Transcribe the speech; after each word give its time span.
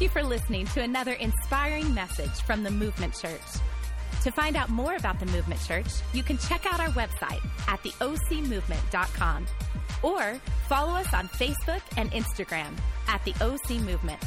Thank 0.00 0.14
you 0.14 0.22
for 0.22 0.26
listening 0.26 0.64
to 0.68 0.80
another 0.80 1.12
inspiring 1.12 1.92
message 1.92 2.30
from 2.30 2.62
the 2.62 2.70
Movement 2.70 3.14
Church. 3.14 3.42
To 4.22 4.30
find 4.30 4.56
out 4.56 4.70
more 4.70 4.96
about 4.96 5.20
the 5.20 5.26
Movement 5.26 5.62
Church, 5.62 5.88
you 6.14 6.22
can 6.22 6.38
check 6.38 6.64
out 6.64 6.80
our 6.80 6.88
website 6.92 7.46
at 7.68 7.82
theocmovement.com 7.82 9.46
or 10.02 10.40
follow 10.70 10.94
us 10.94 11.12
on 11.12 11.28
Facebook 11.28 11.82
and 11.98 12.10
Instagram 12.12 12.78
at 13.08 13.22
the 13.26 13.34
OC 13.42 13.82
Movement. 13.82 14.18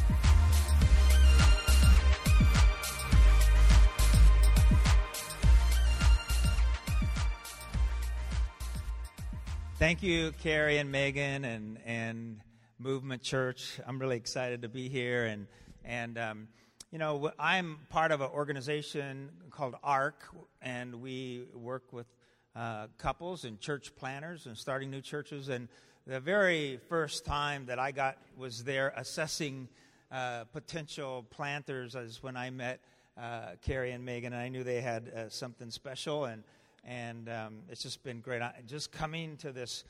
Thank 9.80 10.04
you, 10.04 10.34
Carrie 10.34 10.78
and 10.78 10.92
Megan 10.92 11.44
and 11.44 11.80
and 11.84 12.42
Movement 12.78 13.24
Church. 13.24 13.80
I'm 13.88 13.98
really 13.98 14.18
excited 14.18 14.62
to 14.62 14.70
be 14.70 14.88
here 14.88 15.26
and 15.26 15.48
and 15.84 16.18
um, 16.18 16.48
you 16.92 16.98
know 16.98 17.32
I'm 17.40 17.80
part 17.90 18.12
of 18.12 18.22
an 18.22 18.30
organization 18.34 19.30
called 19.50 19.76
ARC, 19.84 20.24
and 20.62 21.02
we 21.02 21.46
work 21.54 21.92
with 21.92 22.08
uh, 22.56 22.88
couples 22.98 23.46
and 23.46 23.60
church 23.60 23.96
planters 23.96 24.46
and 24.46 24.58
starting 24.58 24.92
new 24.92 25.02
churches. 25.02 25.50
And 25.50 25.68
the 26.06 26.20
very 26.20 26.80
first 26.90 27.26
time 27.26 27.66
that 27.68 27.80
I 27.80 27.92
got 27.92 28.18
was 28.38 28.64
there 28.64 28.94
assessing 28.96 29.68
uh, 30.12 30.44
potential 30.46 31.26
planters 31.30 31.96
is 31.96 32.22
when 32.22 32.38
I 32.38 32.50
met 32.50 32.80
uh, 33.18 33.52
Carrie 33.62 33.92
and 33.92 34.04
Megan, 34.04 34.34
and 34.34 34.42
I 34.42 34.50
knew 34.50 34.64
they 34.64 34.82
had 34.82 35.10
uh, 35.10 35.30
something 35.30 35.70
special 35.70 36.26
and 36.26 36.44
and 36.86 37.30
um, 37.30 37.60
it's 37.70 37.82
just 37.82 38.04
been 38.04 38.20
great. 38.20 38.42
I, 38.42 38.54
just 38.68 38.92
coming 38.92 39.38
to 39.38 39.52
this 39.52 39.84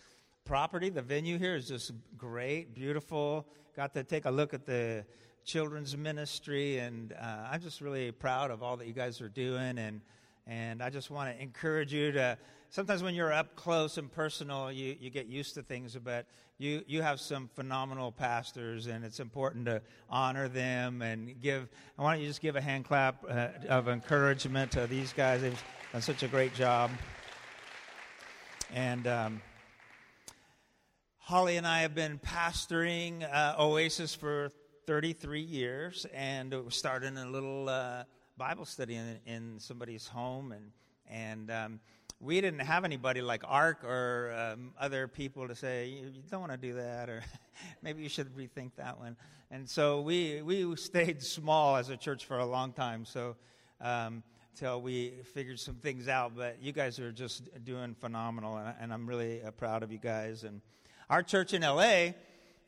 property, 0.45 0.89
the 0.89 1.01
venue 1.01 1.37
here 1.37 1.55
is 1.55 1.67
just 1.67 1.91
great, 2.17 2.75
beautiful. 2.75 3.47
Got 3.75 3.93
to 3.95 4.03
take 4.03 4.25
a 4.25 4.31
look 4.31 4.53
at 4.53 4.65
the 4.65 5.05
children's 5.45 5.95
ministry, 5.95 6.79
and 6.79 7.13
uh, 7.13 7.49
I'm 7.51 7.61
just 7.61 7.81
really 7.81 8.11
proud 8.11 8.51
of 8.51 8.63
all 8.63 8.77
that 8.77 8.87
you 8.87 8.93
guys 8.93 9.21
are 9.21 9.29
doing. 9.29 9.77
And 9.77 10.01
and 10.45 10.81
I 10.81 10.89
just 10.89 11.09
want 11.09 11.35
to 11.35 11.41
encourage 11.41 11.93
you 11.93 12.11
to. 12.13 12.37
Sometimes 12.69 13.03
when 13.03 13.13
you're 13.13 13.31
up 13.31 13.55
close 13.55 13.99
and 13.99 14.11
personal, 14.11 14.71
you, 14.71 14.95
you 14.99 15.11
get 15.11 15.27
used 15.27 15.53
to 15.53 15.61
things, 15.61 15.95
but 16.03 16.25
you, 16.57 16.83
you 16.87 17.03
have 17.03 17.19
some 17.19 17.47
phenomenal 17.55 18.11
pastors, 18.11 18.87
and 18.87 19.05
it's 19.05 19.19
important 19.19 19.67
to 19.67 19.81
honor 20.09 20.47
them 20.47 21.03
and 21.03 21.39
give. 21.39 21.69
Why 21.97 22.13
don't 22.13 22.21
you 22.21 22.27
just 22.27 22.41
give 22.41 22.55
a 22.55 22.61
hand 22.61 22.85
clap 22.85 23.23
uh, 23.29 23.49
of 23.69 23.87
encouragement 23.87 24.71
to 24.71 24.87
these 24.87 25.13
guys? 25.13 25.41
They've 25.41 25.63
done 25.91 26.01
such 26.01 26.23
a 26.23 26.27
great 26.27 26.55
job. 26.55 26.89
And 28.73 29.05
um, 29.05 29.41
Holly 31.19 31.57
and 31.57 31.67
I 31.67 31.81
have 31.81 31.93
been 31.93 32.19
pastoring 32.19 33.23
uh, 33.31 33.55
Oasis 33.59 34.15
for 34.15 34.51
33 34.85 35.41
years, 35.41 36.05
and 36.13 36.53
we're 36.53 36.69
starting 36.69 37.17
a 37.17 37.25
little 37.25 37.69
uh, 37.69 38.03
Bible 38.37 38.65
study 38.65 38.95
in, 38.95 39.19
in, 39.25 39.59
somebody's 39.59 40.07
home, 40.07 40.51
and 40.51 40.71
and 41.09 41.51
um, 41.51 41.79
we 42.19 42.41
didn't 42.41 42.59
have 42.59 42.83
anybody 42.83 43.21
like 43.21 43.43
ARC 43.45 43.83
or 43.83 44.33
um, 44.37 44.71
other 44.79 45.07
people 45.07 45.47
to 45.47 45.55
say 45.55 45.87
you, 45.87 46.07
you 46.13 46.23
don't 46.29 46.41
want 46.41 46.51
to 46.51 46.57
do 46.57 46.73
that, 46.73 47.09
or 47.09 47.23
maybe 47.81 48.03
you 48.03 48.09
should 48.09 48.35
rethink 48.35 48.71
that 48.75 48.99
one. 48.99 49.15
And 49.51 49.69
so 49.69 50.01
we 50.01 50.41
we 50.41 50.75
stayed 50.75 51.21
small 51.23 51.77
as 51.77 51.89
a 51.89 51.97
church 51.97 52.25
for 52.25 52.39
a 52.39 52.45
long 52.45 52.73
time. 52.73 53.05
So. 53.05 53.35
Um, 53.81 54.23
till 54.55 54.83
we 54.83 55.13
figured 55.33 55.59
some 55.59 55.73
things 55.73 56.07
out. 56.07 56.33
But 56.35 56.61
you 56.61 56.71
guys 56.71 56.99
are 56.99 57.11
just 57.11 57.49
doing 57.65 57.95
phenomenal, 57.95 58.57
and, 58.57 58.75
and 58.79 58.93
I'm 58.93 59.07
really 59.07 59.41
uh, 59.43 59.49
proud 59.49 59.81
of 59.81 59.91
you 59.91 59.97
guys. 59.97 60.43
And 60.43 60.61
our 61.09 61.23
church 61.23 61.53
in 61.53 61.63
LA 61.63 62.09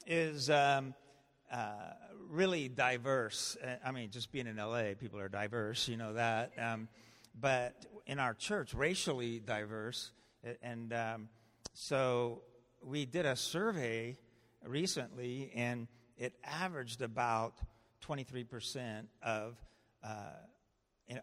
is 0.07 0.49
um, 0.49 0.95
uh, 1.51 1.93
really 2.29 2.67
diverse. 2.67 3.57
Uh, 3.63 3.75
I 3.83 3.91
mean, 3.91 4.09
just 4.11 4.31
being 4.31 4.47
in 4.47 4.57
LA, 4.57 4.93
people 4.99 5.19
are 5.19 5.29
diverse, 5.29 5.87
you 5.87 5.97
know 5.97 6.13
that. 6.13 6.53
Um, 6.57 6.87
but 7.39 7.85
in 8.05 8.19
our 8.19 8.33
church, 8.33 8.73
racially 8.73 9.39
diverse. 9.39 10.11
And 10.61 10.93
um, 10.93 11.29
so 11.73 12.43
we 12.83 13.05
did 13.05 13.25
a 13.25 13.35
survey 13.35 14.17
recently, 14.65 15.51
and 15.55 15.87
it 16.17 16.33
averaged 16.43 17.01
about 17.01 17.59
23% 18.07 19.07
of 19.23 19.55
uh, 20.03 20.09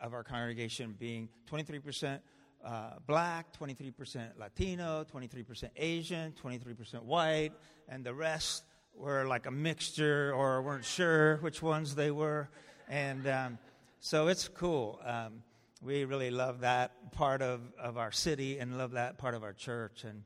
of 0.00 0.14
our 0.14 0.22
congregation 0.22 0.94
being 0.98 1.28
23% 1.50 2.20
uh, 2.64 2.90
black, 3.06 3.46
23% 3.58 4.38
Latino, 4.38 5.04
23% 5.12 5.70
Asian, 5.76 6.32
23% 6.42 7.02
white, 7.02 7.50
and 7.88 8.04
the 8.04 8.14
rest 8.14 8.64
were 8.94 9.24
like 9.24 9.46
a 9.46 9.50
mixture 9.50 10.32
or 10.34 10.62
weren't 10.62 10.84
sure 10.84 11.36
which 11.38 11.62
ones 11.62 11.94
they 11.94 12.10
were. 12.10 12.48
And 12.88 13.26
um, 13.26 13.58
so 14.00 14.28
it's 14.28 14.48
cool. 14.48 15.00
Um, 15.04 15.42
we 15.80 16.04
really 16.04 16.30
love 16.30 16.60
that 16.60 17.12
part 17.12 17.42
of, 17.42 17.60
of 17.78 17.96
our 17.96 18.12
city 18.12 18.58
and 18.58 18.78
love 18.78 18.92
that 18.92 19.18
part 19.18 19.34
of 19.34 19.42
our 19.42 19.52
church. 19.52 20.04
And 20.04 20.22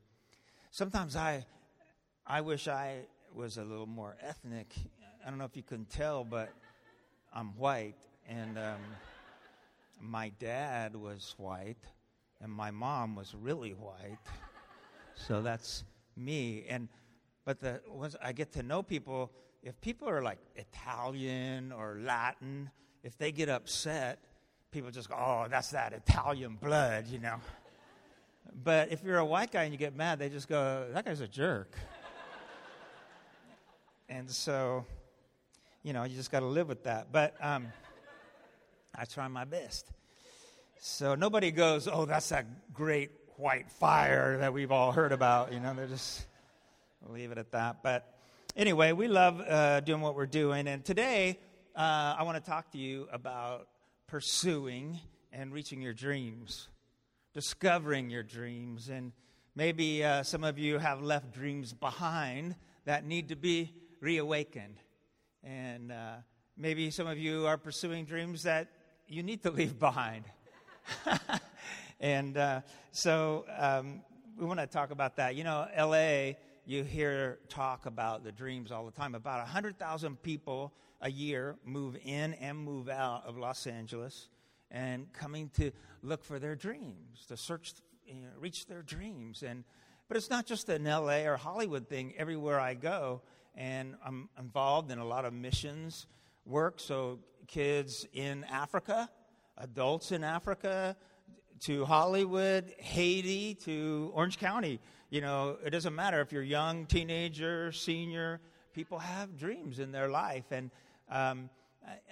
sometimes 0.71 1.15
I, 1.15 1.45
I 2.25 2.41
wish 2.41 2.67
I 2.67 2.99
was 3.33 3.57
a 3.57 3.63
little 3.63 3.87
more 3.87 4.15
ethnic. 4.21 4.73
I 5.25 5.29
don't 5.29 5.39
know 5.39 5.45
if 5.45 5.55
you 5.57 5.63
can 5.63 5.85
tell, 5.85 6.23
but 6.23 6.49
I'm 7.33 7.57
white. 7.57 7.95
And. 8.27 8.57
Um, 8.57 8.79
my 10.01 10.29
dad 10.39 10.95
was 10.95 11.33
white 11.37 11.83
and 12.41 12.51
my 12.51 12.71
mom 12.71 13.15
was 13.15 13.33
really 13.35 13.71
white. 13.71 14.19
so 15.15 15.41
that's 15.41 15.83
me. 16.15 16.65
And 16.69 16.87
but 17.47 17.61
the 17.61 17.79
once 17.89 18.13
I 18.21 18.33
get 18.33 18.51
to 18.53 18.61
know 18.61 18.83
people, 18.83 19.31
if 19.63 19.79
people 19.79 20.09
are 20.09 20.21
like 20.21 20.37
Italian 20.57 21.71
or 21.71 21.97
Latin, 22.03 22.69
if 23.05 23.17
they 23.17 23.31
get 23.31 23.47
upset, 23.47 24.19
people 24.69 24.91
just 24.91 25.07
go, 25.07 25.15
"Oh, 25.15 25.45
that's 25.49 25.69
that 25.69 25.93
Italian 25.93 26.57
blood," 26.61 27.07
you 27.07 27.19
know. 27.19 27.39
But 28.65 28.91
if 28.91 29.01
you're 29.01 29.19
a 29.19 29.25
white 29.25 29.49
guy 29.49 29.63
and 29.63 29.71
you 29.71 29.77
get 29.77 29.95
mad, 29.95 30.19
they 30.19 30.27
just 30.27 30.49
go, 30.49 30.89
"That 30.93 31.05
guy's 31.05 31.21
a 31.21 31.27
jerk." 31.27 31.73
and 34.09 34.29
so, 34.29 34.85
you 35.83 35.93
know, 35.93 36.03
you 36.03 36.17
just 36.17 36.31
got 36.33 36.41
to 36.41 36.47
live 36.47 36.67
with 36.67 36.83
that. 36.83 37.13
But 37.13 37.33
um, 37.39 37.67
I 38.93 39.05
try 39.05 39.29
my 39.29 39.45
best. 39.45 39.89
So 40.79 41.15
nobody 41.15 41.51
goes, 41.51 41.87
oh, 41.87 42.03
that's 42.03 42.27
that 42.27 42.45
great 42.73 43.11
white 43.37 43.71
fire 43.71 44.37
that 44.39 44.53
we've 44.53 44.71
all 44.71 44.91
heard 44.91 45.13
about. 45.13 45.53
You 45.53 45.61
know, 45.61 45.73
they're 45.73 45.87
just 45.87 46.25
leave 47.05 47.31
it 47.31 47.37
at 47.37 47.51
that. 47.51 47.83
But 47.83 48.17
anyway, 48.55 48.91
we 48.91 49.07
love 49.07 49.41
uh, 49.41 49.79
doing 49.81 50.01
what 50.01 50.15
we're 50.15 50.25
doing. 50.25 50.67
And 50.67 50.83
today, 50.83 51.39
uh, 51.75 52.15
I 52.17 52.23
want 52.23 52.43
to 52.43 52.49
talk 52.49 52.71
to 52.71 52.77
you 52.77 53.07
about 53.11 53.67
pursuing 54.07 54.99
and 55.31 55.53
reaching 55.53 55.81
your 55.81 55.93
dreams, 55.93 56.67
discovering 57.33 58.09
your 58.09 58.23
dreams. 58.23 58.89
And 58.89 59.11
maybe 59.55 60.03
uh, 60.03 60.23
some 60.23 60.43
of 60.43 60.57
you 60.57 60.79
have 60.79 61.01
left 61.01 61.33
dreams 61.33 61.73
behind 61.73 62.55
that 62.85 63.05
need 63.05 63.29
to 63.29 63.35
be 63.35 63.73
reawakened. 63.99 64.77
And 65.43 65.91
uh, 65.91 66.15
maybe 66.57 66.89
some 66.91 67.07
of 67.07 67.17
you 67.17 67.45
are 67.45 67.57
pursuing 67.57 68.05
dreams 68.05 68.43
that 68.43 68.69
you 69.07 69.23
need 69.23 69.43
to 69.43 69.51
leave 69.51 69.77
behind. 69.79 70.25
and 71.99 72.37
uh, 72.37 72.61
so 72.91 73.45
um, 73.57 74.01
we 74.37 74.45
want 74.45 74.59
to 74.59 74.67
talk 74.67 74.91
about 74.91 75.17
that. 75.17 75.35
You 75.35 75.43
know, 75.43 75.67
LA, 75.77 76.33
you 76.67 76.83
hear 76.83 77.39
talk 77.47 77.85
about 77.85 78.25
the 78.25 78.31
dreams 78.31 78.73
all 78.73 78.85
the 78.85 78.91
time. 78.91 79.15
About 79.15 79.39
100,000 79.39 80.21
people 80.21 80.73
a 80.99 81.09
year 81.09 81.55
move 81.63 81.97
in 82.03 82.33
and 82.33 82.57
move 82.57 82.89
out 82.89 83.23
of 83.25 83.37
Los 83.37 83.65
Angeles 83.65 84.27
and 84.69 85.11
coming 85.13 85.49
to 85.55 85.71
look 86.03 86.25
for 86.25 86.39
their 86.39 86.55
dreams, 86.55 87.25
to 87.29 87.37
search, 87.37 87.73
you 88.05 88.15
know, 88.15 88.27
reach 88.37 88.67
their 88.67 88.81
dreams. 88.81 89.43
And 89.43 89.63
but 90.09 90.17
it's 90.17 90.29
not 90.29 90.45
just 90.45 90.67
an 90.67 90.83
LA 90.83 91.19
or 91.19 91.37
Hollywood 91.37 91.87
thing. 91.87 92.13
Everywhere 92.17 92.59
I 92.59 92.73
go, 92.73 93.21
and 93.55 93.95
I'm 94.05 94.27
involved 94.37 94.91
in 94.91 94.99
a 94.99 95.05
lot 95.05 95.23
of 95.23 95.31
missions 95.31 96.05
work. 96.45 96.81
So 96.81 97.19
kids 97.47 98.05
in 98.11 98.43
Africa 98.43 99.09
adults 99.57 100.11
in 100.11 100.25
Africa 100.25 100.97
to 101.61 101.85
Hollywood, 101.85 102.73
Haiti 102.77 103.55
to 103.55 104.11
Orange 104.13 104.37
County. 104.37 104.79
You 105.09 105.21
know, 105.21 105.57
it 105.63 105.69
doesn't 105.69 105.95
matter 105.95 106.21
if 106.21 106.31
you're 106.31 106.43
young, 106.43 106.85
teenager, 106.85 107.71
senior, 107.71 108.41
people 108.73 108.99
have 108.99 109.37
dreams 109.37 109.79
in 109.79 109.91
their 109.91 110.09
life. 110.09 110.45
And 110.51 110.69
um, 111.09 111.49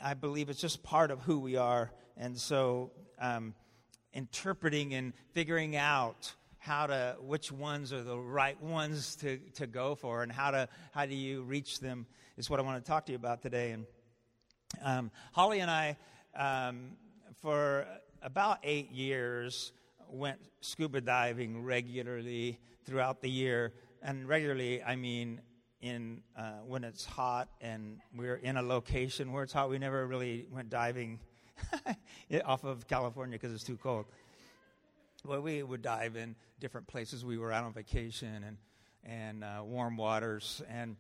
I, 0.02 0.14
believe 0.14 0.50
it's 0.50 0.62
just 0.62 0.82
part 0.82 1.12
of 1.12 1.22
who 1.22 1.40
we 1.40 1.58
are. 1.58 1.92
And 2.18 2.38
so, 2.38 2.92
um, 3.20 3.54
interpreting 4.14 4.94
and 4.94 5.14
figuring 5.34 5.76
out 5.76 6.34
how 6.58 6.88
to 6.88 7.18
which 7.20 7.52
ones 7.52 7.92
are 7.92 8.02
the 8.02 8.18
right 8.18 8.60
ones 8.62 9.18
to, 9.18 9.38
to 9.56 9.68
go 9.68 9.94
for 9.94 10.24
and 10.24 10.32
how 10.32 10.52
to 10.52 10.70
how 10.94 11.06
do 11.06 11.14
you 11.14 11.44
reach 11.44 11.82
them 11.82 12.06
is 12.38 12.50
what 12.50 12.60
I 12.60 12.64
want 12.64 12.84
to 12.84 12.90
talk 12.90 13.06
to 13.08 13.12
you 13.12 13.18
about 13.18 13.42
today 13.42 13.72
and 13.72 13.86
um, 14.82 15.12
Holly 15.34 15.60
and 15.60 15.70
I 15.70 15.98
um, 16.36 16.92
for 17.42 17.86
about 18.22 18.60
eight 18.64 18.92
years, 18.92 19.72
went 20.16 20.40
scuba 20.62 21.02
diving 21.02 21.64
regularly 21.64 22.60
throughout 22.86 23.22
the 23.22 23.30
year. 23.30 23.74
And 24.02 24.28
regularly, 24.28 24.84
I 24.84 24.96
mean 24.96 25.42
in 25.82 26.22
uh, 26.36 26.62
when 26.66 26.84
it's 26.84 27.06
hot 27.06 27.50
and 27.62 28.00
we're 28.16 28.38
in 28.38 28.58
a 28.58 28.62
location 28.62 29.32
where 29.32 29.44
it's 29.44 29.54
hot. 29.54 29.70
We 29.70 29.78
never 29.78 30.08
really 30.08 30.48
went 30.52 30.70
diving 30.70 31.20
off 32.46 32.64
of 32.64 32.88
California 32.88 33.38
because 33.38 33.54
it's 33.54 33.64
too 33.64 33.78
cold. 33.78 34.06
Well, 35.24 35.42
we 35.42 35.62
would 35.64 35.82
dive 35.82 36.16
in 36.16 36.36
different 36.60 36.88
places. 36.88 37.24
We 37.24 37.38
were 37.38 37.52
out 37.52 37.64
on 37.64 37.74
vacation 37.74 38.44
and 38.44 38.58
and 39.04 39.44
uh, 39.44 39.62
warm 39.64 39.98
waters. 39.98 40.64
And 40.70 40.96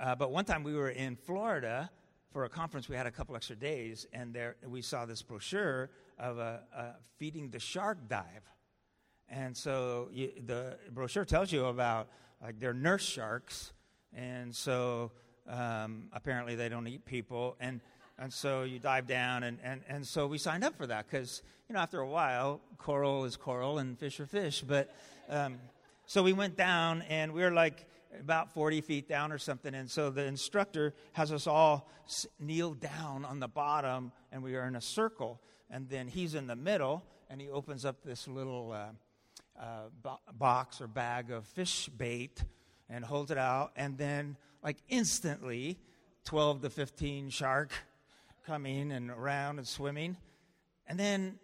uh, 0.00 0.14
but 0.14 0.30
one 0.30 0.44
time 0.44 0.62
we 0.62 0.74
were 0.74 0.90
in 0.90 1.16
Florida 1.16 1.90
for 2.32 2.44
a 2.44 2.48
conference. 2.48 2.88
We 2.88 2.96
had 2.96 3.06
a 3.06 3.10
couple 3.10 3.36
extra 3.36 3.56
days, 3.56 4.06
and 4.12 4.34
there 4.34 4.56
we 4.66 4.82
saw 4.82 5.04
this 5.06 5.22
brochure 5.22 5.90
of 6.18 6.38
a, 6.38 6.62
a 6.74 6.86
feeding 7.18 7.50
the 7.50 7.58
shark 7.58 8.08
dive. 8.08 8.50
And 9.28 9.56
so 9.56 10.08
you, 10.12 10.30
the 10.44 10.76
brochure 10.90 11.24
tells 11.24 11.52
you 11.52 11.66
about 11.66 12.08
like 12.42 12.58
they're 12.58 12.74
nurse 12.74 13.04
sharks, 13.04 13.72
and 14.14 14.54
so 14.54 15.12
um, 15.48 16.08
apparently 16.12 16.54
they 16.54 16.68
don't 16.68 16.86
eat 16.86 17.04
people, 17.04 17.56
and 17.60 17.80
and 18.18 18.32
so 18.32 18.62
you 18.62 18.78
dive 18.78 19.06
down, 19.06 19.42
and 19.42 19.58
and 19.62 19.82
and 19.88 20.06
so 20.06 20.26
we 20.26 20.38
signed 20.38 20.64
up 20.64 20.76
for 20.76 20.86
that 20.86 21.06
because 21.10 21.42
you 21.68 21.74
know 21.74 21.80
after 21.80 22.00
a 22.00 22.08
while 22.08 22.60
coral 22.78 23.24
is 23.24 23.36
coral 23.36 23.78
and 23.78 23.98
fish 23.98 24.20
are 24.20 24.26
fish, 24.26 24.62
but 24.66 24.94
um, 25.28 25.58
so 26.06 26.22
we 26.22 26.32
went 26.32 26.56
down, 26.56 27.02
and 27.08 27.32
we 27.32 27.42
were 27.42 27.52
like 27.52 27.86
about 28.20 28.52
40 28.52 28.80
feet 28.80 29.08
down 29.08 29.32
or 29.32 29.38
something, 29.38 29.74
and 29.74 29.90
so 29.90 30.10
the 30.10 30.24
instructor 30.24 30.94
has 31.12 31.32
us 31.32 31.46
all 31.46 31.90
kneel 32.38 32.74
down 32.74 33.24
on 33.24 33.40
the 33.40 33.48
bottom, 33.48 34.12
and 34.30 34.42
we 34.42 34.56
are 34.56 34.66
in 34.66 34.76
a 34.76 34.80
circle, 34.80 35.40
and 35.70 35.88
then 35.88 36.08
he's 36.08 36.34
in 36.34 36.46
the 36.46 36.56
middle, 36.56 37.02
and 37.30 37.40
he 37.40 37.48
opens 37.48 37.84
up 37.84 38.02
this 38.04 38.28
little. 38.28 38.72
Uh, 38.72 38.92
uh, 39.60 40.10
box 40.32 40.80
or 40.80 40.86
bag 40.86 41.30
of 41.30 41.46
fish 41.46 41.88
bait 41.88 42.42
and 42.88 43.04
holds 43.04 43.30
it 43.30 43.38
out, 43.38 43.72
and 43.76 43.96
then, 43.96 44.36
like 44.62 44.76
instantly, 44.88 45.78
12 46.24 46.62
to 46.62 46.70
15 46.70 47.30
shark 47.30 47.72
coming 48.46 48.92
and 48.92 49.10
around 49.10 49.58
and 49.58 49.66
swimming. 49.66 50.16
And 50.86 50.98
then 50.98 51.38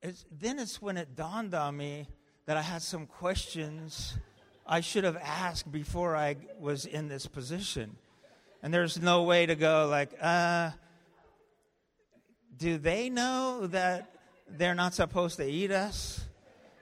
it's, 0.00 0.24
then 0.30 0.58
it's 0.58 0.80
when 0.80 0.96
it 0.96 1.14
dawned 1.14 1.54
on 1.54 1.76
me 1.76 2.08
that 2.46 2.56
I 2.56 2.62
had 2.62 2.82
some 2.82 3.06
questions 3.06 4.16
I 4.66 4.80
should 4.80 5.04
have 5.04 5.16
asked 5.16 5.70
before 5.70 6.16
I 6.16 6.36
was 6.58 6.86
in 6.86 7.08
this 7.08 7.26
position. 7.26 7.96
And 8.62 8.72
there's 8.72 9.00
no 9.00 9.24
way 9.24 9.46
to 9.46 9.56
go, 9.56 9.88
like, 9.90 10.10
uh, 10.20 10.70
do 12.56 12.78
they 12.78 13.10
know 13.10 13.66
that 13.66 14.14
they're 14.48 14.74
not 14.74 14.94
supposed 14.94 15.36
to 15.38 15.44
eat 15.44 15.72
us? 15.72 16.24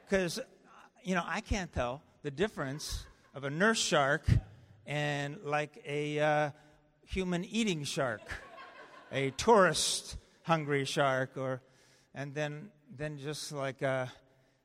Because, 0.04 0.38
you 1.02 1.14
know, 1.14 1.22
I 1.24 1.40
can't 1.40 1.72
tell 1.72 2.02
the 2.22 2.30
difference 2.30 3.06
of 3.34 3.44
a 3.44 3.50
nurse 3.50 3.78
shark 3.78 4.26
and 4.86 5.38
like 5.42 5.82
a 5.86 6.20
uh, 6.20 6.50
human 7.06 7.44
eating 7.46 7.84
shark, 7.84 8.20
a 9.10 9.30
tourist 9.30 10.18
hungry 10.42 10.84
shark, 10.84 11.36
or, 11.36 11.62
and 12.14 12.34
then, 12.34 12.68
then 12.94 13.16
just 13.16 13.52
like, 13.52 13.82
uh, 13.82 14.06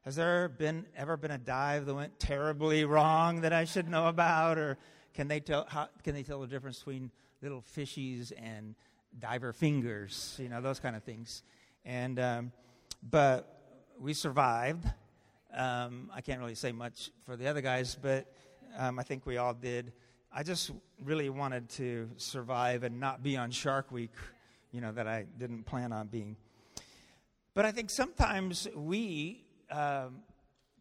has 0.06 0.16
there 0.16 0.48
been 0.48 0.86
ever 0.96 1.18
been 1.18 1.32
a 1.32 1.38
dive 1.38 1.86
that 1.86 1.94
went 1.94 2.20
terribly 2.20 2.86
wrong 2.86 3.42
that 3.42 3.52
I 3.52 3.66
should 3.66 3.90
know 3.90 4.08
about, 4.08 4.58
or 4.58 4.78
can 5.14 5.28
they 5.28 5.42
tell 5.42 5.66
how, 5.68 5.90
can 6.04 6.14
they 6.14 6.24
tell 6.24 6.40
the 6.40 6.48
difference 6.48 6.80
between 6.80 7.12
little 7.42 7.62
fishies 7.76 8.32
and 8.38 8.76
diver 9.20 9.52
fingers, 9.52 10.38
you 10.42 10.50
know, 10.50 10.62
those 10.62 10.80
kind 10.80 10.96
of 10.96 11.04
things, 11.04 11.44
and 11.84 12.20
um, 12.20 12.52
but 13.04 13.52
we 14.00 14.14
survived 14.14 14.86
um, 15.56 16.12
I 16.14 16.22
can't 16.22 16.40
really 16.40 16.56
say 16.56 16.72
much 16.72 17.12
for 17.26 17.38
the 17.38 17.48
other 17.48 17.62
guys, 17.62 17.98
but 18.02 18.26
um, 18.78 19.00
I 19.00 19.04
think 19.04 19.26
we 19.26 19.38
all 19.38 19.54
did. 19.54 19.94
I 20.32 20.44
just 20.44 20.72
really 21.02 21.30
wanted 21.30 21.70
to 21.72 22.10
survive 22.18 22.84
and 22.84 23.00
not 23.00 23.24
be 23.24 23.38
on 23.38 23.52
Shark 23.52 23.90
Week, 23.92 24.12
you 24.72 24.82
know, 24.82 24.92
that 24.92 25.08
I 25.08 25.26
didn't 25.38 25.64
plan 25.64 25.94
on 25.94 26.08
being. 26.08 26.36
But 27.54 27.66
I 27.66 27.72
think 27.72 27.90
sometimes 27.90 28.68
we 28.76 29.45
um, 29.76 30.22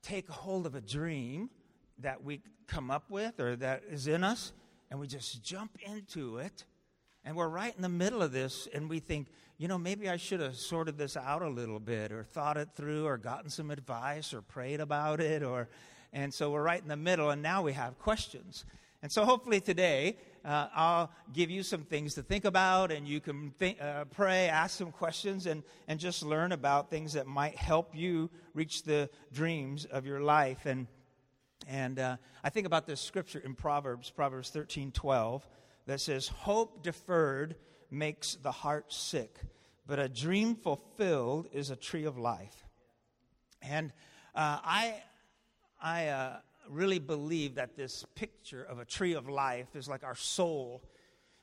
take 0.02 0.28
hold 0.28 0.66
of 0.66 0.74
a 0.74 0.80
dream 0.80 1.50
that 1.98 2.22
we 2.22 2.40
come 2.68 2.90
up 2.90 3.10
with 3.10 3.40
or 3.40 3.56
that 3.56 3.82
is 3.90 4.06
in 4.06 4.22
us, 4.22 4.52
and 4.90 5.00
we 5.00 5.06
just 5.06 5.42
jump 5.42 5.76
into 5.84 6.38
it. 6.38 6.64
And 7.24 7.36
we're 7.36 7.48
right 7.48 7.74
in 7.74 7.82
the 7.82 7.88
middle 7.88 8.22
of 8.22 8.32
this, 8.32 8.68
and 8.72 8.88
we 8.88 9.00
think, 9.00 9.28
you 9.56 9.66
know, 9.66 9.78
maybe 9.78 10.08
I 10.08 10.16
should 10.16 10.40
have 10.40 10.56
sorted 10.56 10.98
this 10.98 11.16
out 11.16 11.42
a 11.42 11.48
little 11.48 11.80
bit 11.80 12.12
or 12.12 12.22
thought 12.22 12.56
it 12.56 12.68
through 12.76 13.06
or 13.06 13.16
gotten 13.16 13.50
some 13.50 13.70
advice 13.70 14.34
or 14.34 14.42
prayed 14.42 14.80
about 14.80 15.20
it 15.20 15.42
or 15.42 15.68
and 16.12 16.32
so 16.32 16.52
we're 16.52 16.62
right 16.62 16.80
in 16.80 16.86
the 16.86 16.96
middle 16.96 17.30
and 17.30 17.42
now 17.42 17.62
we 17.62 17.72
have 17.72 17.98
questions. 17.98 18.64
And 19.02 19.10
so 19.10 19.24
hopefully 19.24 19.60
today 19.60 20.16
uh, 20.44 20.68
I'll 20.74 21.10
give 21.32 21.50
you 21.50 21.62
some 21.62 21.82
things 21.84 22.14
to 22.14 22.22
think 22.22 22.44
about 22.44 22.92
and 22.92 23.08
you 23.08 23.20
can 23.20 23.52
think, 23.58 23.80
uh, 23.80 24.04
pray, 24.04 24.48
ask 24.48 24.76
some 24.76 24.92
questions 24.92 25.46
and, 25.46 25.62
and 25.88 25.98
just 25.98 26.22
learn 26.22 26.52
about 26.52 26.90
things 26.90 27.14
that 27.14 27.26
might 27.26 27.56
help 27.56 27.96
you 27.96 28.30
reach 28.52 28.82
the 28.82 29.08
dreams 29.32 29.86
of 29.86 30.06
your 30.06 30.20
life. 30.20 30.66
And, 30.66 30.86
and 31.66 31.98
uh, 31.98 32.16
I 32.42 32.50
think 32.50 32.66
about 32.66 32.86
this 32.86 33.00
scripture 33.00 33.38
in 33.38 33.54
Proverbs, 33.54 34.10
Proverbs 34.10 34.50
13, 34.50 34.92
12, 34.92 35.46
that 35.86 36.00
says, 36.00 36.28
hope 36.28 36.82
deferred 36.82 37.56
makes 37.90 38.34
the 38.36 38.52
heart 38.52 38.92
sick, 38.92 39.38
but 39.86 39.98
a 39.98 40.08
dream 40.08 40.56
fulfilled 40.56 41.48
is 41.52 41.70
a 41.70 41.76
tree 41.76 42.04
of 42.04 42.18
life. 42.18 42.66
And 43.62 43.92
uh, 44.34 44.58
I, 44.62 45.02
I 45.80 46.08
uh, 46.08 46.36
really 46.68 46.98
believe 46.98 47.56
that 47.56 47.76
this 47.76 48.04
picture 48.14 48.62
of 48.62 48.78
a 48.78 48.84
tree 48.84 49.14
of 49.14 49.28
life 49.28 49.74
is 49.74 49.88
like 49.88 50.04
our 50.04 50.14
soul, 50.14 50.82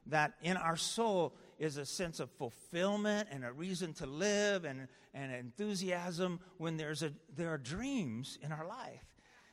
that 0.07 0.33
in 0.41 0.57
our 0.57 0.77
soul 0.77 1.33
is 1.59 1.77
a 1.77 1.85
sense 1.85 2.19
of 2.19 2.29
fulfillment 2.31 3.27
and 3.31 3.45
a 3.45 3.51
reason 3.51 3.93
to 3.93 4.05
live 4.05 4.65
and, 4.65 4.87
and 5.13 5.33
enthusiasm 5.33 6.39
when 6.57 6.77
there's 6.77 7.03
a, 7.03 7.13
there 7.35 7.49
are 7.49 7.57
dreams 7.57 8.39
in 8.41 8.51
our 8.51 8.65
life. 8.65 9.05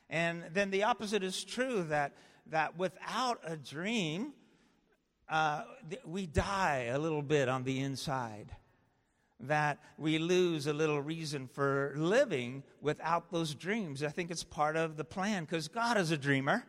And 0.09 0.43
then 0.53 0.71
the 0.71 0.83
opposite 0.83 1.23
is 1.23 1.43
true 1.43 1.83
that, 1.83 2.13
that 2.47 2.77
without 2.77 3.39
a 3.43 3.55
dream, 3.55 4.33
uh, 5.29 5.61
we 6.03 6.25
die 6.25 6.89
a 6.91 6.97
little 6.97 7.21
bit 7.21 7.47
on 7.47 7.63
the 7.63 7.79
inside. 7.79 8.55
That 9.41 9.79
we 9.97 10.19
lose 10.19 10.67
a 10.67 10.73
little 10.73 11.01
reason 11.01 11.47
for 11.47 11.93
living 11.95 12.63
without 12.81 13.31
those 13.31 13.55
dreams. 13.55 14.03
I 14.03 14.09
think 14.09 14.31
it's 14.31 14.43
part 14.43 14.75
of 14.75 14.97
the 14.97 15.05
plan 15.05 15.45
because 15.45 15.67
God 15.67 15.97
is 15.97 16.11
a 16.11 16.17
dreamer 16.17 16.65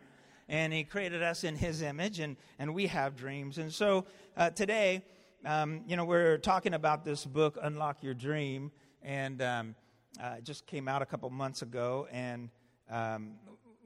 and 0.48 0.72
He 0.72 0.84
created 0.84 1.22
us 1.22 1.42
in 1.42 1.56
His 1.56 1.82
image 1.82 2.20
and, 2.20 2.36
and 2.58 2.72
we 2.74 2.86
have 2.86 3.16
dreams. 3.16 3.58
And 3.58 3.72
so 3.72 4.04
uh, 4.36 4.50
today, 4.50 5.02
um, 5.44 5.82
you 5.88 5.96
know, 5.96 6.04
we're 6.04 6.38
talking 6.38 6.74
about 6.74 7.04
this 7.04 7.24
book, 7.24 7.58
Unlock 7.60 8.02
Your 8.02 8.14
Dream, 8.14 8.70
and 9.02 9.42
um, 9.42 9.74
uh, 10.22 10.36
it 10.38 10.44
just 10.44 10.66
came 10.66 10.86
out 10.86 11.02
a 11.02 11.06
couple 11.06 11.28
months 11.30 11.62
ago. 11.62 12.06
And 12.12 12.50
um, 12.88 13.32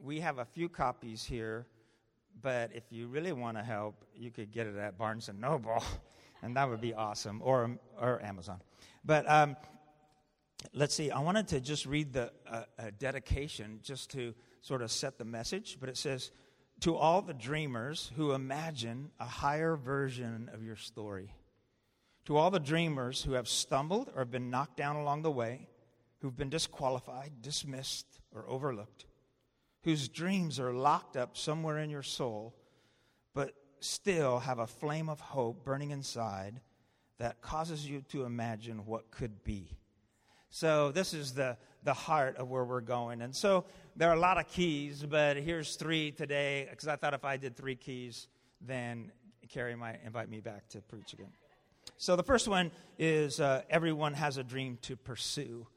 we 0.03 0.19
have 0.19 0.37
a 0.37 0.45
few 0.45 0.69
copies 0.69 1.23
here 1.23 1.65
but 2.41 2.71
if 2.73 2.83
you 2.91 3.07
really 3.07 3.31
want 3.31 3.57
to 3.57 3.63
help, 3.63 4.05
you 4.15 4.31
could 4.31 4.51
get 4.51 4.67
it 4.67 4.75
at 4.75 4.97
Barnes 4.97 5.29
and 5.29 5.39
Noble, 5.39 5.83
and 6.45 6.55
that 6.55 6.69
would 6.69 6.81
be 6.81 6.93
awesome, 6.93 7.41
or 7.43 7.77
or 7.99 8.23
Amazon. 8.23 8.61
But 9.03 9.29
um, 9.29 9.57
let's 10.73 10.95
see. 10.95 11.11
I 11.11 11.19
wanted 11.19 11.49
to 11.49 11.59
just 11.59 11.85
read 11.85 12.13
the 12.13 12.31
uh, 12.49 12.63
dedication 12.97 13.79
just 13.83 14.11
to 14.11 14.33
sort 14.61 14.81
of 14.81 14.91
set 14.91 15.17
the 15.17 15.25
message. 15.25 15.77
But 15.79 15.89
it 15.89 15.97
says, 15.97 16.31
"To 16.81 16.95
all 16.95 17.21
the 17.21 17.33
dreamers 17.33 18.11
who 18.15 18.31
imagine 18.31 19.11
a 19.19 19.25
higher 19.25 19.75
version 19.75 20.49
of 20.53 20.63
your 20.63 20.77
story." 20.77 21.33
To 22.25 22.37
all 22.37 22.49
the 22.49 22.59
dreamers 22.59 23.21
who 23.21 23.33
have 23.33 23.47
stumbled 23.47 24.09
or 24.15 24.19
have 24.19 24.31
been 24.31 24.49
knocked 24.49 24.77
down 24.77 24.95
along 24.95 25.21
the 25.21 25.29
way, 25.29 25.67
who've 26.21 26.35
been 26.35 26.49
disqualified, 26.49 27.33
dismissed, 27.43 28.07
or 28.33 28.49
overlooked 28.49 29.05
whose 29.85 30.09
dreams 30.09 30.59
are 30.59 30.73
locked 30.73 31.15
up 31.15 31.37
somewhere 31.37 31.77
in 31.77 31.91
your 31.91 32.01
soul, 32.01 32.55
but 33.35 33.53
still 33.85 34.39
have 34.39 34.59
a 34.59 34.67
flame 34.67 35.09
of 35.09 35.19
hope 35.19 35.63
burning 35.63 35.91
inside 35.91 36.59
that 37.17 37.41
causes 37.41 37.87
you 37.87 38.01
to 38.09 38.23
imagine 38.23 38.85
what 38.85 39.11
could 39.11 39.43
be. 39.43 39.77
So, 40.49 40.91
this 40.91 41.13
is 41.13 41.33
the, 41.33 41.57
the 41.83 41.93
heart 41.93 42.37
of 42.37 42.49
where 42.49 42.63
we're 42.63 42.81
going. 42.81 43.21
And 43.21 43.35
so, 43.35 43.65
there 43.95 44.09
are 44.09 44.15
a 44.15 44.19
lot 44.19 44.37
of 44.37 44.47
keys, 44.47 45.03
but 45.03 45.37
here's 45.37 45.75
three 45.75 46.11
today, 46.11 46.67
because 46.69 46.87
I 46.87 46.95
thought 46.95 47.13
if 47.13 47.25
I 47.25 47.37
did 47.37 47.55
three 47.55 47.75
keys, 47.75 48.27
then 48.61 49.11
Carrie 49.49 49.75
might 49.75 49.99
invite 50.05 50.29
me 50.29 50.39
back 50.39 50.67
to 50.69 50.81
preach 50.81 51.13
again. 51.13 51.31
So, 51.97 52.15
the 52.15 52.23
first 52.23 52.47
one 52.47 52.71
is 52.97 53.39
uh, 53.39 53.63
everyone 53.69 54.13
has 54.13 54.37
a 54.37 54.43
dream 54.43 54.77
to 54.83 54.95
pursue. 54.95 55.67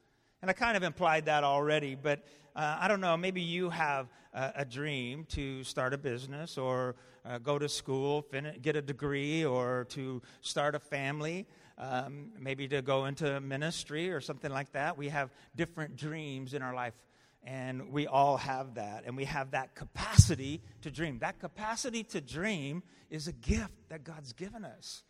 And 0.41 0.49
I 0.49 0.53
kind 0.53 0.77
of 0.77 0.83
implied 0.83 1.25
that 1.25 1.43
already, 1.43 1.95
but 1.95 2.23
uh, 2.55 2.77
I 2.79 2.87
don't 2.87 3.01
know, 3.01 3.17
maybe 3.17 3.41
you 3.41 3.69
have 3.69 4.07
a, 4.33 4.53
a 4.57 4.65
dream 4.65 5.25
to 5.31 5.65
start 5.65 5.93
a 5.93 5.97
business 5.97 6.57
or 6.57 6.95
uh, 7.25 7.39
go 7.39 7.59
to 7.59 7.67
school, 7.67 8.21
fin- 8.21 8.57
get 8.61 8.77
a 8.77 8.81
degree, 8.81 9.43
or 9.43 9.85
to 9.89 10.21
start 10.39 10.75
a 10.75 10.79
family, 10.79 11.45
um, 11.77 12.29
maybe 12.39 12.69
to 12.69 12.81
go 12.81 13.05
into 13.05 13.41
ministry 13.41 14.11
or 14.11 14.21
something 14.21 14.49
like 14.49 14.71
that. 14.71 14.97
We 14.97 15.09
have 15.09 15.29
different 15.57 15.97
dreams 15.97 16.53
in 16.53 16.61
our 16.61 16.73
life. 16.73 16.93
And 17.43 17.91
we 17.91 18.07
all 18.07 18.37
have 18.37 18.75
that. 18.75 19.03
And 19.05 19.17
we 19.17 19.25
have 19.25 19.51
that 19.51 19.75
capacity 19.75 20.61
to 20.81 20.91
dream. 20.91 21.19
That 21.19 21.39
capacity 21.39 22.03
to 22.05 22.21
dream 22.21 22.83
is 23.09 23.27
a 23.27 23.33
gift 23.33 23.89
that 23.89 24.05
God's 24.05 24.31
given 24.33 24.63
us. 24.63 25.03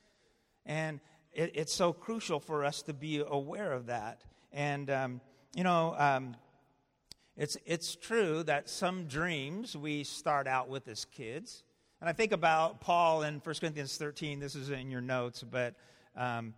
And 0.66 1.00
it, 1.34 1.52
it's 1.54 1.74
so 1.74 1.94
crucial 1.94 2.40
for 2.40 2.66
us 2.66 2.82
to 2.84 2.94
be 2.94 3.24
aware 3.28 3.72
of 3.72 3.88
that. 3.88 4.24
And, 4.52 4.90
um, 4.90 5.22
you 5.56 5.64
know, 5.64 5.96
um, 5.98 6.36
it's, 7.38 7.58
it's 7.66 7.96
true 7.96 8.44
that 8.44 8.70
some 8.70 9.06
dreams 9.06 9.76
we 9.78 10.04
start 10.04 10.48
out 10.48 10.68
with 10.68 10.88
as 10.88 11.06
kids. 11.06 11.64
And 12.02 12.10
I 12.10 12.14
think 12.14 12.32
about 12.32 12.82
Paul 12.82 13.24
in 13.24 13.36
1 13.36 13.56
Corinthians 13.60 13.98
13. 13.98 14.40
This 14.40 14.56
is 14.56 14.70
in 14.70 14.90
your 14.92 15.02
notes, 15.02 15.44
but 15.44 15.76
um, 16.16 16.54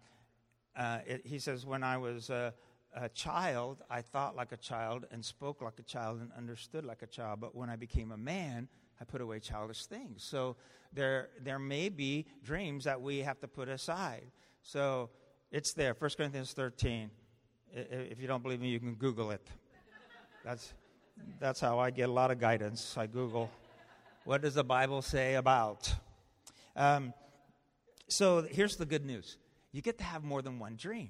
uh, 0.76 1.00
it, 1.06 1.22
he 1.26 1.40
says, 1.40 1.66
When 1.66 1.84
I 1.84 1.98
was 1.98 2.30
a, 2.30 2.54
a 2.96 3.10
child, 3.10 3.84
I 3.90 4.02
thought 4.02 4.36
like 4.36 4.52
a 4.52 4.58
child 4.58 5.06
and 5.12 5.24
spoke 5.24 5.62
like 5.62 5.80
a 5.80 5.84
child 5.84 6.20
and 6.22 6.32
understood 6.38 6.86
like 6.86 7.02
a 7.02 7.08
child. 7.08 7.40
But 7.40 7.56
when 7.56 7.70
I 7.70 7.76
became 7.76 8.12
a 8.12 8.18
man, 8.18 8.68
I 9.00 9.04
put 9.04 9.22
away 9.22 9.40
childish 9.40 9.86
things. 9.86 10.24
So 10.24 10.56
there, 10.94 11.30
there 11.42 11.60
may 11.60 11.90
be 11.90 12.26
dreams 12.44 12.84
that 12.86 13.02
we 13.02 13.20
have 13.20 13.40
to 13.40 13.48
put 13.48 13.68
aside. 13.68 14.32
So 14.62 15.10
it's 15.52 15.74
there, 15.74 15.96
1 15.98 16.12
Corinthians 16.18 16.54
13. 16.54 17.10
If 17.74 18.20
you 18.20 18.28
don't 18.28 18.44
believe 18.44 18.60
me, 18.60 18.70
you 18.70 18.80
can 18.80 18.96
Google 18.96 19.32
it. 19.32 19.46
That's, 20.44 20.74
that's 21.40 21.60
how 21.60 21.80
I 21.80 21.90
get 21.92 22.10
a 22.10 22.12
lot 22.12 22.32
of 22.32 22.40
guidance. 22.40 22.98
I 22.98 23.08
Google, 23.08 23.50
what 24.26 24.42
does 24.42 24.56
the 24.56 24.64
Bible 24.64 25.02
say 25.02 25.36
about? 25.36 25.94
Um, 26.76 27.14
so 28.08 28.42
here's 28.42 28.76
the 28.76 28.86
good 28.86 29.06
news 29.06 29.38
you 29.72 29.82
get 29.82 29.98
to 30.00 30.04
have 30.04 30.24
more 30.24 30.42
than 30.42 30.60
one 30.60 30.76
dream. 30.76 31.10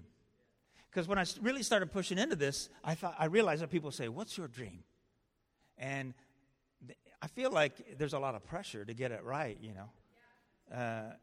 Because 0.92 1.08
when 1.08 1.18
I 1.18 1.26
really 1.42 1.64
started 1.64 1.92
pushing 1.92 2.18
into 2.18 2.36
this, 2.36 2.70
I, 2.84 2.96
thought, 2.96 3.16
I 3.18 3.26
realized 3.26 3.62
that 3.62 3.72
people 3.72 3.92
say, 3.92 4.10
What's 4.10 4.38
your 4.38 4.48
dream? 4.48 4.84
And 5.78 6.14
th- 6.86 7.00
I 7.22 7.28
feel 7.28 7.50
like 7.50 7.98
there's 7.98 8.14
a 8.14 8.20
lot 8.20 8.36
of 8.36 8.44
pressure 8.44 8.86
to 8.86 8.94
get 8.94 9.12
it 9.12 9.24
right, 9.24 9.58
you 9.62 9.74
know. 9.74 10.78
Uh, 10.78 11.14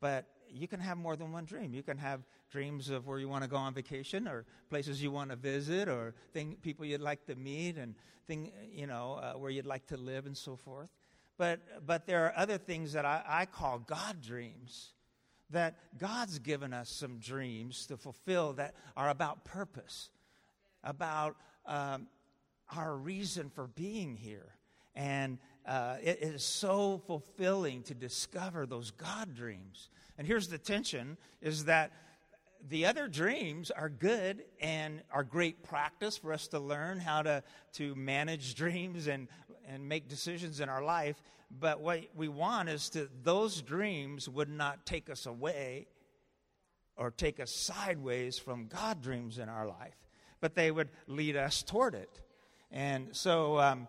but 0.00 0.26
you 0.52 0.68
can 0.68 0.80
have 0.80 0.98
more 0.98 1.16
than 1.16 1.32
one 1.32 1.44
dream. 1.44 1.74
You 1.74 1.82
can 1.82 1.98
have 1.98 2.20
dreams 2.50 2.90
of 2.90 3.06
where 3.06 3.18
you 3.18 3.28
want 3.28 3.44
to 3.44 3.50
go 3.50 3.56
on 3.56 3.74
vacation, 3.74 4.28
or 4.28 4.44
places 4.68 5.02
you 5.02 5.10
want 5.10 5.30
to 5.30 5.36
visit, 5.36 5.88
or 5.88 6.14
thing, 6.32 6.56
people 6.62 6.84
you'd 6.84 7.00
like 7.00 7.24
to 7.26 7.34
meet, 7.34 7.76
and 7.76 7.94
thing, 8.26 8.52
you 8.72 8.86
know, 8.86 9.14
uh, 9.14 9.38
where 9.38 9.50
you'd 9.50 9.66
like 9.66 9.86
to 9.86 9.96
live, 9.96 10.26
and 10.26 10.36
so 10.36 10.56
forth. 10.56 10.88
But 11.38 11.86
but 11.86 12.06
there 12.06 12.26
are 12.26 12.32
other 12.36 12.58
things 12.58 12.92
that 12.92 13.04
I, 13.04 13.22
I 13.26 13.46
call 13.46 13.78
God 13.78 14.20
dreams. 14.20 14.90
That 15.52 15.98
God's 15.98 16.38
given 16.38 16.72
us 16.72 16.88
some 16.88 17.18
dreams 17.18 17.86
to 17.86 17.96
fulfill 17.96 18.52
that 18.52 18.74
are 18.96 19.10
about 19.10 19.44
purpose, 19.44 20.10
about 20.84 21.34
um, 21.66 22.06
our 22.76 22.94
reason 22.94 23.50
for 23.50 23.66
being 23.66 24.14
here, 24.16 24.54
and 24.94 25.38
uh, 25.66 25.96
it 26.02 26.18
is 26.22 26.44
so 26.44 27.02
fulfilling 27.06 27.82
to 27.82 27.94
discover 27.94 28.64
those 28.64 28.92
God 28.92 29.34
dreams. 29.34 29.88
And 30.20 30.26
here's 30.26 30.48
the 30.48 30.58
tension 30.58 31.16
is 31.40 31.64
that 31.64 31.92
the 32.68 32.84
other 32.84 33.08
dreams 33.08 33.70
are 33.70 33.88
good 33.88 34.44
and 34.60 35.00
are 35.10 35.24
great 35.24 35.62
practice 35.62 36.18
for 36.18 36.34
us 36.34 36.46
to 36.48 36.58
learn 36.58 37.00
how 37.00 37.22
to, 37.22 37.42
to 37.76 37.94
manage 37.94 38.54
dreams 38.64 39.06
and, 39.06 39.28
and 39.66 39.88
make 39.88 40.08
decisions 40.08 40.60
in 40.60 40.68
our 40.68 40.84
life. 40.84 41.16
But 41.50 41.80
what 41.80 42.02
we 42.14 42.28
want 42.28 42.68
is 42.68 42.90
that 42.90 43.24
those 43.24 43.62
dreams 43.62 44.28
would 44.28 44.50
not 44.50 44.84
take 44.84 45.08
us 45.08 45.24
away 45.24 45.86
or 46.98 47.10
take 47.10 47.40
us 47.40 47.50
sideways 47.50 48.38
from 48.38 48.66
God 48.66 49.00
dreams 49.00 49.38
in 49.38 49.48
our 49.48 49.66
life, 49.66 49.96
but 50.42 50.54
they 50.54 50.70
would 50.70 50.90
lead 51.06 51.34
us 51.34 51.62
toward 51.62 51.94
it. 51.94 52.20
And 52.70 53.16
so 53.16 53.58
um, 53.58 53.88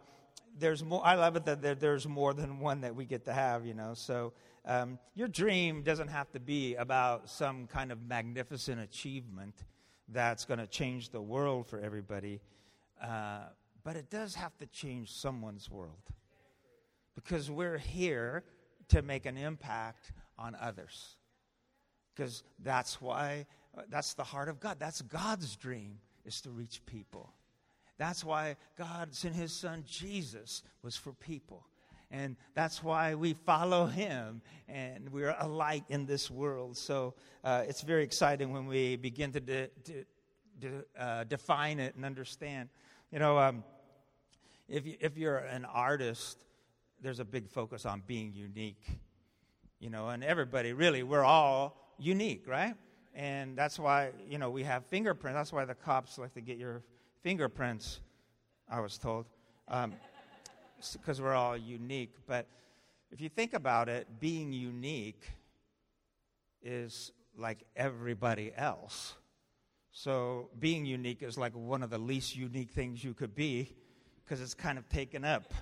there's 0.57 0.81
more. 0.81 1.05
I 1.05 1.15
love 1.15 1.35
it 1.35 1.43
that 1.43 1.81
there's 1.81 2.07
more 2.07 2.33
than 2.33 2.59
one 2.59 2.81
that 2.81 2.95
we 2.95 3.03
get 3.03 3.25
to 3.25 3.33
have. 3.33 3.65
You 3.65 3.73
know, 3.73 3.95
so 3.95 4.31
um, 4.65 4.99
your 5.15 5.27
dream 5.27 5.81
doesn't 5.81 6.09
have 6.09 6.31
to 6.31 6.39
be 6.39 6.75
about 6.75 7.29
some 7.29 7.67
kind 7.67 7.91
of 7.91 8.01
magnificent 8.07 8.79
achievement 8.79 9.63
that's 10.07 10.45
going 10.45 10.59
to 10.59 10.67
change 10.67 11.09
the 11.09 11.21
world 11.21 11.67
for 11.67 11.79
everybody, 11.79 12.41
uh, 13.01 13.45
but 13.83 13.95
it 13.95 14.09
does 14.09 14.35
have 14.35 14.55
to 14.59 14.65
change 14.67 15.11
someone's 15.11 15.69
world 15.69 16.11
because 17.15 17.49
we're 17.49 17.77
here 17.77 18.43
to 18.89 19.01
make 19.01 19.25
an 19.25 19.37
impact 19.37 20.11
on 20.37 20.55
others. 20.59 21.15
Because 22.13 22.43
that's 22.59 23.01
why, 23.01 23.45
that's 23.89 24.13
the 24.13 24.23
heart 24.23 24.49
of 24.49 24.59
God. 24.59 24.77
That's 24.79 25.01
God's 25.01 25.55
dream, 25.55 25.99
is 26.25 26.41
to 26.41 26.49
reach 26.49 26.81
people. 26.85 27.33
That's 27.97 28.23
why 28.23 28.57
God 28.77 29.13
sent 29.13 29.35
his 29.35 29.53
son 29.53 29.83
Jesus 29.87 30.63
was 30.83 30.95
for 30.95 31.13
people. 31.13 31.65
And 32.11 32.35
that's 32.53 32.83
why 32.83 33.15
we 33.15 33.33
follow 33.33 33.85
him 33.85 34.41
and 34.67 35.09
we're 35.09 35.35
a 35.39 35.47
light 35.47 35.85
in 35.89 36.05
this 36.05 36.29
world. 36.29 36.77
So 36.77 37.13
uh, 37.43 37.63
it's 37.67 37.81
very 37.81 38.03
exciting 38.03 38.51
when 38.51 38.67
we 38.67 38.97
begin 38.97 39.31
to 39.31 39.39
de- 39.39 39.69
de- 40.59 40.83
uh, 40.99 41.23
define 41.23 41.79
it 41.79 41.95
and 41.95 42.03
understand. 42.03 42.69
You 43.11 43.19
know, 43.19 43.39
um, 43.39 43.63
if, 44.67 44.85
you, 44.85 44.95
if 44.99 45.17
you're 45.17 45.37
an 45.37 45.65
artist, 45.65 46.43
there's 47.01 47.19
a 47.19 47.25
big 47.25 47.47
focus 47.49 47.85
on 47.85 48.03
being 48.05 48.33
unique. 48.33 48.83
You 49.79 49.89
know, 49.89 50.09
and 50.09 50.23
everybody, 50.23 50.73
really, 50.73 51.03
we're 51.03 51.23
all 51.23 51.95
unique, 51.97 52.47
right? 52.47 52.75
And 53.15 53.57
that's 53.57 53.79
why, 53.79 54.11
you 54.29 54.37
know, 54.37 54.49
we 54.49 54.63
have 54.63 54.85
fingerprints. 54.85 55.35
That's 55.35 55.53
why 55.53 55.65
the 55.65 55.75
cops 55.75 56.17
like 56.17 56.33
to 56.33 56.41
get 56.41 56.57
your 56.57 56.83
fingerprints, 57.23 57.99
I 58.69 58.79
was 58.79 58.97
told. 58.97 59.25
Um, 59.67 59.93
because 60.93 61.21
we're 61.21 61.33
all 61.33 61.57
unique. 61.57 62.15
But 62.27 62.47
if 63.11 63.21
you 63.21 63.29
think 63.29 63.53
about 63.53 63.89
it, 63.89 64.07
being 64.19 64.53
unique 64.53 65.23
is 66.61 67.11
like 67.37 67.63
everybody 67.75 68.51
else. 68.55 69.15
So 69.91 70.49
being 70.59 70.85
unique 70.85 71.21
is 71.21 71.37
like 71.37 71.53
one 71.53 71.83
of 71.83 71.89
the 71.89 71.97
least 71.97 72.35
unique 72.35 72.71
things 72.71 73.03
you 73.03 73.13
could 73.13 73.35
be 73.35 73.75
because 74.23 74.41
it's 74.41 74.53
kind 74.53 74.77
of 74.77 74.87
taken 74.87 75.25
up 75.25 75.53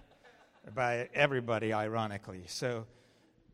by 0.76 1.10
everybody, 1.14 1.74
ironically. 1.74 2.44
So 2.48 2.86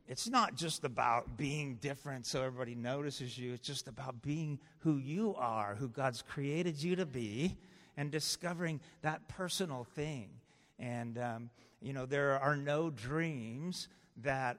it's 0.07 0.27
not 0.27 0.55
just 0.55 0.83
about 0.83 1.37
being 1.37 1.75
different 1.75 2.25
so 2.25 2.43
everybody 2.43 2.75
notices 2.75 3.37
you, 3.37 3.53
it's 3.53 3.65
just 3.65 3.87
about 3.87 4.21
being 4.21 4.59
who 4.79 4.97
you 4.97 5.33
are, 5.37 5.75
who 5.75 5.87
God's 5.87 6.21
created 6.21 6.81
you 6.81 6.95
to 6.97 7.05
be, 7.05 7.57
and 7.97 8.11
discovering 8.11 8.81
that 9.01 9.27
personal 9.29 9.85
thing. 9.95 10.29
And, 10.79 11.17
um, 11.17 11.49
you 11.81 11.93
know, 11.93 12.05
there 12.05 12.39
are 12.39 12.55
no 12.55 12.89
dreams 12.89 13.87
that 14.17 14.57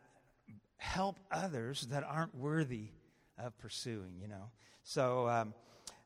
help 0.77 1.19
others 1.31 1.83
that 1.91 2.05
aren't 2.05 2.35
worthy 2.35 2.89
of 3.39 3.57
pursuing, 3.59 4.19
you 4.21 4.29
know. 4.29 4.51
So 4.83 5.29
um, 5.29 5.55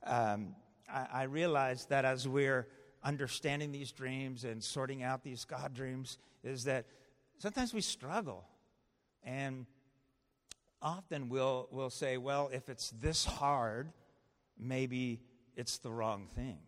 um, 0.05 0.55
I, 0.93 1.07
I 1.13 1.23
realize 1.25 1.87
that 1.87 2.05
as 2.05 2.27
we're 2.27 2.67
understanding 3.03 3.73
these 3.73 3.93
dreams 3.93 4.45
and 4.45 4.63
sorting 4.63 5.03
out 5.03 5.23
these 5.23 5.45
God 5.45 5.75
dreams, 5.75 6.19
is 6.43 6.65
that 6.65 6.87
sometimes 7.39 7.73
we 7.73 7.81
struggle. 7.81 8.45
And 9.23 9.67
often 10.83 11.29
we'll, 11.29 11.69
we'll 11.71 11.91
say, 11.91 12.17
well, 12.17 12.51
if 12.53 12.69
it's 12.69 12.91
this 12.91 13.25
hard, 13.25 13.93
maybe 14.59 15.21
it's 15.57 15.79
the 15.79 15.91
wrong 15.91 16.29
thing. 16.35 16.59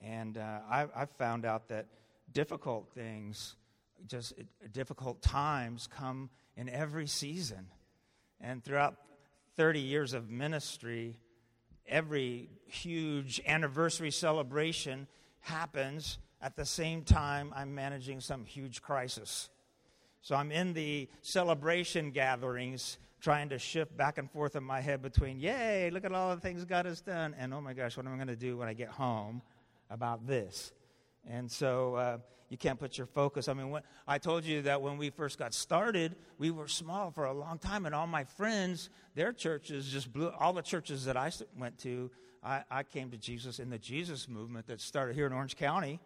And 0.00 0.36
uh, 0.38 0.60
I, 0.68 0.86
I've 0.94 1.10
found 1.12 1.44
out 1.44 1.68
that 1.68 1.86
difficult 2.32 2.88
things, 2.94 3.56
just 4.06 4.34
difficult 4.72 5.22
times 5.22 5.88
come 5.94 6.30
in 6.56 6.68
every 6.68 7.06
season. 7.06 7.68
And 8.40 8.62
throughout 8.64 8.96
30 9.56 9.80
years 9.80 10.12
of 10.12 10.30
ministry, 10.30 11.18
every 11.86 12.48
huge 12.66 13.40
anniversary 13.46 14.10
celebration 14.10 15.06
happens 15.40 16.18
at 16.40 16.56
the 16.56 16.64
same 16.64 17.02
time 17.02 17.52
I'm 17.54 17.74
managing 17.74 18.20
some 18.20 18.44
huge 18.44 18.82
crisis. 18.82 19.48
So 20.22 20.34
I'm 20.34 20.52
in 20.52 20.72
the 20.72 21.08
celebration 21.20 22.10
gatherings 22.10 22.98
trying 23.20 23.48
to 23.50 23.58
shift 23.58 23.96
back 23.96 24.18
and 24.18 24.30
forth 24.30 24.56
in 24.56 24.64
my 24.64 24.80
head 24.80 25.00
between, 25.00 25.38
yay, 25.38 25.90
look 25.90 26.04
at 26.04 26.12
all 26.12 26.34
the 26.34 26.40
things 26.40 26.64
God 26.64 26.86
has 26.86 27.00
done, 27.00 27.34
and 27.38 27.54
oh 27.54 27.60
my 27.60 27.72
gosh, 27.72 27.96
what 27.96 28.04
am 28.04 28.12
I 28.12 28.16
going 28.16 28.26
to 28.28 28.36
do 28.36 28.56
when 28.56 28.68
I 28.68 28.74
get 28.74 28.88
home 28.88 29.42
about 29.90 30.26
this? 30.26 30.72
And 31.28 31.50
so 31.50 31.94
uh, 31.94 32.18
you 32.48 32.58
can't 32.58 32.78
put 32.78 32.98
your 32.98 33.06
focus. 33.06 33.48
I 33.48 33.54
mean, 33.54 33.70
when, 33.70 33.82
I 34.06 34.18
told 34.18 34.44
you 34.44 34.62
that 34.62 34.82
when 34.82 34.98
we 34.98 35.10
first 35.10 35.38
got 35.38 35.54
started, 35.54 36.16
we 36.38 36.50
were 36.50 36.68
small 36.68 37.10
for 37.10 37.24
a 37.24 37.32
long 37.32 37.58
time, 37.58 37.86
and 37.86 37.94
all 37.94 38.06
my 38.06 38.24
friends, 38.24 38.90
their 39.14 39.32
churches 39.32 39.88
just 39.88 40.12
blew. 40.12 40.28
All 40.30 40.52
the 40.52 40.62
churches 40.62 41.04
that 41.06 41.16
I 41.16 41.30
went 41.58 41.78
to, 41.78 42.10
I, 42.44 42.62
I 42.70 42.82
came 42.82 43.10
to 43.10 43.16
Jesus 43.16 43.58
in 43.58 43.70
the 43.70 43.78
Jesus 43.78 44.28
movement 44.28 44.66
that 44.66 44.80
started 44.80 45.14
here 45.14 45.26
in 45.26 45.32
Orange 45.32 45.56
County. 45.56 46.00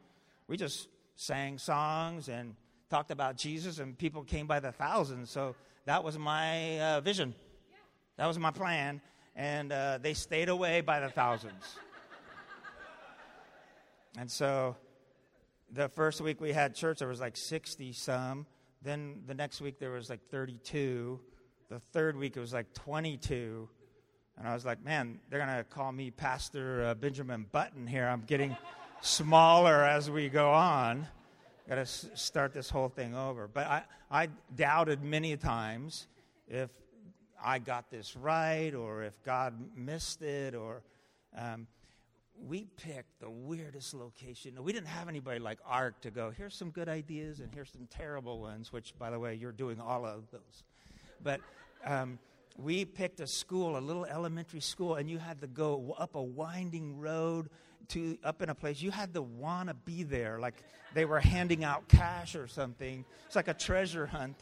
We 0.46 0.56
just 0.56 0.88
sang 1.16 1.58
songs 1.58 2.28
and 2.28 2.54
talked 2.90 3.10
about 3.10 3.36
Jesus, 3.36 3.78
and 3.78 3.98
people 3.98 4.22
came 4.22 4.46
by 4.46 4.60
the 4.60 4.70
thousands. 4.70 5.30
So 5.30 5.56
that 5.86 6.04
was 6.04 6.18
my 6.18 6.78
uh, 6.80 7.00
vision. 7.00 7.34
That 8.18 8.26
was 8.26 8.38
my 8.38 8.50
plan. 8.50 9.00
And 9.34 9.72
uh, 9.72 9.98
they 10.00 10.14
stayed 10.14 10.48
away 10.48 10.80
by 10.80 11.00
the 11.00 11.08
thousands. 11.08 11.76
and 14.16 14.30
so 14.30 14.76
the 15.76 15.88
first 15.90 16.20
week 16.20 16.40
we 16.40 16.52
had 16.52 16.74
church, 16.74 16.98
there 17.00 17.08
was 17.08 17.20
like 17.20 17.36
60 17.36 17.92
some. 17.92 18.46
Then 18.82 19.20
the 19.26 19.34
next 19.34 19.60
week 19.60 19.78
there 19.78 19.90
was 19.90 20.08
like 20.08 20.20
32. 20.30 21.20
The 21.68 21.78
third 21.78 22.16
week 22.16 22.36
it 22.36 22.40
was 22.40 22.52
like 22.52 22.72
22. 22.72 23.68
And 24.38 24.48
I 24.48 24.54
was 24.54 24.64
like, 24.64 24.82
man, 24.82 25.20
they're 25.28 25.44
going 25.44 25.56
to 25.56 25.64
call 25.64 25.92
me 25.92 26.10
Pastor 26.10 26.84
uh, 26.84 26.94
Benjamin 26.94 27.46
Button 27.52 27.86
here. 27.86 28.06
I'm 28.06 28.22
getting 28.22 28.56
smaller 29.02 29.84
as 29.84 30.10
we 30.10 30.28
go 30.28 30.50
on. 30.50 31.06
Got 31.68 31.76
to 31.76 31.80
s- 31.82 32.08
start 32.14 32.54
this 32.54 32.70
whole 32.70 32.88
thing 32.88 33.14
over. 33.14 33.46
But 33.46 33.66
I, 33.66 33.82
I 34.10 34.28
doubted 34.54 35.02
many 35.02 35.36
times 35.36 36.06
if 36.48 36.70
I 37.42 37.58
got 37.58 37.90
this 37.90 38.16
right 38.16 38.74
or 38.74 39.02
if 39.02 39.22
God 39.24 39.54
missed 39.76 40.22
it 40.22 40.54
or. 40.54 40.82
Um, 41.36 41.66
we 42.44 42.66
picked 42.76 43.20
the 43.20 43.30
weirdest 43.30 43.94
location. 43.94 44.62
We 44.62 44.72
didn't 44.72 44.88
have 44.88 45.08
anybody 45.08 45.38
like 45.38 45.58
ARC 45.66 46.00
to 46.02 46.10
go, 46.10 46.30
here's 46.30 46.54
some 46.54 46.70
good 46.70 46.88
ideas 46.88 47.40
and 47.40 47.52
here's 47.54 47.70
some 47.70 47.86
terrible 47.90 48.40
ones, 48.40 48.72
which, 48.72 48.94
by 48.98 49.10
the 49.10 49.18
way, 49.18 49.34
you're 49.34 49.52
doing 49.52 49.80
all 49.80 50.04
of 50.04 50.30
those. 50.30 50.64
But 51.22 51.40
um, 51.84 52.18
we 52.58 52.84
picked 52.84 53.20
a 53.20 53.26
school, 53.26 53.76
a 53.76 53.80
little 53.80 54.04
elementary 54.04 54.60
school, 54.60 54.96
and 54.96 55.08
you 55.08 55.18
had 55.18 55.40
to 55.40 55.46
go 55.46 55.94
up 55.98 56.14
a 56.14 56.22
winding 56.22 56.98
road 56.98 57.48
to 57.88 58.18
up 58.24 58.42
in 58.42 58.48
a 58.48 58.54
place. 58.54 58.82
You 58.82 58.90
had 58.90 59.14
to 59.14 59.22
want 59.22 59.68
to 59.68 59.74
be 59.74 60.02
there, 60.02 60.38
like 60.38 60.54
they 60.94 61.04
were 61.04 61.20
handing 61.20 61.64
out 61.64 61.88
cash 61.88 62.34
or 62.34 62.48
something. 62.48 63.04
It's 63.26 63.36
like 63.36 63.48
a 63.48 63.54
treasure 63.54 64.06
hunt. 64.06 64.36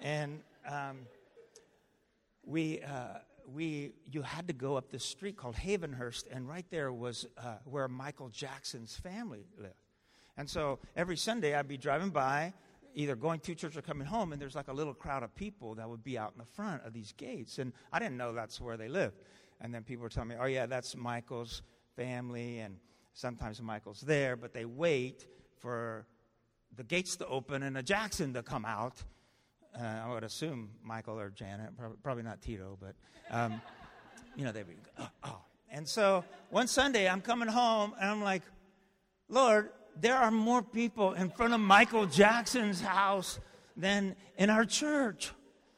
And 0.00 0.40
um, 0.68 1.00
we. 2.44 2.80
Uh, 2.82 3.18
we 3.54 3.92
you 4.10 4.22
had 4.22 4.46
to 4.48 4.52
go 4.52 4.76
up 4.76 4.90
this 4.90 5.04
street 5.04 5.36
called 5.36 5.56
Havenhurst, 5.56 6.24
and 6.30 6.48
right 6.48 6.66
there 6.70 6.92
was 6.92 7.26
uh, 7.38 7.56
where 7.64 7.88
Michael 7.88 8.28
Jackson's 8.28 8.96
family 8.96 9.46
lived. 9.58 9.74
And 10.36 10.48
so 10.48 10.78
every 10.94 11.16
Sunday 11.16 11.54
I'd 11.54 11.66
be 11.66 11.76
driving 11.76 12.10
by, 12.10 12.52
either 12.94 13.16
going 13.16 13.40
to 13.40 13.54
church 13.54 13.76
or 13.76 13.82
coming 13.82 14.06
home, 14.06 14.32
and 14.32 14.40
there's 14.40 14.54
like 14.54 14.68
a 14.68 14.72
little 14.72 14.94
crowd 14.94 15.22
of 15.22 15.34
people 15.34 15.74
that 15.76 15.88
would 15.88 16.04
be 16.04 16.18
out 16.18 16.32
in 16.32 16.38
the 16.38 16.44
front 16.44 16.84
of 16.84 16.92
these 16.92 17.12
gates, 17.12 17.58
and 17.58 17.72
I 17.92 17.98
didn't 17.98 18.16
know 18.16 18.32
that's 18.32 18.60
where 18.60 18.76
they 18.76 18.88
lived. 18.88 19.16
And 19.60 19.74
then 19.74 19.82
people 19.82 20.02
were 20.02 20.08
telling 20.08 20.28
me, 20.28 20.36
"Oh 20.38 20.46
yeah, 20.46 20.66
that's 20.66 20.94
Michael's 20.96 21.62
family," 21.96 22.60
and 22.60 22.76
sometimes 23.14 23.60
Michael's 23.62 24.00
there, 24.02 24.36
but 24.36 24.52
they 24.52 24.64
wait 24.64 25.26
for 25.58 26.06
the 26.76 26.84
gates 26.84 27.16
to 27.16 27.26
open 27.26 27.62
and 27.62 27.76
a 27.76 27.82
Jackson 27.82 28.34
to 28.34 28.42
come 28.42 28.64
out 28.64 29.02
uh, 29.80 30.06
I 30.06 30.12
would 30.12 30.24
assume 30.24 30.70
Michael 30.82 31.18
or 31.18 31.30
Janet, 31.30 31.70
probably 32.02 32.22
not 32.22 32.42
Tito, 32.42 32.78
but 32.80 32.94
um, 33.30 33.60
you 34.36 34.44
know 34.44 34.52
they'd 34.52 34.66
be 34.66 34.74
oh, 34.98 35.08
oh. 35.24 35.38
And 35.70 35.86
so 35.86 36.24
one 36.50 36.66
Sunday 36.66 37.08
I'm 37.08 37.20
coming 37.20 37.48
home 37.48 37.94
and 38.00 38.10
I'm 38.10 38.22
like, 38.22 38.42
Lord, 39.28 39.70
there 40.00 40.16
are 40.16 40.30
more 40.30 40.62
people 40.62 41.12
in 41.12 41.30
front 41.30 41.52
of 41.52 41.60
Michael 41.60 42.06
Jackson's 42.06 42.80
house 42.80 43.38
than 43.76 44.16
in 44.36 44.50
our 44.50 44.64
church. 44.64 45.32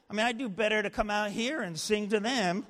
I 0.08 0.14
mean, 0.14 0.26
I 0.26 0.32
do 0.32 0.48
better 0.48 0.82
to 0.82 0.90
come 0.90 1.10
out 1.10 1.30
here 1.30 1.60
and 1.62 1.78
sing 1.78 2.08
to 2.10 2.20
them. 2.20 2.66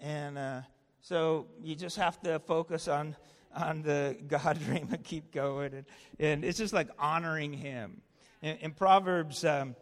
And 0.00 0.38
uh, 0.38 0.60
so 1.02 1.46
you 1.62 1.74
just 1.74 1.96
have 1.96 2.20
to 2.22 2.38
focus 2.40 2.88
on 2.88 3.16
on 3.54 3.82
the 3.82 4.16
God 4.28 4.58
dream 4.64 4.88
and 4.92 5.02
keep 5.02 5.32
going, 5.32 5.74
and, 5.74 5.84
and 6.18 6.44
it's 6.44 6.58
just 6.58 6.72
like 6.72 6.88
honoring 6.98 7.52
Him. 7.52 8.00
In, 8.42 8.56
in 8.56 8.72
Proverbs 8.72 9.44
um, 9.44 9.76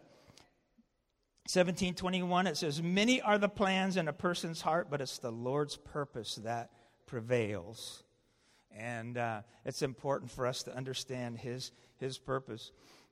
17 1.47 1.95
21, 1.95 2.47
it 2.47 2.57
says, 2.57 2.81
Many 2.81 3.21
are 3.21 3.37
the 3.37 3.49
plans 3.49 3.97
in 3.97 4.07
a 4.07 4.13
person's 4.13 4.61
heart, 4.61 4.87
but 4.89 5.01
it's 5.01 5.17
the 5.17 5.31
Lord's 5.31 5.77
purpose 5.77 6.35
that 6.43 6.69
prevails. 7.05 8.03
And 8.75 9.17
uh, 9.17 9.41
it's 9.65 9.81
important 9.81 10.29
for 10.29 10.45
us 10.45 10.63
to 10.63 10.75
understand 10.75 11.39
His, 11.39 11.71
his 11.97 12.17
purpose. 12.17 12.71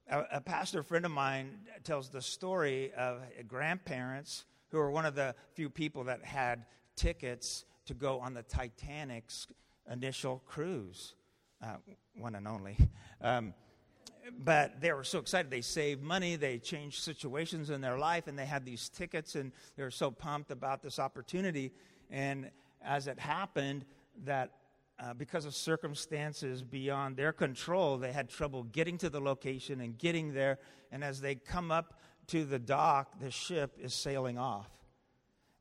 A, 0.10 0.24
a 0.34 0.42
pastor 0.42 0.84
friend 0.84 1.06
of 1.06 1.12
mine 1.12 1.52
tells 1.84 2.10
the 2.10 2.22
story 2.22 2.94
of 2.94 3.22
grandparents 3.48 4.46
who 4.70 4.78
were 4.78 4.92
one 4.92 5.06
of 5.06 5.16
the 5.16 5.34
few 5.54 5.70
people 5.70 6.04
that 6.06 6.24
had 6.24 6.66
tickets 6.96 7.66
to 7.86 7.94
go 7.94 8.20
on 8.20 8.34
the 8.34 8.44
Titanic's 8.44 9.48
initial 9.90 10.44
cruise, 10.46 11.16
uh, 11.64 11.78
one 12.16 12.36
and 12.36 12.48
only. 12.48 12.78
Um, 13.22 13.54
but 14.40 14.82
they 14.82 14.92
were 14.94 15.04
so 15.04 15.20
excited. 15.20 15.52
They 15.52 15.62
saved 15.62 16.02
money, 16.02 16.36
they 16.36 16.58
changed 16.58 17.02
situations 17.02 17.70
in 17.70 17.82
their 17.82 17.98
life, 17.98 18.28
and 18.28 18.38
they 18.38 18.46
had 18.46 18.66
these 18.66 18.90
tickets, 18.90 19.36
and 19.36 19.52
they 19.76 19.84
were 19.84 19.92
so 19.92 20.12
pumped 20.12 20.52
about 20.52 20.82
this 20.82 21.00
opportunity. 21.00 21.72
And 22.10 22.52
as 22.82 23.08
it 23.08 23.20
happened, 23.20 23.86
that 24.26 24.52
uh, 25.00 25.14
because 25.14 25.46
of 25.46 25.54
circumstances 25.54 26.64
beyond 26.64 27.18
their 27.18 27.32
control, 27.32 27.98
they 27.98 28.12
had 28.12 28.30
trouble 28.30 28.64
getting 28.64 28.98
to 28.98 29.10
the 29.10 29.20
location 29.20 29.82
and 29.82 29.98
getting 29.98 30.34
there. 30.34 30.58
And 30.92 31.04
as 31.04 31.22
they 31.22 31.36
come 31.36 31.72
up 31.72 32.00
to 32.28 32.46
the 32.46 32.60
dock, 32.60 33.20
the 33.20 33.32
ship 33.32 33.78
is 33.80 33.94
sailing 33.94 34.38
off. 34.38 34.77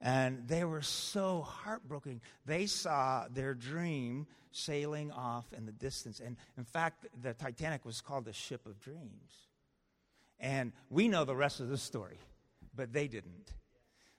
And 0.01 0.47
they 0.47 0.65
were 0.65 0.83
so 0.83 1.43
heartbroken. 1.43 2.21
They 2.45 2.67
saw 2.67 3.27
their 3.31 3.55
dream 3.55 4.27
sailing 4.53 5.11
off 5.11 5.47
in 5.57 5.67
the 5.67 5.73
distance. 5.73 6.21
And 6.21 6.37
in 6.57 6.65
fact, 6.65 7.07
the 7.21 7.35
Titanic 7.35 7.85
was 7.85 8.01
called 8.01 8.25
the 8.25 8.33
Ship 8.33 8.65
of 8.67 8.81
Dreams. 8.81 9.33
And 10.39 10.73
we 10.91 11.09
know 11.09 11.25
the 11.25 11.37
rest 11.37 11.61
of 11.61 11.69
the 11.69 11.79
story, 11.79 12.19
but 12.75 12.93
they 12.93 13.09
didn't. 13.09 13.53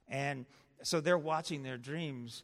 And 0.08 0.46
so 0.84 1.00
they're 1.00 1.18
watching 1.18 1.64
their 1.64 1.78
dreams 1.78 2.44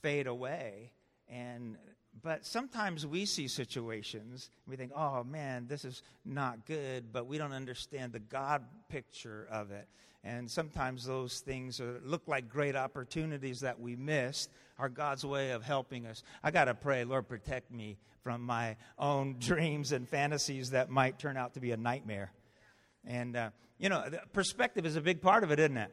fade 0.00 0.26
away. 0.26 0.92
And 1.28 1.76
but 2.22 2.44
sometimes 2.44 3.06
we 3.06 3.24
see 3.24 3.48
situations, 3.48 4.50
we 4.66 4.76
think, 4.76 4.92
oh 4.94 5.24
man, 5.24 5.66
this 5.66 5.84
is 5.84 6.02
not 6.24 6.66
good, 6.66 7.12
but 7.12 7.26
we 7.26 7.38
don't 7.38 7.52
understand 7.52 8.12
the 8.12 8.20
God 8.20 8.64
picture 8.88 9.46
of 9.50 9.70
it. 9.70 9.88
And 10.22 10.50
sometimes 10.50 11.06
those 11.06 11.40
things 11.40 11.80
are, 11.80 12.00
look 12.04 12.28
like 12.28 12.48
great 12.48 12.76
opportunities 12.76 13.60
that 13.60 13.80
we 13.80 13.96
missed 13.96 14.50
are 14.78 14.90
God's 14.90 15.24
way 15.24 15.52
of 15.52 15.62
helping 15.62 16.06
us. 16.06 16.22
I 16.42 16.50
got 16.50 16.66
to 16.66 16.74
pray, 16.74 17.04
Lord, 17.04 17.26
protect 17.26 17.70
me 17.70 17.96
from 18.22 18.42
my 18.42 18.76
own 18.98 19.36
dreams 19.40 19.92
and 19.92 20.06
fantasies 20.06 20.70
that 20.70 20.90
might 20.90 21.18
turn 21.18 21.36
out 21.36 21.54
to 21.54 21.60
be 21.60 21.70
a 21.70 21.76
nightmare. 21.76 22.32
And, 23.06 23.34
uh, 23.34 23.50
you 23.78 23.88
know, 23.88 24.04
perspective 24.34 24.84
is 24.84 24.96
a 24.96 25.00
big 25.00 25.22
part 25.22 25.42
of 25.42 25.50
it, 25.50 25.58
isn't 25.58 25.78
it? 25.78 25.90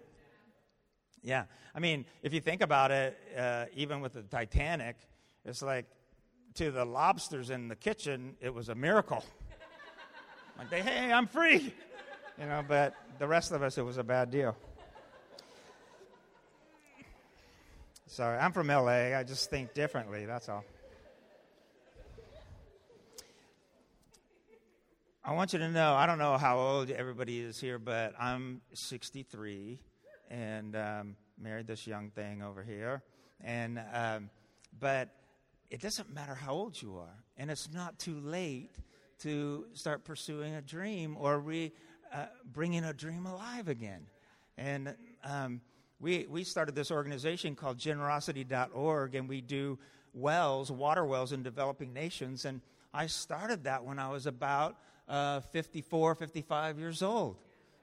Yeah. 1.24 1.46
I 1.74 1.80
mean, 1.80 2.06
if 2.22 2.34
you 2.34 2.42
think 2.42 2.62
about 2.62 2.92
it, 2.92 3.18
uh, 3.38 3.66
even 3.76 4.02
with 4.02 4.14
the 4.14 4.24
Titanic, 4.24 4.98
it's 5.46 5.62
like 5.62 5.86
to 6.58 6.72
the 6.72 6.86
lobsters 6.86 7.52
in 7.52 7.68
the 7.68 7.76
kitchen, 7.76 8.36
it 8.42 8.52
was 8.52 8.70
a 8.70 8.76
miracle. 8.76 9.24
like, 10.58 10.72
they, 10.72 10.82
hey, 10.82 11.14
I'm 11.14 11.28
free. 11.28 11.72
You 12.40 12.46
know, 12.48 12.64
but 12.68 12.96
the 13.20 13.28
rest 13.28 13.52
of 13.52 13.62
us, 13.62 13.78
it 13.78 13.84
was 13.84 13.98
a 13.98 14.04
bad 14.04 14.32
deal. 14.32 14.56
Sorry, 18.08 18.40
I'm 18.40 18.52
from 18.54 18.68
LA. 18.68 19.16
I 19.16 19.24
just 19.24 19.52
think 19.52 19.76
differently, 19.76 20.26
that's 20.26 20.50
all. 20.50 20.64
I 25.24 25.34
want 25.34 25.54
you 25.54 25.60
to 25.60 25.70
know, 25.70 25.94
I 25.94 26.08
don't 26.08 26.18
know 26.18 26.38
how 26.38 26.58
old 26.58 26.90
everybody 26.90 27.40
is 27.40 27.60
here, 27.60 27.78
but 27.78 28.16
I'm 28.20 28.62
63 28.74 29.78
and 30.32 30.76
um, 30.76 31.16
married 31.40 31.68
this 31.68 31.86
young 31.86 32.10
thing 32.10 32.42
over 32.42 32.64
here. 32.64 33.04
And, 33.44 33.80
um, 33.94 34.30
but 34.80 35.10
it 35.70 35.82
doesn't 35.82 36.14
matter 36.14 36.36
how 36.36 36.54
old 36.54 36.82
you 36.82 36.98
are, 36.98 37.24
and 37.38 37.52
it's 37.52 37.70
not 37.72 38.00
too 38.00 38.20
late 38.20 38.72
to 39.20 39.66
start 39.74 40.04
pursuing 40.04 40.56
a 40.56 40.62
dream 40.62 41.18
or 41.20 41.40
re, 41.40 41.72
uh, 42.14 42.26
bringing 42.54 42.84
a 42.84 42.94
dream 42.94 43.26
alive 43.26 43.68
again. 43.68 44.06
And 44.58 44.96
um, 45.24 45.62
we, 46.00 46.28
we 46.30 46.44
started 46.44 46.76
this 46.76 46.92
organization 46.92 47.56
called 47.56 47.78
generosity.org, 47.78 49.16
and 49.16 49.28
we 49.28 49.42
do 49.42 49.80
wells, 50.14 50.72
water 50.72 51.06
wells 51.06 51.32
in 51.32 51.44
developing 51.44 51.94
nations. 51.94 52.46
And 52.46 52.62
I 52.94 53.08
started 53.08 53.64
that 53.66 53.84
when 53.84 54.00
I 54.00 54.10
was 54.10 54.26
about 54.26 54.78
uh, 55.08 55.42
54, 55.42 56.16
55 56.16 56.80
years 56.80 57.02
old. 57.02 57.38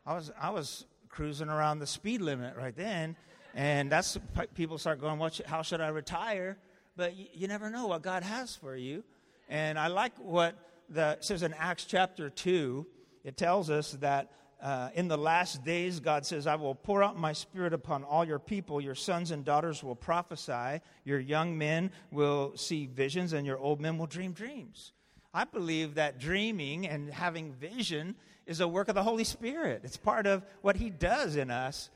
I 0.07 0.15
was, 0.15 0.31
I 0.41 0.51
was 0.51 0.87
cruising 1.09 1.49
around 1.49 1.79
the 1.79 1.87
speed 1.87 2.21
limit 2.21 2.57
right 2.57 2.77
then. 2.77 3.17
And 3.55 3.91
that's 3.91 4.19
people 4.55 4.79
start 4.79 5.01
going, 5.01 5.19
what 5.19 5.41
how 5.47 5.63
should 5.63 5.81
I 5.81 5.89
retire? 5.89 6.59
But 6.97 7.17
you, 7.17 7.27
you 7.33 7.49
never 7.49 7.71
know 7.71 7.87
what 7.87 8.03
God 8.03 8.23
has 8.23 8.55
for 8.55 8.77
you. 8.77 9.05
And 9.49 9.79
I 9.79 9.89
like 9.89 10.17
what 10.19 10.55
the, 10.89 11.19
says 11.21 11.43
in 11.43 11.55
Acts 11.55 11.85
chapter 11.85 12.31
2. 12.31 12.87
It 13.25 13.37
tells 13.37 13.71
us 13.71 13.93
that 14.01 14.31
uh, 14.63 14.89
in 14.95 15.09
the 15.09 15.19
last 15.19 15.63
days, 15.65 16.01
God 16.01 16.25
says, 16.25 16.47
I 16.47 16.55
will 16.55 16.75
pour 16.75 17.03
out 17.03 17.19
my 17.19 17.33
spirit 17.33 17.73
upon 17.73 18.03
all 18.03 18.25
your 18.25 18.39
people. 18.39 18.81
Your 18.81 18.95
sons 18.95 19.31
and 19.31 19.45
daughters 19.45 19.83
will 19.83 19.95
prophesy. 19.95 20.81
Your 21.05 21.21
young 21.21 21.59
men 21.59 21.91
will 22.11 22.57
see 22.57 22.87
visions, 22.87 23.35
and 23.35 23.47
your 23.47 23.59
old 23.59 23.81
men 23.81 23.99
will 23.99 24.07
dream 24.07 24.33
dreams. 24.33 24.93
I 25.35 25.45
believe 25.45 25.97
that 25.97 26.19
dreaming 26.19 26.87
and 26.87 27.13
having 27.13 27.53
vision 27.53 28.15
is 28.47 28.61
a 28.61 28.69
work 28.69 28.89
of 28.89 28.95
the 28.95 29.03
Holy 29.03 29.25
Spirit. 29.25 29.83
It's 29.85 29.97
part 29.97 30.27
of 30.27 30.43
what 30.63 30.77
He 30.77 30.89
does 30.89 31.37
in 31.37 31.51
us. 31.51 31.91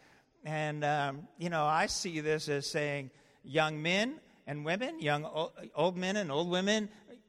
And, 0.44 0.84
um, 0.84 1.28
you 1.38 1.48
know, 1.48 1.64
I 1.64 1.86
see 1.86 2.20
this 2.20 2.48
as 2.48 2.66
saying, 2.66 3.10
young 3.44 3.80
men, 3.80 4.20
and 4.48 4.64
women, 4.64 4.98
young 4.98 5.26
old 5.76 5.96
men 5.96 6.16
and 6.16 6.32
old 6.32 6.48
women, 6.48 6.88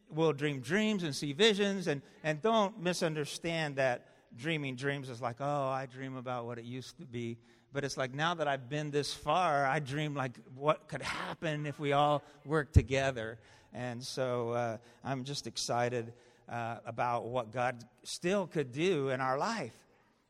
will 0.10 0.32
dream 0.32 0.62
dreams 0.62 1.04
and 1.04 1.14
see 1.14 1.34
visions. 1.34 1.88
And, 1.88 2.02
and 2.24 2.42
don't 2.42 2.82
misunderstand 2.82 3.76
that 3.76 4.06
dreaming 4.38 4.76
dreams 4.76 5.10
is 5.10 5.22
like, 5.22 5.36
oh, 5.42 5.68
I 5.68 5.86
dream 5.86 6.16
about 6.16 6.46
what 6.46 6.58
it 6.58 6.64
used 6.64 6.98
to 7.00 7.06
be. 7.06 7.38
But 7.74 7.84
it's 7.84 7.98
like 7.98 8.16
now 8.16 8.34
that 8.36 8.48
I've 8.48 8.70
been 8.70 8.90
this 8.90 9.14
far, 9.14 9.66
I 9.66 9.80
dream 9.80 10.16
like 10.16 10.40
what 10.56 10.88
could 10.88 11.02
happen 11.02 11.66
if 11.66 11.78
we 11.78 11.92
all 11.92 12.24
work 12.46 12.72
together. 12.72 13.38
And 13.74 14.02
so 14.02 14.52
uh, 14.52 14.78
I'm 15.04 15.26
just 15.26 15.46
excited 15.46 16.14
uh, 16.48 16.78
about 16.86 17.26
what 17.26 17.52
God 17.52 17.84
still 18.04 18.48
could 18.48 18.72
do 18.72 19.10
in 19.10 19.20
our 19.20 19.38
life. 19.38 19.76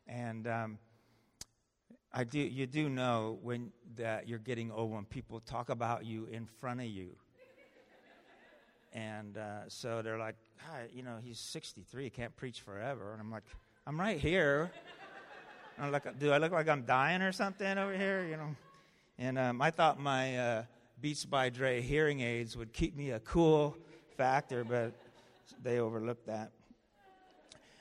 And 0.07 0.47
um, 0.47 0.79
I 2.11 2.23
do, 2.23 2.39
you 2.39 2.65
do 2.65 2.89
know 2.89 3.37
when 3.41 3.71
that 3.97 4.27
you're 4.27 4.39
getting 4.39 4.71
old 4.71 4.91
when 4.91 5.05
people 5.05 5.39
talk 5.41 5.69
about 5.69 6.05
you 6.05 6.27
in 6.31 6.47
front 6.59 6.79
of 6.79 6.87
you. 6.87 7.15
And 8.93 9.37
uh, 9.37 9.67
so 9.67 10.01
they're 10.01 10.17
like, 10.17 10.35
you 10.91 11.03
know, 11.03 11.17
he's 11.23 11.39
63, 11.39 12.05
he 12.05 12.09
can't 12.09 12.35
preach 12.35 12.61
forever. 12.61 13.11
And 13.11 13.21
I'm 13.21 13.31
like, 13.31 13.43
I'm 13.85 13.99
right 13.99 14.19
here. 14.19 14.71
I'm 15.79 15.91
like, 15.91 16.19
do 16.19 16.31
I 16.31 16.39
look 16.39 16.51
like 16.51 16.67
I'm 16.67 16.83
dying 16.83 17.21
or 17.21 17.31
something 17.31 17.77
over 17.77 17.95
here? 17.95 18.25
You 18.25 18.37
know. 18.37 18.55
And 19.17 19.37
um, 19.37 19.61
I 19.61 19.71
thought 19.71 19.99
my 19.99 20.37
uh, 20.37 20.63
Beats 20.99 21.25
by 21.25 21.49
Dre 21.49 21.81
hearing 21.81 22.21
aids 22.21 22.57
would 22.57 22.73
keep 22.73 22.95
me 22.95 23.11
a 23.11 23.19
cool 23.19 23.77
factor, 24.17 24.63
but 24.63 24.93
they 25.63 25.79
overlooked 25.79 26.25
that. 26.25 26.51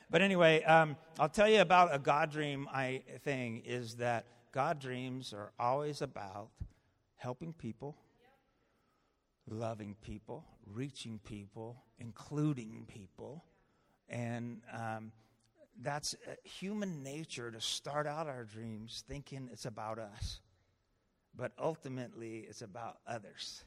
But 0.09 0.23
anyway, 0.23 0.63
um, 0.63 0.97
I'll 1.19 1.29
tell 1.29 1.47
you 1.47 1.61
about 1.61 1.93
a 1.93 1.99
God 1.99 2.31
dream 2.31 2.67
I 2.73 3.03
thing 3.23 3.61
is 3.65 3.95
that 3.95 4.25
God 4.51 4.79
dreams 4.79 5.33
are 5.33 5.51
always 5.59 6.01
about 6.01 6.49
helping 7.15 7.53
people, 7.53 7.95
loving 9.47 9.95
people, 10.01 10.45
reaching 10.65 11.19
people, 11.23 11.83
including 11.99 12.85
people, 12.87 13.43
and 14.07 14.61
um, 14.73 15.11
that's 15.79 16.15
human 16.43 17.03
nature 17.03 17.51
to 17.51 17.61
start 17.61 18.07
out 18.07 18.27
our 18.27 18.45
dreams 18.45 19.03
thinking 19.07 19.47
it's 19.51 19.65
about 19.65 19.99
us, 19.99 20.39
but 21.35 21.51
ultimately 21.59 22.47
it's 22.49 22.63
about 22.63 22.97
others. 23.05 23.63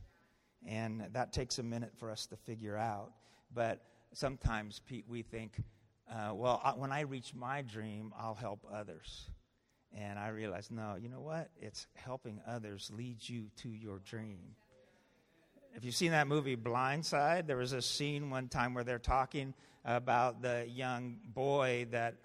And 0.66 1.06
that 1.12 1.32
takes 1.32 1.60
a 1.60 1.62
minute 1.62 1.92
for 1.96 2.10
us 2.10 2.26
to 2.26 2.36
figure 2.36 2.76
out. 2.76 3.12
But 3.54 3.80
sometimes, 4.12 4.80
Pete, 4.84 5.04
we 5.08 5.22
think, 5.22 5.62
uh, 6.10 6.34
well, 6.34 6.60
I, 6.62 6.70
when 6.70 6.92
I 6.92 7.00
reach 7.00 7.34
my 7.34 7.62
dream, 7.62 8.12
I'll 8.18 8.34
help 8.34 8.66
others. 8.72 9.30
And 9.96 10.18
I 10.18 10.28
realized, 10.28 10.70
no, 10.70 10.96
you 11.00 11.08
know 11.08 11.20
what? 11.20 11.50
It's 11.60 11.86
helping 11.94 12.40
others 12.46 12.90
lead 12.94 13.16
you 13.28 13.46
to 13.58 13.68
your 13.68 13.98
dream. 13.98 14.56
If 15.74 15.84
you've 15.84 15.94
seen 15.94 16.12
that 16.12 16.26
movie 16.26 16.56
Blindside, 16.56 17.46
there 17.46 17.56
was 17.56 17.72
a 17.72 17.82
scene 17.82 18.30
one 18.30 18.48
time 18.48 18.74
where 18.74 18.84
they're 18.84 18.98
talking 18.98 19.54
about 19.84 20.42
the 20.42 20.66
young 20.68 21.16
boy 21.34 21.86
that 21.90 22.16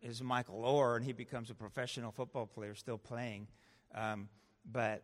is 0.00 0.22
Michael 0.22 0.62
Oher, 0.62 0.96
and 0.96 1.04
he 1.04 1.12
becomes 1.12 1.50
a 1.50 1.54
professional 1.54 2.12
football 2.12 2.46
player, 2.46 2.74
still 2.74 2.98
playing. 2.98 3.48
Um, 3.94 4.28
but 4.70 5.02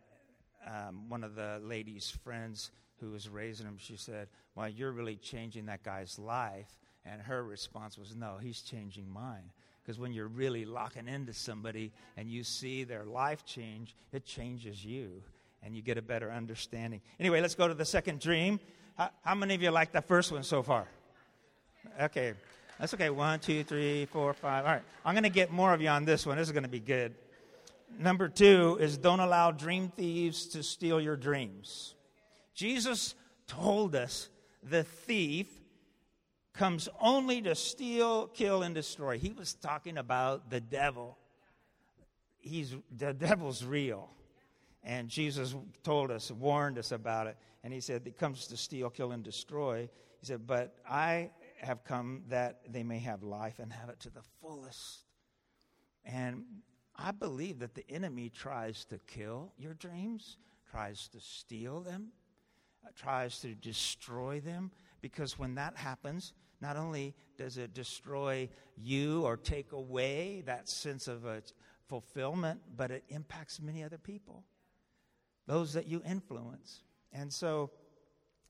um, 0.65 1.09
one 1.09 1.23
of 1.23 1.35
the 1.35 1.59
lady's 1.61 2.09
friends 2.09 2.71
who 2.99 3.11
was 3.11 3.29
raising 3.29 3.65
him, 3.65 3.77
she 3.77 3.95
said, 3.95 4.27
Well, 4.55 4.69
you're 4.69 4.91
really 4.91 5.15
changing 5.15 5.65
that 5.67 5.83
guy's 5.83 6.17
life. 6.19 6.77
And 7.05 7.21
her 7.21 7.43
response 7.43 7.97
was, 7.97 8.15
No, 8.15 8.37
he's 8.41 8.61
changing 8.61 9.09
mine. 9.09 9.51
Because 9.81 9.99
when 9.99 10.13
you're 10.13 10.27
really 10.27 10.65
locking 10.65 11.07
into 11.07 11.33
somebody 11.33 11.91
and 12.15 12.29
you 12.29 12.43
see 12.43 12.83
their 12.83 13.05
life 13.05 13.45
change, 13.45 13.95
it 14.11 14.25
changes 14.25 14.85
you 14.85 15.23
and 15.63 15.75
you 15.75 15.81
get 15.81 15.97
a 15.97 16.01
better 16.01 16.31
understanding. 16.31 17.01
Anyway, 17.19 17.41
let's 17.41 17.55
go 17.55 17.67
to 17.67 17.73
the 17.73 17.85
second 17.85 18.19
dream. 18.19 18.59
How, 18.97 19.09
how 19.23 19.35
many 19.35 19.55
of 19.55 19.61
you 19.61 19.71
like 19.71 19.91
the 19.91 20.01
first 20.01 20.31
one 20.31 20.43
so 20.43 20.61
far? 20.61 20.87
Okay, 22.01 22.33
that's 22.79 22.93
okay. 22.93 23.09
One, 23.09 23.39
two, 23.39 23.63
three, 23.63 24.05
four, 24.05 24.33
five. 24.33 24.65
All 24.65 24.71
right, 24.73 24.83
I'm 25.03 25.13
going 25.13 25.23
to 25.23 25.29
get 25.29 25.51
more 25.51 25.73
of 25.73 25.81
you 25.81 25.89
on 25.89 26.05
this 26.05 26.25
one. 26.25 26.37
This 26.37 26.47
is 26.47 26.51
going 26.51 26.63
to 26.63 26.69
be 26.69 26.79
good. 26.79 27.13
Number 27.97 28.29
two 28.29 28.77
is 28.79 28.97
don't 28.97 29.19
allow 29.19 29.51
dream 29.51 29.91
thieves 29.95 30.45
to 30.49 30.63
steal 30.63 31.01
your 31.01 31.15
dreams. 31.15 31.95
Jesus 32.53 33.15
told 33.47 33.95
us 33.95 34.29
the 34.61 34.83
thief 34.83 35.47
comes 36.59 36.89
only 36.99 37.41
to 37.41 37.55
steal, 37.55 38.27
kill, 38.27 38.63
and 38.63 38.75
destroy. 38.75 39.17
He 39.17 39.31
was 39.31 39.53
talking 39.53 39.97
about 39.97 40.49
the 40.49 40.59
devil. 40.59 41.17
He's, 42.37 42.75
the 42.97 43.13
devil's 43.13 43.63
real. 43.63 44.09
And 44.83 45.07
Jesus 45.07 45.55
told 45.83 46.11
us, 46.11 46.29
warned 46.29 46.77
us 46.77 46.91
about 46.91 47.27
it. 47.27 47.37
And 47.63 47.73
he 47.73 47.79
said, 47.79 48.01
He 48.03 48.11
comes 48.11 48.47
to 48.47 48.57
steal, 48.57 48.89
kill, 48.89 49.13
and 49.13 49.23
destroy. 49.23 49.89
He 50.19 50.25
said, 50.25 50.45
But 50.45 50.75
I 50.87 51.31
have 51.61 51.85
come 51.85 52.23
that 52.27 52.59
they 52.69 52.83
may 52.83 52.99
have 52.99 53.23
life 53.23 53.59
and 53.59 53.71
have 53.71 53.87
it 53.87 54.01
to 54.01 54.09
the 54.09 54.23
fullest. 54.41 55.05
And 56.03 56.43
I 56.93 57.11
believe 57.11 57.59
that 57.59 57.73
the 57.73 57.89
enemy 57.89 58.29
tries 58.29 58.83
to 58.85 58.99
kill 59.07 59.53
your 59.57 59.75
dreams, 59.75 60.35
tries 60.69 61.07
to 61.09 61.21
steal 61.21 61.79
them, 61.79 62.09
uh, 62.85 62.89
tries 62.97 63.39
to 63.39 63.55
destroy 63.55 64.41
them, 64.41 64.71
because 65.01 65.39
when 65.39 65.55
that 65.55 65.77
happens, 65.77 66.33
not 66.61 66.77
only 66.77 67.13
does 67.37 67.57
it 67.57 67.73
destroy 67.73 68.49
you 68.77 69.23
or 69.23 69.37
take 69.37 69.71
away 69.71 70.43
that 70.45 70.67
sense 70.69 71.07
of 71.07 71.25
uh, 71.25 71.39
fulfillment, 71.87 72.61
but 72.75 72.91
it 72.91 73.03
impacts 73.09 73.61
many 73.61 73.83
other 73.83 73.97
people, 73.97 74.43
those 75.47 75.73
that 75.73 75.87
you 75.87 76.01
influence. 76.05 76.83
And 77.11 77.31
so 77.33 77.71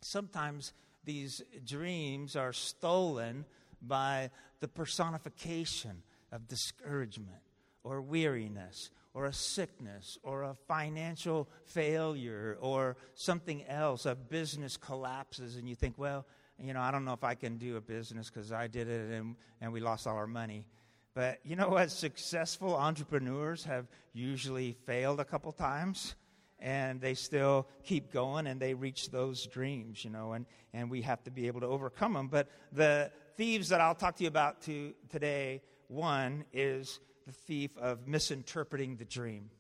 sometimes 0.01 0.73
these 1.03 1.41
dreams 1.65 2.35
are 2.35 2.53
stolen 2.53 3.45
by 3.81 4.31
the 4.59 4.67
personification 4.67 6.03
of 6.31 6.47
discouragement 6.47 7.41
or 7.83 8.01
weariness 8.01 8.91
or 9.13 9.25
a 9.25 9.33
sickness 9.33 10.17
or 10.23 10.43
a 10.43 10.53
financial 10.67 11.49
failure 11.65 12.57
or 12.61 12.97
something 13.15 13.65
else, 13.65 14.05
a 14.05 14.15
business 14.15 14.77
collapses, 14.77 15.55
and 15.55 15.67
you 15.67 15.75
think, 15.75 15.97
well, 15.97 16.25
you 16.61 16.73
know, 16.73 16.81
I 16.81 16.91
don't 16.91 17.05
know 17.05 17.13
if 17.13 17.23
I 17.23 17.35
can 17.35 17.57
do 17.57 17.77
a 17.77 17.81
business 17.81 18.29
because 18.29 18.51
I 18.51 18.67
did 18.67 18.87
it 18.87 19.11
and, 19.11 19.35
and 19.61 19.71
we 19.71 19.79
lost 19.79 20.07
all 20.07 20.15
our 20.15 20.27
money. 20.27 20.65
But 21.13 21.39
you 21.43 21.55
know 21.55 21.69
what? 21.69 21.91
Successful 21.91 22.75
entrepreneurs 22.75 23.63
have 23.65 23.87
usually 24.13 24.73
failed 24.85 25.19
a 25.19 25.25
couple 25.25 25.51
times 25.51 26.15
and 26.59 27.01
they 27.01 27.13
still 27.13 27.67
keep 27.83 28.11
going 28.11 28.47
and 28.47 28.59
they 28.59 28.73
reach 28.73 29.09
those 29.09 29.45
dreams, 29.47 30.03
you 30.03 30.09
know, 30.09 30.33
and, 30.33 30.45
and 30.73 30.89
we 30.89 31.01
have 31.01 31.23
to 31.23 31.31
be 31.31 31.47
able 31.47 31.61
to 31.61 31.67
overcome 31.67 32.13
them. 32.13 32.27
But 32.27 32.49
the 32.71 33.11
thieves 33.37 33.69
that 33.69 33.81
I'll 33.81 33.95
talk 33.95 34.17
to 34.17 34.23
you 34.23 34.27
about 34.27 34.61
to, 34.63 34.93
today, 35.09 35.61
one 35.87 36.45
is 36.53 36.99
the 37.25 37.31
thief 37.31 37.71
of 37.77 38.07
misinterpreting 38.07 38.97
the 38.97 39.05
dreams. 39.05 39.51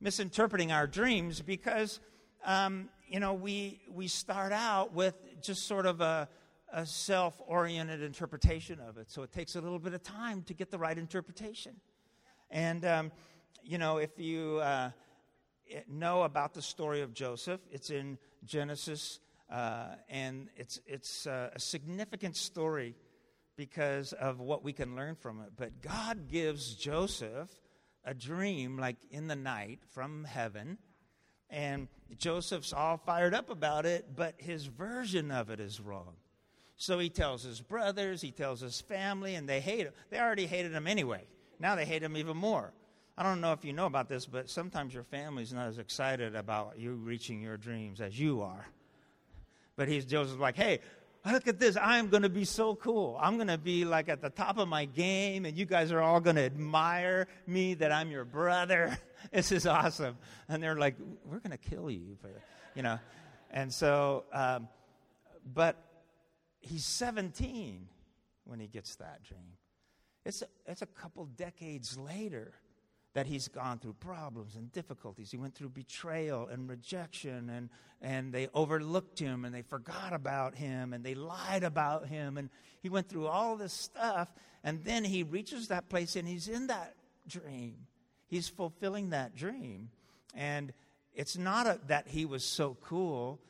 Misinterpreting 0.00 0.72
our 0.72 0.86
dreams 0.86 1.40
because 1.40 2.00
um, 2.44 2.88
you 3.08 3.20
know, 3.20 3.32
we, 3.32 3.80
we 3.90 4.06
start 4.06 4.52
out 4.52 4.92
with 4.92 5.14
just 5.40 5.66
sort 5.66 5.86
of 5.86 6.00
a, 6.00 6.28
a 6.72 6.84
self 6.84 7.40
oriented 7.46 8.02
interpretation 8.02 8.78
of 8.80 8.98
it. 8.98 9.10
So 9.10 9.22
it 9.22 9.32
takes 9.32 9.56
a 9.56 9.60
little 9.60 9.78
bit 9.78 9.94
of 9.94 10.02
time 10.02 10.42
to 10.42 10.54
get 10.54 10.70
the 10.70 10.78
right 10.78 10.96
interpretation. 10.96 11.76
And, 12.50 12.84
um, 12.84 13.12
you 13.62 13.78
know, 13.78 13.98
if 13.98 14.18
you 14.18 14.58
uh, 14.58 14.90
know 15.88 16.22
about 16.22 16.54
the 16.54 16.62
story 16.62 17.00
of 17.00 17.14
Joseph, 17.14 17.60
it's 17.70 17.90
in 17.90 18.18
Genesis, 18.44 19.20
uh, 19.50 19.94
and 20.08 20.48
it's, 20.56 20.80
it's 20.86 21.26
uh, 21.26 21.50
a 21.54 21.60
significant 21.60 22.36
story 22.36 22.94
because 23.56 24.12
of 24.12 24.38
what 24.38 24.62
we 24.62 24.72
can 24.72 24.94
learn 24.94 25.14
from 25.16 25.40
it. 25.40 25.50
But 25.56 25.80
God 25.80 26.28
gives 26.28 26.74
Joseph 26.74 27.50
a 28.04 28.14
dream, 28.14 28.78
like 28.78 28.96
in 29.10 29.26
the 29.26 29.36
night 29.36 29.80
from 29.90 30.24
heaven 30.24 30.78
and 31.50 31.88
Joseph's 32.18 32.72
all 32.72 32.96
fired 32.96 33.34
up 33.34 33.50
about 33.50 33.86
it, 33.86 34.06
but 34.16 34.34
his 34.38 34.66
version 34.66 35.30
of 35.30 35.50
it 35.50 35.60
is 35.60 35.80
wrong. 35.80 36.14
So 36.76 36.98
he 36.98 37.10
tells 37.10 37.42
his 37.42 37.60
brothers, 37.60 38.20
he 38.20 38.30
tells 38.30 38.60
his 38.60 38.80
family, 38.80 39.34
and 39.34 39.48
they 39.48 39.60
hate 39.60 39.86
him. 39.86 39.92
They 40.10 40.20
already 40.20 40.46
hated 40.46 40.72
him 40.72 40.86
anyway. 40.86 41.24
Now 41.58 41.74
they 41.74 41.84
hate 41.84 42.02
him 42.02 42.16
even 42.16 42.36
more. 42.36 42.72
I 43.16 43.24
don't 43.24 43.40
know 43.40 43.52
if 43.52 43.64
you 43.64 43.72
know 43.72 43.86
about 43.86 44.08
this, 44.08 44.26
but 44.26 44.48
sometimes 44.48 44.94
your 44.94 45.02
family's 45.02 45.52
not 45.52 45.66
as 45.66 45.78
excited 45.78 46.36
about 46.36 46.78
you 46.78 46.94
reaching 46.94 47.42
your 47.42 47.56
dreams 47.56 48.00
as 48.00 48.18
you 48.18 48.42
are. 48.42 48.64
But 49.74 49.88
he's 49.88 50.04
Joseph's 50.04 50.38
like, 50.38 50.56
hey, 50.56 50.78
look 51.32 51.48
at 51.48 51.58
this. 51.58 51.76
I'm 51.80 52.08
going 52.08 52.22
to 52.22 52.28
be 52.28 52.44
so 52.44 52.74
cool. 52.74 53.18
I'm 53.20 53.36
going 53.36 53.48
to 53.48 53.58
be 53.58 53.84
like 53.84 54.08
at 54.08 54.20
the 54.20 54.30
top 54.30 54.58
of 54.58 54.68
my 54.68 54.84
game, 54.84 55.44
and 55.44 55.56
you 55.56 55.64
guys 55.64 55.92
are 55.92 56.00
all 56.00 56.20
going 56.20 56.36
to 56.36 56.44
admire 56.44 57.28
me 57.46 57.74
that 57.74 57.92
I'm 57.92 58.10
your 58.10 58.24
brother. 58.24 58.98
this 59.32 59.52
is 59.52 59.66
awesome. 59.66 60.16
And 60.48 60.62
they're 60.62 60.78
like, 60.78 60.96
we're 61.24 61.40
going 61.40 61.56
to 61.56 61.70
kill 61.70 61.90
you, 61.90 62.16
for, 62.20 62.30
you 62.74 62.82
know. 62.82 62.98
And 63.50 63.72
so, 63.72 64.24
um, 64.32 64.68
but 65.54 65.76
he's 66.60 66.84
17 66.84 67.88
when 68.44 68.60
he 68.60 68.66
gets 68.66 68.96
that 68.96 69.22
dream. 69.22 69.56
It's 70.24 70.42
a, 70.42 70.46
it's 70.66 70.82
a 70.82 70.86
couple 70.86 71.24
decades 71.26 71.96
later 71.96 72.52
that 73.18 73.26
he's 73.26 73.48
gone 73.48 73.80
through 73.80 73.94
problems 73.94 74.54
and 74.54 74.70
difficulties. 74.70 75.28
He 75.28 75.36
went 75.36 75.56
through 75.56 75.70
betrayal 75.70 76.46
and 76.46 76.68
rejection, 76.68 77.50
and, 77.50 77.68
and 78.00 78.32
they 78.32 78.46
overlooked 78.54 79.18
him 79.18 79.44
and 79.44 79.52
they 79.52 79.62
forgot 79.62 80.12
about 80.12 80.54
him 80.54 80.92
and 80.92 81.02
they 81.02 81.16
lied 81.16 81.64
about 81.64 82.06
him. 82.06 82.38
And 82.38 82.48
he 82.80 82.88
went 82.88 83.08
through 83.08 83.26
all 83.26 83.56
this 83.56 83.72
stuff, 83.72 84.28
and 84.62 84.84
then 84.84 85.02
he 85.02 85.24
reaches 85.24 85.66
that 85.66 85.88
place 85.88 86.14
and 86.14 86.28
he's 86.28 86.46
in 86.46 86.68
that 86.68 86.94
dream. 87.26 87.88
He's 88.28 88.48
fulfilling 88.48 89.10
that 89.10 89.34
dream. 89.34 89.90
And 90.32 90.72
it's 91.12 91.36
not 91.36 91.66
a, 91.66 91.80
that 91.88 92.06
he 92.06 92.24
was 92.24 92.44
so 92.44 92.76
cool, 92.84 93.40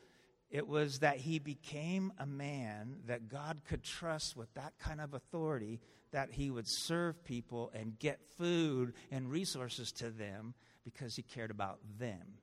it 0.49 0.67
was 0.67 0.97
that 0.99 1.17
he 1.17 1.37
became 1.37 2.11
a 2.17 2.25
man 2.25 2.95
that 3.05 3.29
God 3.29 3.61
could 3.69 3.83
trust 3.83 4.35
with 4.35 4.51
that 4.55 4.73
kind 4.79 4.99
of 4.99 5.13
authority 5.13 5.79
that 6.11 6.31
he 6.31 6.49
would 6.49 6.67
serve 6.67 7.23
people 7.23 7.71
and 7.73 7.97
get 7.99 8.19
food 8.37 8.93
and 9.11 9.29
resources 9.29 9.91
to 9.93 10.09
them 10.09 10.53
because 10.83 11.15
he 11.15 11.21
cared 11.21 11.51
about 11.51 11.79
them. 11.99 12.39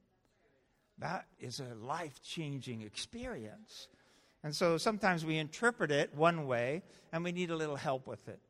That 0.98 1.26
is 1.38 1.60
a 1.60 1.74
life 1.74 2.22
changing 2.22 2.82
experience. 2.82 3.88
And 4.42 4.54
so 4.54 4.78
sometimes 4.78 5.24
we 5.24 5.38
interpret 5.38 5.90
it 5.90 6.14
one 6.14 6.46
way 6.46 6.82
and 7.12 7.24
we 7.24 7.32
need 7.32 7.50
a 7.50 7.56
little 7.56 7.76
help 7.76 8.06
with 8.06 8.28
it. 8.28 8.40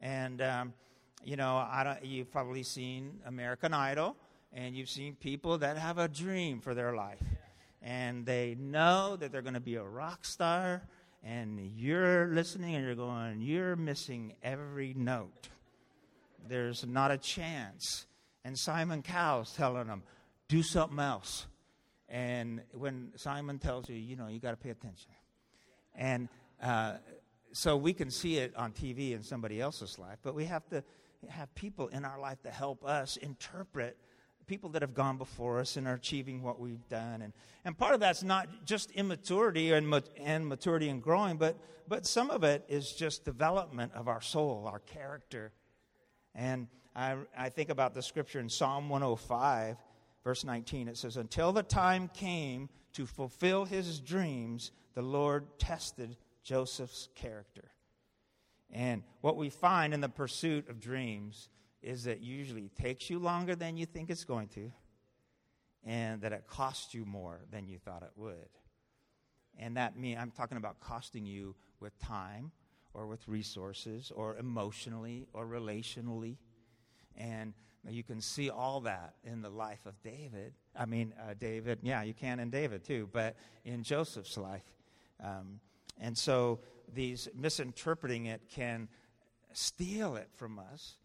And, 0.00 0.42
um, 0.42 0.74
you 1.24 1.36
know, 1.36 1.96
you've 2.02 2.30
probably 2.30 2.62
seen 2.62 3.20
American 3.24 3.72
Idol 3.72 4.16
and 4.52 4.76
you've 4.76 4.90
seen 4.90 5.14
people 5.14 5.58
that 5.58 5.78
have 5.78 5.98
a 5.98 6.08
dream 6.08 6.60
for 6.60 6.74
their 6.74 6.94
life. 6.94 7.22
And 7.82 8.26
they 8.26 8.56
know 8.58 9.16
that 9.16 9.32
they're 9.32 9.42
going 9.42 9.54
to 9.54 9.60
be 9.60 9.76
a 9.76 9.84
rock 9.84 10.24
star 10.24 10.82
and 11.26 11.58
you're 11.76 12.28
listening 12.28 12.76
and 12.76 12.84
you're 12.84 12.94
going, 12.94 13.40
you're 13.40 13.74
missing 13.74 14.34
every 14.44 14.94
note. 14.94 15.48
There's 16.48 16.86
not 16.86 17.10
a 17.10 17.18
chance. 17.18 18.06
And 18.44 18.56
Simon 18.56 19.02
Cowell's 19.02 19.52
telling 19.52 19.88
them, 19.88 20.04
do 20.48 20.62
something 20.62 21.00
else. 21.00 21.46
And 22.08 22.62
when 22.72 23.10
Simon 23.16 23.58
tells 23.58 23.88
you, 23.88 23.96
you 23.96 24.14
know, 24.14 24.28
you 24.28 24.38
got 24.38 24.52
to 24.52 24.56
pay 24.56 24.70
attention. 24.70 25.10
And 25.96 26.28
uh, 26.62 26.94
so 27.52 27.76
we 27.76 27.92
can 27.92 28.10
see 28.10 28.36
it 28.36 28.54
on 28.54 28.70
TV 28.70 29.10
in 29.10 29.24
somebody 29.24 29.60
else's 29.60 29.98
life, 29.98 30.18
but 30.22 30.34
we 30.34 30.44
have 30.44 30.68
to 30.68 30.84
have 31.28 31.52
people 31.56 31.88
in 31.88 32.04
our 32.04 32.20
life 32.20 32.40
to 32.42 32.50
help 32.50 32.84
us 32.84 33.16
interpret 33.16 33.96
people 34.46 34.70
that 34.70 34.82
have 34.82 34.94
gone 34.94 35.18
before 35.18 35.58
us 35.58 35.76
and 35.76 35.86
are 35.86 35.94
achieving 35.94 36.42
what 36.42 36.60
we've 36.60 36.88
done. 36.88 37.22
And, 37.22 37.32
and 37.64 37.76
part 37.76 37.94
of 37.94 38.00
that's 38.00 38.22
not 38.22 38.48
just 38.64 38.90
immaturity 38.92 39.72
and, 39.72 40.02
and 40.18 40.46
maturity 40.46 40.88
and 40.88 41.02
growing, 41.02 41.36
but, 41.36 41.56
but 41.88 42.06
some 42.06 42.30
of 42.30 42.44
it 42.44 42.64
is 42.68 42.92
just 42.92 43.24
development 43.24 43.92
of 43.94 44.08
our 44.08 44.20
soul, 44.20 44.68
our 44.70 44.78
character. 44.80 45.52
And 46.34 46.68
I, 46.94 47.16
I 47.36 47.48
think 47.48 47.70
about 47.70 47.94
the 47.94 48.02
scripture 48.02 48.40
in 48.40 48.48
Psalm 48.48 48.88
105, 48.88 49.76
verse 50.22 50.44
19. 50.44 50.88
It 50.88 50.96
says, 50.96 51.16
Until 51.16 51.52
the 51.52 51.62
time 51.62 52.08
came 52.14 52.68
to 52.92 53.04
fulfill 53.04 53.64
his 53.64 54.00
dreams, 54.00 54.70
the 54.94 55.02
Lord 55.02 55.58
tested 55.58 56.16
Joseph's 56.42 57.08
character. 57.14 57.70
And 58.72 59.02
what 59.20 59.36
we 59.36 59.50
find 59.50 59.92
in 59.92 60.00
the 60.00 60.08
pursuit 60.08 60.68
of 60.68 60.80
dreams 60.80 61.48
is 61.82 62.04
that 62.04 62.20
usually 62.20 62.68
takes 62.80 63.10
you 63.10 63.18
longer 63.18 63.54
than 63.54 63.76
you 63.76 63.86
think 63.86 64.10
it's 64.10 64.24
going 64.24 64.48
to, 64.48 64.72
and 65.84 66.20
that 66.22 66.32
it 66.32 66.46
costs 66.46 66.94
you 66.94 67.04
more 67.04 67.40
than 67.50 67.66
you 67.66 67.78
thought 67.78 68.02
it 68.02 68.12
would. 68.16 68.48
And 69.58 69.76
that 69.76 69.96
means 69.96 70.18
I'm 70.20 70.30
talking 70.30 70.58
about 70.58 70.80
costing 70.80 71.24
you 71.24 71.54
with 71.80 71.98
time 71.98 72.50
or 72.92 73.06
with 73.06 73.26
resources 73.28 74.10
or 74.14 74.36
emotionally 74.36 75.26
or 75.32 75.46
relationally. 75.46 76.36
And 77.16 77.54
you 77.88 78.02
can 78.02 78.20
see 78.20 78.50
all 78.50 78.80
that 78.80 79.14
in 79.24 79.42
the 79.42 79.48
life 79.48 79.86
of 79.86 80.02
David. 80.02 80.54
I 80.74 80.86
mean, 80.86 81.14
uh, 81.20 81.34
David, 81.38 81.78
yeah, 81.82 82.02
you 82.02 82.14
can 82.14 82.40
in 82.40 82.50
David 82.50 82.84
too, 82.84 83.08
but 83.12 83.36
in 83.64 83.82
Joseph's 83.82 84.36
life. 84.36 84.64
Um, 85.22 85.60
and 86.00 86.16
so 86.16 86.60
these 86.92 87.28
misinterpreting 87.34 88.26
it 88.26 88.42
can 88.50 88.88
steal 89.52 90.16
it 90.16 90.28
from 90.34 90.58
us 90.58 90.96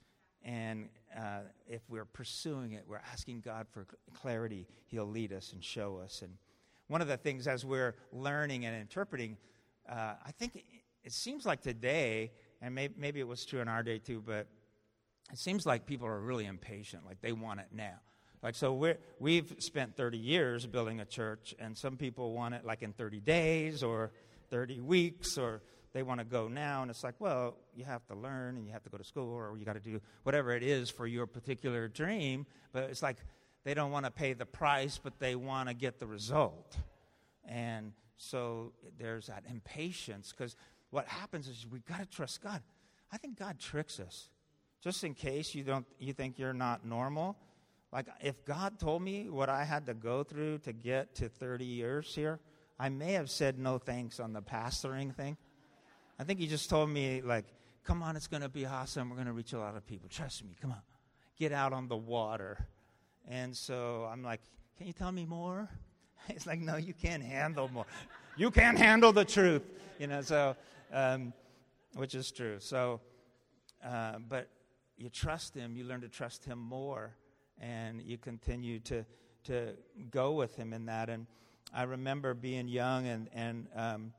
and 0.43 0.89
uh, 1.17 1.41
if 1.67 1.81
we're 1.89 2.05
pursuing 2.05 2.73
it, 2.73 2.83
we're 2.87 3.01
asking 3.11 3.41
God 3.41 3.67
for 3.71 3.85
clarity, 4.13 4.67
He'll 4.87 5.05
lead 5.07 5.33
us 5.33 5.53
and 5.53 5.63
show 5.63 5.99
us. 6.03 6.21
And 6.21 6.33
one 6.87 7.01
of 7.01 7.07
the 7.07 7.17
things 7.17 7.47
as 7.47 7.63
we're 7.63 7.95
learning 8.11 8.65
and 8.65 8.75
interpreting, 8.75 9.37
uh, 9.89 10.13
I 10.25 10.31
think 10.37 10.63
it, 11.03 11.11
seems 11.11 11.45
like 11.45 11.61
today, 11.61 12.31
and 12.61 12.73
maybe, 12.75 12.93
maybe 12.97 13.19
it 13.19 13.27
was 13.27 13.45
true 13.45 13.61
in 13.61 13.67
our 13.67 13.83
day 13.83 13.99
too, 13.99 14.21
but 14.25 14.47
it 15.31 15.37
seems 15.37 15.65
like 15.65 15.85
people 15.85 16.07
are 16.07 16.19
really 16.19 16.45
impatient, 16.45 17.05
like 17.05 17.21
they 17.21 17.31
want 17.31 17.59
it 17.59 17.67
now. 17.71 17.99
Like, 18.43 18.55
so 18.55 18.73
we're, 18.73 18.97
we've 19.19 19.55
spent 19.59 19.95
30 19.95 20.17
years 20.17 20.65
building 20.65 20.99
a 20.99 21.05
church, 21.05 21.53
and 21.59 21.77
some 21.77 21.95
people 21.95 22.33
want 22.33 22.55
it 22.55 22.65
like 22.65 22.81
in 22.81 22.91
30 22.93 23.19
days 23.19 23.83
or 23.83 24.11
30 24.49 24.81
weeks 24.81 25.37
or 25.37 25.61
they 25.93 26.03
want 26.03 26.19
to 26.19 26.25
go 26.25 26.47
now, 26.47 26.81
and 26.81 26.89
it's 26.89 27.03
like, 27.03 27.15
well, 27.19 27.57
you 27.75 27.83
have 27.83 28.05
to 28.07 28.15
learn 28.15 28.55
and 28.55 28.65
you 28.65 28.71
have 28.71 28.83
to 28.83 28.89
go 28.89 28.97
to 28.97 29.03
school 29.03 29.33
or 29.33 29.57
you 29.57 29.65
got 29.65 29.73
to 29.73 29.79
do 29.79 29.99
whatever 30.23 30.51
it 30.51 30.63
is 30.63 30.89
for 30.89 31.05
your 31.05 31.27
particular 31.27 31.87
dream. 31.87 32.45
But 32.71 32.83
it's 32.83 33.03
like 33.03 33.17
they 33.63 33.73
don't 33.73 33.91
want 33.91 34.05
to 34.05 34.11
pay 34.11 34.33
the 34.33 34.45
price, 34.45 34.99
but 35.01 35.19
they 35.19 35.35
want 35.35 35.67
to 35.67 35.75
get 35.75 35.99
the 35.99 36.07
result. 36.07 36.77
And 37.45 37.91
so 38.17 38.71
there's 38.97 39.27
that 39.27 39.43
impatience 39.49 40.33
because 40.35 40.55
what 40.91 41.07
happens 41.07 41.47
is 41.47 41.65
we 41.69 41.79
got 41.79 41.99
to 41.99 42.05
trust 42.05 42.41
God. 42.41 42.61
I 43.11 43.17
think 43.17 43.37
God 43.37 43.59
tricks 43.59 43.99
us. 43.99 44.29
Just 44.81 45.03
in 45.03 45.13
case 45.13 45.53
you 45.53 45.63
don't 45.63 45.85
you 45.99 46.13
think 46.13 46.39
you're 46.39 46.53
not 46.53 46.85
normal, 46.85 47.37
like 47.91 48.07
if 48.21 48.45
God 48.45 48.79
told 48.79 49.01
me 49.01 49.29
what 49.29 49.49
I 49.49 49.63
had 49.63 49.85
to 49.87 49.93
go 49.93 50.23
through 50.23 50.59
to 50.59 50.73
get 50.73 51.13
to 51.15 51.29
30 51.29 51.65
years 51.65 52.15
here, 52.15 52.39
I 52.79 52.89
may 52.89 53.13
have 53.13 53.29
said 53.29 53.59
no 53.59 53.77
thanks 53.77 54.19
on 54.19 54.33
the 54.33 54.41
pastoring 54.41 55.13
thing. 55.13 55.37
I 56.21 56.23
think 56.23 56.39
he 56.39 56.45
just 56.45 56.69
told 56.69 56.91
me, 56.91 57.19
like, 57.23 57.45
come 57.83 58.03
on, 58.03 58.15
it's 58.15 58.27
going 58.27 58.43
to 58.43 58.49
be 58.49 58.67
awesome. 58.67 59.09
We're 59.09 59.15
going 59.15 59.25
to 59.25 59.33
reach 59.33 59.53
a 59.53 59.57
lot 59.57 59.75
of 59.75 59.87
people. 59.87 60.07
Trust 60.07 60.43
me. 60.43 60.55
Come 60.61 60.69
on. 60.69 60.81
Get 61.35 61.51
out 61.51 61.73
on 61.73 61.87
the 61.87 61.97
water. 61.97 62.67
And 63.27 63.57
so 63.57 64.07
I'm 64.07 64.21
like, 64.21 64.39
can 64.77 64.85
you 64.85 64.93
tell 64.93 65.11
me 65.11 65.25
more? 65.25 65.67
He's 66.31 66.45
like, 66.45 66.59
no, 66.59 66.75
you 66.75 66.93
can't 66.93 67.23
handle 67.23 67.71
more. 67.73 67.87
you 68.37 68.51
can't 68.51 68.77
handle 68.77 69.11
the 69.11 69.25
truth. 69.25 69.63
You 69.97 70.05
know, 70.05 70.21
so, 70.21 70.55
um, 70.93 71.33
which 71.95 72.13
is 72.13 72.31
true. 72.31 72.57
So, 72.59 73.01
uh, 73.83 74.19
but 74.29 74.47
you 74.97 75.09
trust 75.09 75.55
him, 75.55 75.75
you 75.75 75.85
learn 75.85 76.01
to 76.01 76.07
trust 76.07 76.45
him 76.45 76.59
more, 76.59 77.15
and 77.59 77.99
you 77.99 78.19
continue 78.19 78.77
to, 78.81 79.03
to 79.45 79.73
go 80.11 80.33
with 80.33 80.55
him 80.55 80.71
in 80.71 80.85
that. 80.85 81.09
And 81.09 81.25
I 81.73 81.81
remember 81.81 82.35
being 82.35 82.67
young 82.67 83.07
and, 83.07 83.27
and 83.33 83.67
um, 83.75 84.13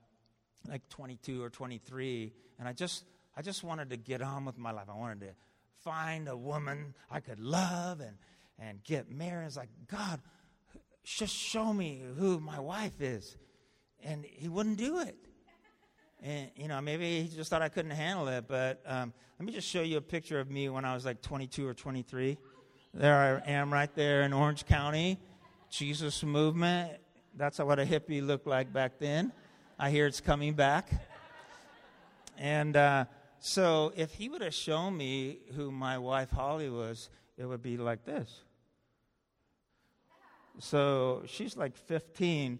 like 0.69 0.89
22 0.89 1.43
or 1.43 1.51
23, 1.51 2.33
and 2.59 2.69
I 2.69 2.73
just 2.73 3.05
I 3.37 3.43
just 3.43 3.65
wanted 3.65 3.91
to 3.91 3.97
get 3.97 4.23
on 4.23 4.45
with 4.45 4.59
my 4.59 4.71
life. 4.71 4.87
I 4.89 4.97
wanted 4.97 5.21
to 5.21 5.35
find 5.83 6.29
a 6.29 6.37
woman 6.37 6.95
I 7.11 7.21
could 7.21 7.41
love 7.41 8.01
and 8.01 8.17
and 8.59 8.83
get 8.85 9.11
married. 9.11 9.47
It's 9.47 9.57
like 9.57 9.71
God, 9.91 10.21
just 11.05 11.35
show 11.35 11.73
me 11.73 12.03
who 12.19 12.41
my 12.41 12.61
wife 12.61 13.01
is, 13.01 13.37
and 14.03 14.25
He 14.25 14.49
wouldn't 14.49 14.79
do 14.79 15.01
it. 15.01 15.17
And 16.23 16.51
you 16.57 16.69
know, 16.69 16.81
maybe 16.81 17.23
he 17.23 17.37
just 17.37 17.51
thought 17.51 17.63
I 17.63 17.69
couldn't 17.69 17.91
handle 17.91 18.29
it. 18.29 18.45
But 18.47 18.81
um, 18.87 19.13
let 19.39 19.47
me 19.47 19.53
just 19.53 19.69
show 19.69 19.83
you 19.83 19.97
a 19.97 20.03
picture 20.03 20.39
of 20.39 20.51
me 20.51 20.69
when 20.69 20.85
I 20.85 20.95
was 20.95 21.05
like 21.05 21.21
22 21.21 21.67
or 21.67 21.75
23. 21.75 22.39
There 22.95 23.43
I 23.47 23.51
am, 23.51 23.73
right 23.73 23.93
there 23.95 24.23
in 24.23 24.33
Orange 24.33 24.67
County, 24.67 25.19
Jesus 25.71 26.23
movement. 26.23 26.93
That's 27.35 27.59
what 27.59 27.79
a 27.79 27.85
hippie 27.85 28.25
looked 28.25 28.47
like 28.47 28.73
back 28.73 28.99
then. 28.99 29.33
I 29.79 29.91
hear 29.91 30.07
it's 30.07 30.21
coming 30.21 30.55
back. 30.55 30.91
And 32.39 32.77
uh, 32.77 33.05
so 33.39 33.93
if 33.97 34.15
he 34.15 34.29
would 34.29 34.43
have 34.43 34.55
shown 34.55 34.97
me 34.97 35.39
who 35.57 35.71
my 35.71 35.99
wife 35.99 36.31
Holly 36.31 36.71
was, 36.71 37.11
it 37.37 37.45
would 37.45 37.63
be 37.63 37.77
like 37.77 38.05
this. 38.05 38.43
So 40.59 41.23
she's 41.27 41.57
like 41.57 41.77
15, 41.77 42.59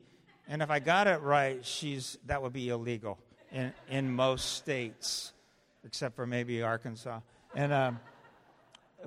and 0.49 0.63
if 0.63 0.71
I 0.71 0.79
got 0.79 1.07
it 1.07 1.21
right, 1.21 1.65
she's 1.65 2.19
that 2.27 2.43
would 2.43 2.53
be 2.53 2.71
illegal 2.71 3.19
in 3.53 3.73
in 3.91 4.11
most 4.11 4.55
states, 4.57 5.33
except 5.85 6.17
for 6.17 6.27
maybe 6.27 6.63
Arkansas. 6.63 7.21
And 7.55 7.73
um, 7.73 8.01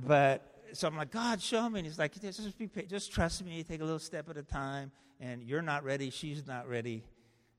but 0.06 0.56
so 0.74 0.88
I'm 0.88 0.98
like, 0.98 1.12
God, 1.12 1.42
show 1.42 1.70
me. 1.70 1.80
And 1.80 1.88
he's 1.88 1.98
like, 1.98 2.20
just 2.20 2.58
be, 2.58 2.68
just 2.88 3.12
trust 3.12 3.44
me. 3.44 3.64
Take 3.64 3.82
a 3.82 3.86
little 3.86 4.00
step 4.00 4.30
at 4.30 4.38
a 4.38 4.44
time. 4.44 4.92
And 5.20 5.44
you're 5.44 5.62
not 5.62 5.84
ready. 5.84 6.10
She's 6.10 6.46
not 6.46 6.68
ready. 6.68 7.04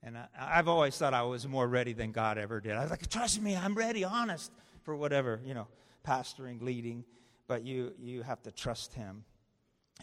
And 0.03 0.17
I, 0.17 0.57
have 0.57 0.69
always 0.69 0.97
thought 0.97 1.15
I 1.15 1.23
was 1.23 1.49
more 1.49 1.67
ready 1.67 1.93
than 1.93 2.13
God 2.13 2.39
ever 2.39 2.61
did. 2.61 2.73
I 2.73 2.83
was 2.83 2.91
like, 2.91 3.09
trust 3.09 3.41
me, 3.41 3.57
I'm 3.57 3.75
ready, 3.75 4.05
honest, 4.05 4.53
for 4.83 4.95
whatever, 4.95 5.41
you 5.45 5.55
know, 5.55 5.67
pastoring, 6.07 6.63
leading. 6.63 7.05
But 7.49 7.65
you, 7.65 7.93
you 7.99 8.23
have 8.23 8.43
to 8.43 8.53
trust 8.53 8.95
Him. 8.95 9.25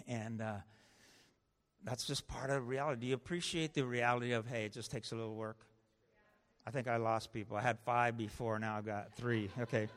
And 0.07 0.41
uh, 0.41 0.55
that's 1.83 2.05
just 2.05 2.27
part 2.27 2.49
of 2.49 2.67
reality. 2.67 3.01
Do 3.01 3.07
you 3.07 3.13
appreciate 3.13 3.73
the 3.73 3.85
reality 3.85 4.33
of, 4.33 4.47
hey, 4.47 4.65
it 4.65 4.73
just 4.73 4.91
takes 4.91 5.11
a 5.11 5.15
little 5.15 5.35
work? 5.35 5.57
I 6.65 6.71
think 6.71 6.87
I 6.87 6.97
lost 6.97 7.33
people. 7.33 7.57
I 7.57 7.61
had 7.61 7.77
five 7.79 8.17
before, 8.17 8.57
now 8.59 8.77
I've 8.77 8.85
got 8.85 9.13
three. 9.13 9.49
Okay. 9.61 9.87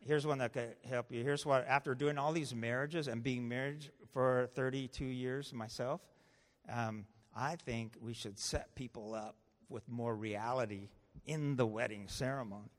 here's 0.00 0.26
one 0.26 0.38
that 0.38 0.52
could 0.52 0.74
help 0.88 1.12
you. 1.12 1.22
Here's 1.22 1.46
what, 1.46 1.66
after 1.68 1.94
doing 1.94 2.18
all 2.18 2.32
these 2.32 2.54
marriages 2.54 3.08
and 3.08 3.22
being 3.22 3.48
married 3.48 3.90
for 4.12 4.48
32 4.54 5.04
years 5.04 5.52
myself, 5.52 6.00
um, 6.68 7.04
I 7.36 7.56
think 7.56 7.92
we 8.00 8.14
should 8.14 8.38
set 8.38 8.74
people 8.74 9.14
up 9.14 9.36
with 9.68 9.86
more 9.88 10.16
reality 10.16 10.88
in 11.26 11.56
the 11.56 11.66
wedding 11.66 12.08
ceremony. 12.08 12.70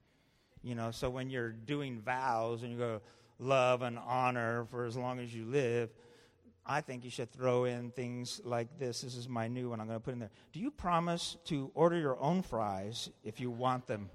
You 0.64 0.74
know, 0.74 0.90
so 0.92 1.10
when 1.10 1.30
you're 1.30 1.52
doing 1.52 2.02
vows 2.02 2.64
and 2.64 2.72
you 2.72 2.78
go 2.78 3.02
love 3.40 3.84
and 3.84 4.00
honor 4.00 4.66
for 4.72 4.86
as 4.86 4.98
long 4.98 5.20
as 5.20 5.34
you 5.34 5.46
live, 5.46 5.90
I 6.66 6.82
think 6.82 7.06
you 7.06 7.12
should 7.12 7.32
throw 7.32 7.66
in 7.66 7.92
things 7.92 8.42
like 8.44 8.80
this. 8.80 9.02
This 9.02 9.16
is 9.16 9.30
my 9.30 9.48
new 9.48 9.70
one 9.70 9.80
I'm 9.80 9.88
going 9.88 10.00
to 10.00 10.04
put 10.04 10.14
in 10.14 10.20
there. 10.20 10.32
Do 10.52 10.60
you 10.60 10.72
promise 10.72 11.38
to 11.46 11.72
order 11.76 11.98
your 11.98 12.20
own 12.20 12.42
fries 12.42 13.10
if 13.24 13.40
you 13.40 13.52
want 13.52 13.88
them? 13.88 14.10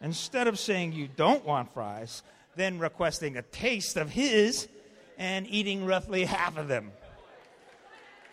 Instead 0.00 0.46
of 0.46 0.58
saying 0.58 0.92
you 0.92 1.08
don't 1.14 1.44
want 1.44 1.74
fries, 1.74 2.22
then 2.56 2.78
requesting 2.78 3.36
a 3.36 3.42
taste 3.42 3.96
of 3.96 4.08
his 4.08 4.68
and 5.18 5.46
eating 5.48 5.84
roughly 5.84 6.24
half 6.24 6.56
of 6.56 6.68
them. 6.68 6.92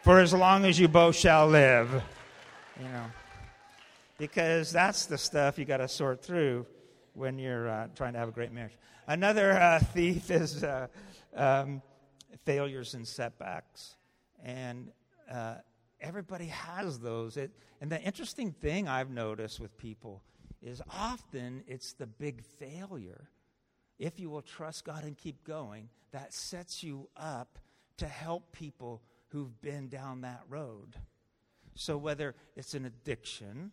For 0.07 0.21
as 0.21 0.33
long 0.33 0.63
as 0.63 0.79
you 0.79 0.87
both 0.87 1.17
shall 1.17 1.49
live. 1.49 1.91
You 2.79 2.87
know. 2.87 3.03
Because 4.17 4.71
that's 4.71 5.05
the 5.05 5.17
stuff 5.17 5.59
you 5.59 5.65
got 5.65 5.77
to 5.77 5.89
sort 5.89 6.23
through 6.23 6.65
when 7.13 7.37
you're 7.37 7.67
uh, 7.67 7.87
trying 7.93 8.13
to 8.13 8.19
have 8.19 8.29
a 8.29 8.31
great 8.31 8.53
marriage. 8.53 8.77
Another 9.05 9.51
uh, 9.51 9.79
thief 9.79 10.31
is 10.31 10.63
uh, 10.63 10.87
um, 11.35 11.81
failures 12.45 12.93
and 12.93 13.05
setbacks. 13.05 13.97
And 14.41 14.93
uh, 15.29 15.55
everybody 15.99 16.45
has 16.45 16.99
those. 16.99 17.35
It, 17.35 17.51
and 17.81 17.91
the 17.91 18.01
interesting 18.01 18.53
thing 18.53 18.87
I've 18.87 19.09
noticed 19.09 19.59
with 19.59 19.77
people 19.77 20.23
is 20.61 20.81
often 20.97 21.65
it's 21.67 21.91
the 21.91 22.07
big 22.07 22.45
failure. 22.45 23.27
If 23.99 24.21
you 24.21 24.29
will 24.29 24.41
trust 24.41 24.85
God 24.85 25.03
and 25.03 25.17
keep 25.17 25.43
going, 25.43 25.89
that 26.13 26.33
sets 26.33 26.81
you 26.81 27.09
up 27.17 27.59
to 27.97 28.07
help 28.07 28.53
people 28.53 29.01
who've 29.29 29.61
been 29.61 29.89
down 29.89 30.21
that 30.21 30.41
road. 30.49 30.95
So, 31.75 31.97
whether 31.97 32.35
it's 32.55 32.73
an 32.73 32.85
addiction 32.85 33.71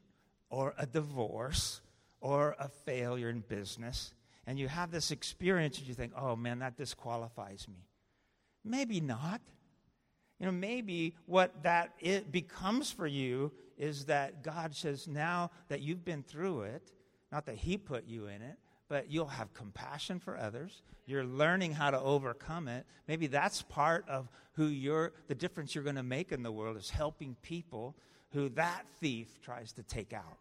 or 0.50 0.74
a 0.78 0.86
divorce 0.86 1.80
or 2.20 2.56
a 2.58 2.68
failure 2.68 3.28
in 3.28 3.40
business, 3.40 4.12
and 4.46 4.58
you 4.58 4.68
have 4.68 4.90
this 4.90 5.10
experience 5.10 5.78
and 5.78 5.86
you 5.86 5.94
think, 5.94 6.12
oh 6.16 6.36
man, 6.36 6.58
that 6.58 6.76
disqualifies 6.76 7.66
me. 7.68 7.86
Maybe 8.64 9.00
not. 9.00 9.40
You 10.38 10.46
know, 10.46 10.52
maybe 10.52 11.14
what 11.26 11.62
that 11.62 11.92
it 12.00 12.32
becomes 12.32 12.90
for 12.90 13.06
you 13.06 13.52
is 13.78 14.06
that 14.06 14.42
God 14.42 14.74
says, 14.74 15.06
now 15.06 15.50
that 15.68 15.80
you've 15.80 16.04
been 16.04 16.22
through 16.22 16.62
it, 16.62 16.92
not 17.32 17.46
that 17.46 17.56
He 17.56 17.78
put 17.78 18.06
you 18.06 18.26
in 18.26 18.42
it, 18.42 18.58
but 18.88 19.10
you'll 19.10 19.26
have 19.26 19.52
compassion 19.54 20.18
for 20.18 20.38
others. 20.38 20.82
You're 21.06 21.24
learning 21.24 21.72
how 21.72 21.90
to 21.90 22.00
overcome 22.00 22.68
it. 22.68 22.86
Maybe 23.08 23.26
that's 23.26 23.62
part 23.62 24.08
of 24.08 24.28
who 24.52 24.66
you're, 24.66 25.12
the 25.28 25.34
difference 25.34 25.74
you're 25.74 25.84
going 25.84 25.96
to 25.96 26.02
make 26.02 26.32
in 26.32 26.42
the 26.42 26.52
world 26.52 26.76
is 26.76 26.90
helping 26.90 27.36
people 27.42 27.94
who 28.32 28.48
that 28.50 28.84
thief 29.00 29.40
tries 29.42 29.72
to 29.72 29.82
take 29.82 30.12
out. 30.12 30.38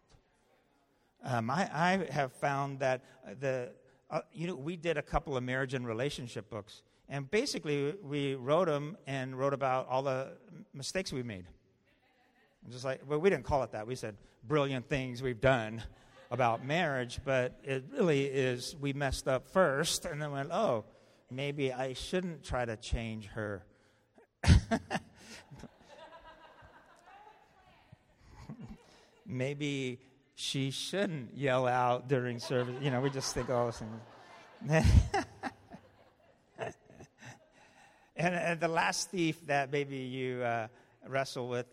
Um, 1.22 1.48
I, 1.50 1.70
I, 1.72 2.12
have 2.12 2.32
found 2.32 2.80
that 2.80 3.02
the, 3.40 3.70
uh, 4.10 4.20
you 4.32 4.46
know, 4.46 4.54
we 4.54 4.76
did 4.76 4.98
a 4.98 5.02
couple 5.02 5.36
of 5.36 5.42
marriage 5.42 5.72
and 5.72 5.86
relationship 5.86 6.50
books. 6.50 6.82
And 7.08 7.30
basically, 7.30 7.94
we 8.02 8.34
wrote 8.34 8.66
them 8.66 8.96
and 9.06 9.38
wrote 9.38 9.54
about 9.54 9.88
all 9.88 10.02
the 10.02 10.32
mistakes 10.74 11.12
we 11.12 11.22
made. 11.22 11.46
Just 12.70 12.84
like, 12.84 13.00
well, 13.06 13.20
we 13.20 13.30
didn't 13.30 13.44
call 13.44 13.62
it 13.62 13.72
that. 13.72 13.86
We 13.86 13.94
said 13.94 14.16
brilliant 14.46 14.88
things 14.88 15.22
we've 15.22 15.40
done 15.40 15.82
about 16.34 16.64
marriage, 16.64 17.20
but 17.24 17.58
it 17.64 17.84
really 17.96 18.24
is 18.24 18.76
we 18.80 18.92
messed 18.92 19.26
up 19.26 19.48
first 19.48 20.04
and 20.04 20.20
then 20.20 20.32
went, 20.32 20.50
oh, 20.52 20.84
maybe 21.30 21.72
I 21.72 21.94
shouldn't 21.94 22.44
try 22.44 22.64
to 22.64 22.76
change 22.76 23.26
her. 23.28 23.64
maybe 29.26 30.00
she 30.34 30.70
shouldn't 30.70 31.34
yell 31.36 31.66
out 31.66 32.08
during 32.08 32.38
service. 32.38 32.74
You 32.82 32.90
know, 32.90 33.00
we 33.00 33.08
just 33.10 33.32
think 33.32 33.48
all 33.48 33.64
those 33.66 33.78
things. 33.78 34.84
And, 38.16 38.34
and 38.34 38.60
the 38.60 38.68
last 38.68 39.10
thief 39.10 39.44
that 39.46 39.72
maybe 39.72 39.96
you 39.96 40.42
uh, 40.42 40.68
wrestle 41.08 41.48
with 41.48 41.66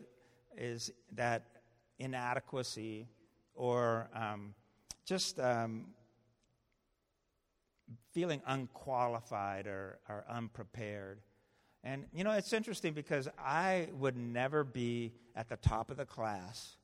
is 0.58 0.92
that 1.14 1.44
inadequacy 2.00 3.08
or 3.56 4.10
um, 4.16 4.54
just 5.06 5.40
um, 5.40 5.88
feeling 8.12 8.42
unqualified 8.46 9.68
or, 9.68 10.00
or 10.10 10.26
unprepared. 10.30 11.20
And, 11.84 12.06
you 12.14 12.24
know, 12.24 12.32
it's 12.32 12.54
interesting 12.54 12.94
because 12.94 13.28
I 13.40 13.90
would 13.98 14.16
never 14.16 14.64
be 14.64 15.14
at 15.36 15.50
the 15.50 15.58
top 15.58 15.90
of 15.90 15.98
the 15.98 16.06
class. 16.06 16.76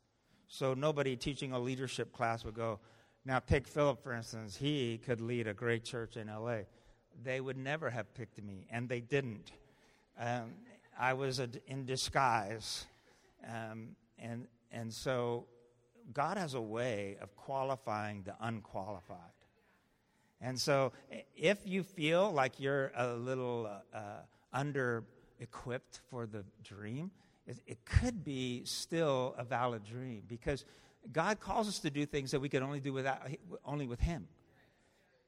So 0.47 0.73
nobody 0.73 1.15
teaching 1.15 1.51
a 1.51 1.59
leadership 1.59 2.13
class 2.13 2.43
would 2.43 2.55
go, 2.55 2.79
now 3.25 3.39
take 3.39 3.67
Phillip, 3.67 4.01
for 4.01 4.13
instance. 4.13 4.55
He 4.55 4.99
could 5.05 5.21
lead 5.21 5.47
a 5.47 5.53
great 5.53 5.83
church 5.83 6.17
in 6.17 6.27
LA 6.27 6.61
they 7.23 7.41
would 7.41 7.57
never 7.57 7.89
have 7.89 8.13
picked 8.13 8.41
me, 8.43 8.67
and 8.69 8.87
they 8.87 9.01
didn't. 9.01 9.51
Um, 10.19 10.53
I 10.99 11.13
was 11.13 11.39
a, 11.39 11.49
in 11.67 11.85
disguise. 11.85 12.85
Um, 13.45 13.95
and, 14.19 14.47
and 14.71 14.93
so 14.93 15.45
God 16.13 16.37
has 16.37 16.53
a 16.53 16.61
way 16.61 17.17
of 17.21 17.35
qualifying 17.35 18.23
the 18.23 18.35
unqualified. 18.39 19.17
And 20.39 20.59
so 20.59 20.91
if 21.35 21.57
you 21.65 21.83
feel 21.83 22.31
like 22.31 22.59
you're 22.59 22.91
a 22.95 23.13
little 23.13 23.67
uh, 23.93 23.97
uh, 23.97 24.01
under 24.53 25.03
equipped 25.39 26.01
for 26.09 26.25
the 26.25 26.43
dream, 26.63 27.11
it, 27.47 27.57
it, 27.65 27.85
could 27.85 28.23
be 28.23 28.61
still 28.65 29.33
a 29.37 29.43
valid 29.43 29.83
dream 29.83 30.23
because 30.27 30.65
God 31.11 31.39
calls 31.39 31.67
us 31.67 31.79
to 31.79 31.89
do 31.89 32.05
things 32.05 32.31
that 32.31 32.39
we 32.39 32.49
can 32.49 32.61
only 32.61 32.79
do 32.79 32.93
without, 32.93 33.21
only 33.65 33.87
with 33.87 33.99
Him. 33.99 34.27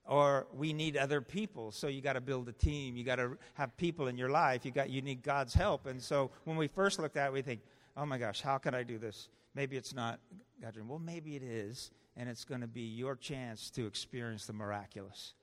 Or 0.06 0.48
we 0.54 0.74
need 0.74 0.98
other 0.98 1.22
people. 1.22 1.72
So 1.72 1.88
you 1.88 2.02
got 2.02 2.14
to 2.14 2.22
build 2.22 2.50
a 2.50 2.52
team. 2.52 2.98
You 2.98 3.04
got 3.04 3.18
to 3.18 3.38
have 3.54 3.76
people 3.78 4.08
in 4.08 4.18
your 4.18 4.30
life. 4.30 4.66
You 4.66 4.72
got 4.72 4.90
you 4.90 5.02
need 5.02 5.22
god's 5.22 5.54
help. 5.54 5.86
And 5.86 6.02
so 6.02 6.32
when 6.46 6.58
we 6.58 6.68
first 6.68 7.00
looked 7.00 7.16
at 7.16 7.28
it 7.28 7.34
we 7.34 7.42
think 7.44 7.62
oh 8.00 8.06
my 8.06 8.18
gosh 8.18 8.42
how 8.42 8.58
can 8.58 8.74
i 8.74 8.84
do 8.84 8.98
this 8.98 9.30
maybe 9.56 9.76
it's 9.76 9.94
not 9.94 10.20
god's 10.62 10.76
dream 10.76 10.88
well 10.88 11.00
maybe 11.00 11.36
it 11.36 11.44
is 11.44 11.92
and 12.16 12.30
it's 12.30 12.46
going 12.46 12.62
to 12.62 12.68
be 12.68 12.82
your 12.82 13.16
chance 13.16 13.70
to 13.70 13.86
experience 13.86 14.46
the 14.46 14.54
miraculous 14.54 15.34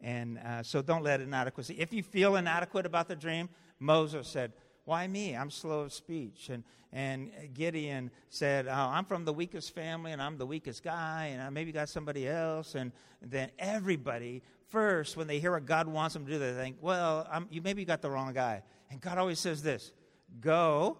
and 0.00 0.38
uh, 0.38 0.62
so 0.62 0.82
don't 0.82 1.02
let 1.02 1.20
inadequacy 1.20 1.74
if 1.78 1.92
you 1.92 2.02
feel 2.02 2.36
inadequate 2.36 2.86
about 2.86 3.08
the 3.08 3.16
dream 3.16 3.48
moses 3.80 4.28
said 4.28 4.52
why 4.86 5.06
me? 5.08 5.36
I'm 5.36 5.50
slow 5.50 5.80
of 5.80 5.92
speech. 5.92 6.48
And, 6.48 6.62
and 6.92 7.30
Gideon 7.52 8.10
said, 8.30 8.68
oh, 8.68 8.72
I'm 8.72 9.04
from 9.04 9.24
the 9.24 9.32
weakest 9.32 9.74
family 9.74 10.12
and 10.12 10.22
I'm 10.22 10.38
the 10.38 10.46
weakest 10.46 10.82
guy 10.82 11.30
and 11.32 11.42
I 11.42 11.50
maybe 11.50 11.72
got 11.72 11.88
somebody 11.88 12.26
else. 12.26 12.76
And 12.76 12.92
then 13.20 13.50
everybody, 13.58 14.42
first, 14.68 15.16
when 15.16 15.26
they 15.26 15.40
hear 15.40 15.52
what 15.52 15.66
God 15.66 15.88
wants 15.88 16.14
them 16.14 16.24
to 16.24 16.32
do, 16.32 16.38
they 16.38 16.52
think, 16.52 16.76
well, 16.80 17.26
I'm, 17.30 17.48
you 17.50 17.60
maybe 17.62 17.84
got 17.84 18.00
the 18.00 18.10
wrong 18.10 18.32
guy. 18.32 18.62
And 18.90 19.00
God 19.00 19.18
always 19.18 19.40
says 19.40 19.60
this 19.60 19.92
go 20.40 20.98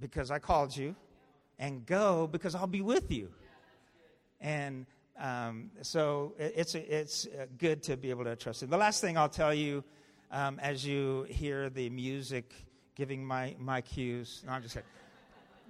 because 0.00 0.30
I 0.30 0.38
called 0.38 0.76
you, 0.76 0.94
and 1.58 1.84
go 1.86 2.26
because 2.26 2.54
I'll 2.54 2.66
be 2.66 2.82
with 2.82 3.10
you. 3.10 3.30
And 4.40 4.86
um, 5.18 5.70
so 5.82 6.34
it's, 6.38 6.74
it's 6.74 7.26
uh, 7.26 7.46
good 7.58 7.82
to 7.84 7.96
be 7.96 8.10
able 8.10 8.24
to 8.24 8.36
trust 8.36 8.62
Him. 8.62 8.70
The 8.70 8.76
last 8.76 9.00
thing 9.00 9.16
I'll 9.16 9.28
tell 9.28 9.52
you 9.52 9.82
um, 10.30 10.58
as 10.60 10.86
you 10.86 11.26
hear 11.28 11.70
the 11.70 11.90
music 11.90 12.52
giving 12.94 13.24
my, 13.24 13.54
my 13.58 13.80
cues. 13.80 14.42
No, 14.46 14.52
I'm 14.52 14.62
just 14.62 14.74
kidding. 14.74 14.88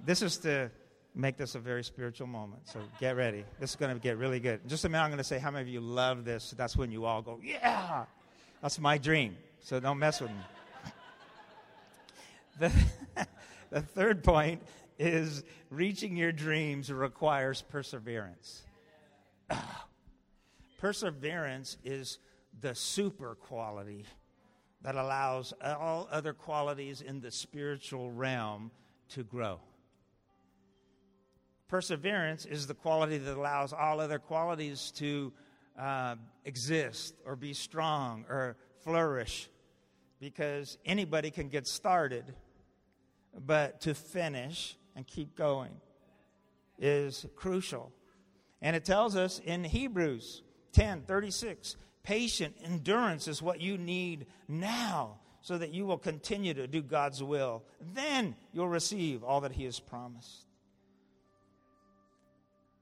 This 0.04 0.22
is 0.22 0.38
to 0.38 0.70
make 1.14 1.36
this 1.36 1.54
a 1.54 1.58
very 1.58 1.84
spiritual 1.84 2.26
moment. 2.26 2.68
So 2.68 2.80
get 3.00 3.16
ready. 3.16 3.44
This 3.58 3.70
is 3.70 3.76
going 3.76 3.94
to 3.94 4.00
get 4.00 4.16
really 4.18 4.40
good. 4.40 4.60
Just 4.66 4.84
a 4.84 4.88
minute, 4.88 5.04
I'm 5.04 5.10
going 5.10 5.18
to 5.18 5.24
say 5.24 5.38
how 5.38 5.50
many 5.50 5.62
of 5.62 5.68
you 5.68 5.80
love 5.80 6.24
this. 6.24 6.54
That's 6.56 6.76
when 6.76 6.90
you 6.90 7.04
all 7.04 7.22
go, 7.22 7.40
yeah. 7.42 8.04
That's 8.62 8.78
my 8.78 8.98
dream. 8.98 9.36
So 9.60 9.80
don't 9.80 9.98
mess 9.98 10.20
with 10.20 10.30
me. 10.30 10.36
the, 12.60 12.72
the 13.70 13.80
third 13.80 14.22
point 14.24 14.62
is 14.98 15.44
reaching 15.70 16.16
your 16.16 16.32
dreams 16.32 16.92
requires 16.92 17.62
perseverance. 17.62 18.62
perseverance 20.78 21.76
is 21.84 22.18
the 22.60 22.74
super 22.74 23.34
quality 23.34 24.04
that 24.82 24.94
allows 24.94 25.52
all 25.62 26.08
other 26.10 26.32
qualities 26.32 27.00
in 27.00 27.20
the 27.20 27.30
spiritual 27.30 28.10
realm 28.10 28.70
to 29.10 29.24
grow. 29.24 29.60
Perseverance 31.68 32.46
is 32.46 32.66
the 32.66 32.74
quality 32.74 33.18
that 33.18 33.36
allows 33.36 33.72
all 33.72 34.00
other 34.00 34.18
qualities 34.18 34.92
to 34.96 35.32
uh, 35.78 36.16
exist 36.44 37.14
or 37.26 37.36
be 37.36 37.52
strong 37.52 38.24
or 38.28 38.56
flourish 38.82 39.50
because 40.20 40.78
anybody 40.84 41.30
can 41.30 41.48
get 41.48 41.66
started, 41.66 42.34
but 43.46 43.80
to 43.82 43.94
finish 43.94 44.76
and 44.96 45.06
keep 45.06 45.36
going 45.36 45.72
is 46.78 47.26
crucial. 47.36 47.92
And 48.60 48.74
it 48.74 48.84
tells 48.84 49.16
us 49.16 49.40
in 49.44 49.64
Hebrews 49.64 50.42
10 50.72 51.02
36 51.02 51.76
Patient 52.08 52.56
endurance 52.64 53.28
is 53.28 53.42
what 53.42 53.60
you 53.60 53.76
need 53.76 54.24
now 54.48 55.18
so 55.42 55.58
that 55.58 55.74
you 55.74 55.84
will 55.84 55.98
continue 55.98 56.54
to 56.54 56.66
do 56.66 56.80
God's 56.80 57.22
will. 57.22 57.64
Then 57.92 58.34
you'll 58.52 58.68
receive 58.68 59.22
all 59.22 59.42
that 59.42 59.52
He 59.52 59.64
has 59.64 59.78
promised. 59.78 60.46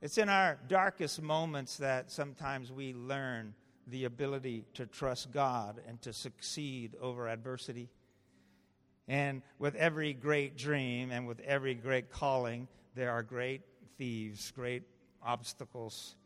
It's 0.00 0.16
in 0.16 0.28
our 0.28 0.58
darkest 0.68 1.20
moments 1.20 1.78
that 1.78 2.12
sometimes 2.12 2.70
we 2.70 2.94
learn 2.94 3.54
the 3.88 4.04
ability 4.04 4.64
to 4.74 4.86
trust 4.86 5.32
God 5.32 5.80
and 5.88 6.00
to 6.02 6.12
succeed 6.12 6.94
over 7.00 7.28
adversity. 7.28 7.88
And 9.08 9.42
with 9.58 9.74
every 9.76 10.12
great 10.12 10.56
dream 10.56 11.10
and 11.12 11.26
with 11.26 11.40
every 11.40 11.74
great 11.74 12.10
calling, 12.10 12.66
there 12.94 13.10
are 13.12 13.22
great 13.22 13.62
thieves, 13.98 14.50
great 14.50 14.82
obstacles. 15.22 16.16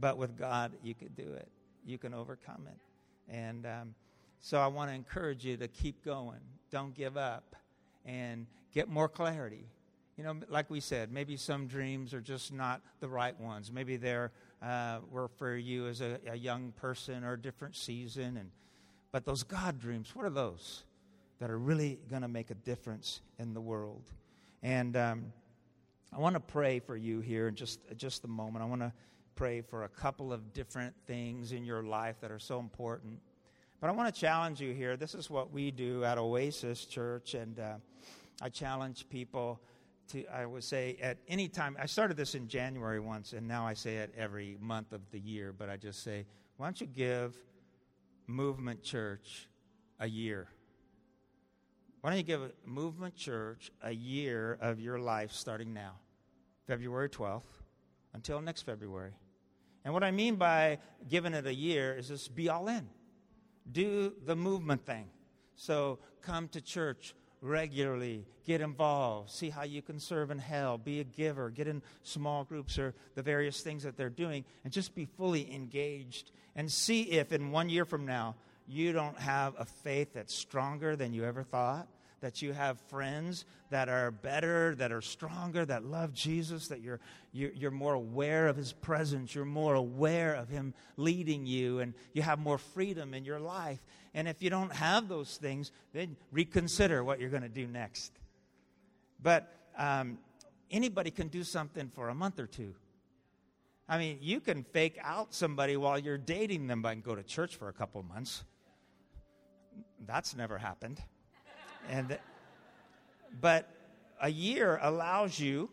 But 0.00 0.16
with 0.16 0.38
God, 0.38 0.72
you 0.82 0.94
can 0.94 1.08
do 1.08 1.32
it 1.34 1.48
you 1.86 1.98
can 1.98 2.12
overcome 2.12 2.66
it. 2.66 3.34
And 3.34 3.64
um, 3.64 3.94
so 4.40 4.58
I 4.58 4.66
want 4.66 4.90
to 4.90 4.94
encourage 4.94 5.44
you 5.44 5.56
to 5.56 5.68
keep 5.68 6.04
going. 6.04 6.40
Don't 6.70 6.94
give 6.94 7.16
up 7.16 7.56
and 8.04 8.46
get 8.74 8.88
more 8.88 9.08
clarity. 9.08 9.64
You 10.16 10.24
know, 10.24 10.34
like 10.48 10.68
we 10.70 10.80
said, 10.80 11.12
maybe 11.12 11.36
some 11.36 11.66
dreams 11.66 12.12
are 12.12 12.20
just 12.20 12.52
not 12.52 12.80
the 13.00 13.08
right 13.08 13.38
ones. 13.38 13.70
Maybe 13.72 13.96
they're 13.96 14.32
uh, 14.62 15.00
were 15.10 15.28
for 15.28 15.54
you 15.54 15.86
as 15.86 16.00
a, 16.00 16.18
a 16.28 16.36
young 16.36 16.72
person 16.72 17.22
or 17.22 17.34
a 17.34 17.40
different 17.40 17.76
season. 17.76 18.36
And 18.38 18.50
but 19.12 19.24
those 19.24 19.42
God 19.42 19.78
dreams, 19.78 20.14
what 20.14 20.24
are 20.24 20.30
those 20.30 20.84
that 21.38 21.50
are 21.50 21.58
really 21.58 21.98
going 22.08 22.22
to 22.22 22.28
make 22.28 22.50
a 22.50 22.54
difference 22.54 23.20
in 23.38 23.54
the 23.54 23.60
world? 23.60 24.02
And 24.62 24.96
um, 24.96 25.32
I 26.12 26.18
want 26.18 26.34
to 26.34 26.40
pray 26.40 26.78
for 26.78 26.96
you 26.96 27.20
here 27.20 27.48
in 27.48 27.54
just 27.54 27.80
just 27.96 28.24
a 28.24 28.28
moment. 28.28 28.64
I 28.64 28.68
want 28.68 28.80
to 28.82 28.92
pray 29.34 29.60
for 29.60 29.84
a 29.84 29.88
couple 29.88 30.32
of 30.32 30.52
different 30.52 30.94
things 31.06 31.52
in 31.52 31.64
your 31.64 31.82
life 31.82 32.16
that 32.20 32.30
are 32.30 32.38
so 32.38 32.58
important. 32.58 33.20
But 33.80 33.90
I 33.90 33.92
want 33.92 34.12
to 34.12 34.20
challenge 34.20 34.60
you 34.60 34.72
here. 34.72 34.96
This 34.96 35.14
is 35.14 35.28
what 35.28 35.52
we 35.52 35.70
do 35.70 36.02
at 36.04 36.16
Oasis 36.16 36.86
Church, 36.86 37.34
and 37.34 37.58
uh, 37.58 37.74
I 38.40 38.48
challenge 38.48 39.06
people 39.10 39.60
to, 40.08 40.24
I 40.28 40.46
would 40.46 40.64
say, 40.64 40.96
at 41.02 41.18
any 41.28 41.48
time. 41.48 41.76
I 41.78 41.86
started 41.86 42.16
this 42.16 42.34
in 42.34 42.48
January 42.48 43.00
once, 43.00 43.34
and 43.34 43.46
now 43.46 43.66
I 43.66 43.74
say 43.74 43.96
it 43.96 44.14
every 44.16 44.56
month 44.60 44.92
of 44.92 45.02
the 45.10 45.18
year, 45.18 45.52
but 45.52 45.68
I 45.68 45.76
just 45.76 46.02
say, 46.02 46.24
why 46.56 46.66
don't 46.66 46.80
you 46.80 46.86
give 46.86 47.36
Movement 48.26 48.82
Church 48.82 49.48
a 50.00 50.08
year? 50.08 50.48
Why 52.06 52.12
don't 52.12 52.18
you 52.18 52.22
give 52.22 52.42
a 52.42 52.52
Movement 52.64 53.16
Church 53.16 53.72
a 53.82 53.90
year 53.90 54.58
of 54.60 54.78
your 54.78 54.96
life 54.96 55.32
starting 55.32 55.74
now, 55.74 55.94
February 56.68 57.08
12th, 57.08 57.42
until 58.14 58.40
next 58.40 58.62
February? 58.62 59.10
And 59.84 59.92
what 59.92 60.04
I 60.04 60.12
mean 60.12 60.36
by 60.36 60.78
giving 61.08 61.34
it 61.34 61.48
a 61.48 61.52
year 61.52 61.96
is 61.96 62.06
just 62.06 62.32
be 62.32 62.48
all 62.48 62.68
in. 62.68 62.88
Do 63.72 64.12
the 64.24 64.36
movement 64.36 64.86
thing. 64.86 65.08
So 65.56 65.98
come 66.22 66.46
to 66.50 66.60
church 66.60 67.12
regularly, 67.40 68.24
get 68.44 68.60
involved, 68.60 69.30
see 69.30 69.50
how 69.50 69.64
you 69.64 69.82
can 69.82 69.98
serve 69.98 70.30
in 70.30 70.38
hell, 70.38 70.78
be 70.78 71.00
a 71.00 71.04
giver, 71.04 71.50
get 71.50 71.66
in 71.66 71.82
small 72.04 72.44
groups 72.44 72.78
or 72.78 72.94
the 73.16 73.22
various 73.22 73.62
things 73.62 73.82
that 73.82 73.96
they're 73.96 74.10
doing, 74.10 74.44
and 74.62 74.72
just 74.72 74.94
be 74.94 75.06
fully 75.06 75.52
engaged. 75.52 76.30
And 76.54 76.70
see 76.70 77.02
if 77.02 77.32
in 77.32 77.50
one 77.50 77.68
year 77.68 77.84
from 77.84 78.06
now 78.06 78.36
you 78.68 78.92
don't 78.92 79.18
have 79.18 79.54
a 79.58 79.64
faith 79.64 80.12
that's 80.14 80.32
stronger 80.32 80.94
than 80.94 81.12
you 81.12 81.24
ever 81.24 81.42
thought 81.42 81.88
that 82.20 82.42
you 82.42 82.52
have 82.52 82.80
friends 82.88 83.44
that 83.70 83.88
are 83.88 84.10
better, 84.10 84.74
that 84.76 84.92
are 84.92 85.02
stronger, 85.02 85.64
that 85.64 85.84
love 85.84 86.12
Jesus, 86.12 86.68
that 86.68 86.80
you're, 86.80 87.00
you're, 87.32 87.70
more 87.70 87.94
aware 87.94 88.48
of 88.48 88.56
His 88.56 88.72
presence, 88.72 89.34
you're 89.34 89.44
more 89.44 89.74
aware 89.74 90.34
of 90.34 90.48
Him 90.48 90.72
leading 90.96 91.46
you, 91.46 91.80
and 91.80 91.94
you 92.12 92.22
have 92.22 92.38
more 92.38 92.58
freedom 92.58 93.12
in 93.12 93.24
your 93.24 93.40
life. 93.40 93.80
And 94.14 94.28
if 94.28 94.42
you 94.42 94.50
don't 94.50 94.72
have 94.72 95.08
those 95.08 95.36
things, 95.36 95.72
then 95.92 96.16
reconsider 96.32 97.04
what 97.04 97.20
you're 97.20 97.30
going 97.30 97.42
to 97.42 97.48
do 97.48 97.66
next. 97.66 98.12
But 99.22 99.52
um, 99.76 100.18
anybody 100.70 101.10
can 101.10 101.28
do 101.28 101.42
something 101.44 101.90
for 101.94 102.08
a 102.08 102.14
month 102.14 102.38
or 102.38 102.46
two. 102.46 102.74
I 103.88 103.98
mean, 103.98 104.18
you 104.20 104.40
can 104.40 104.64
fake 104.64 104.98
out 105.02 105.32
somebody 105.32 105.76
while 105.76 105.98
you're 105.98 106.18
dating 106.18 106.66
them 106.66 106.82
by 106.82 106.94
go 106.96 107.14
to 107.14 107.22
church 107.22 107.56
for 107.56 107.68
a 107.68 107.72
couple 107.72 108.02
months. 108.02 108.42
That's 110.06 110.34
never 110.34 110.58
happened. 110.58 111.00
And, 111.88 112.18
but 113.40 113.68
a 114.20 114.28
year 114.28 114.78
allows 114.82 115.38
you 115.38 115.70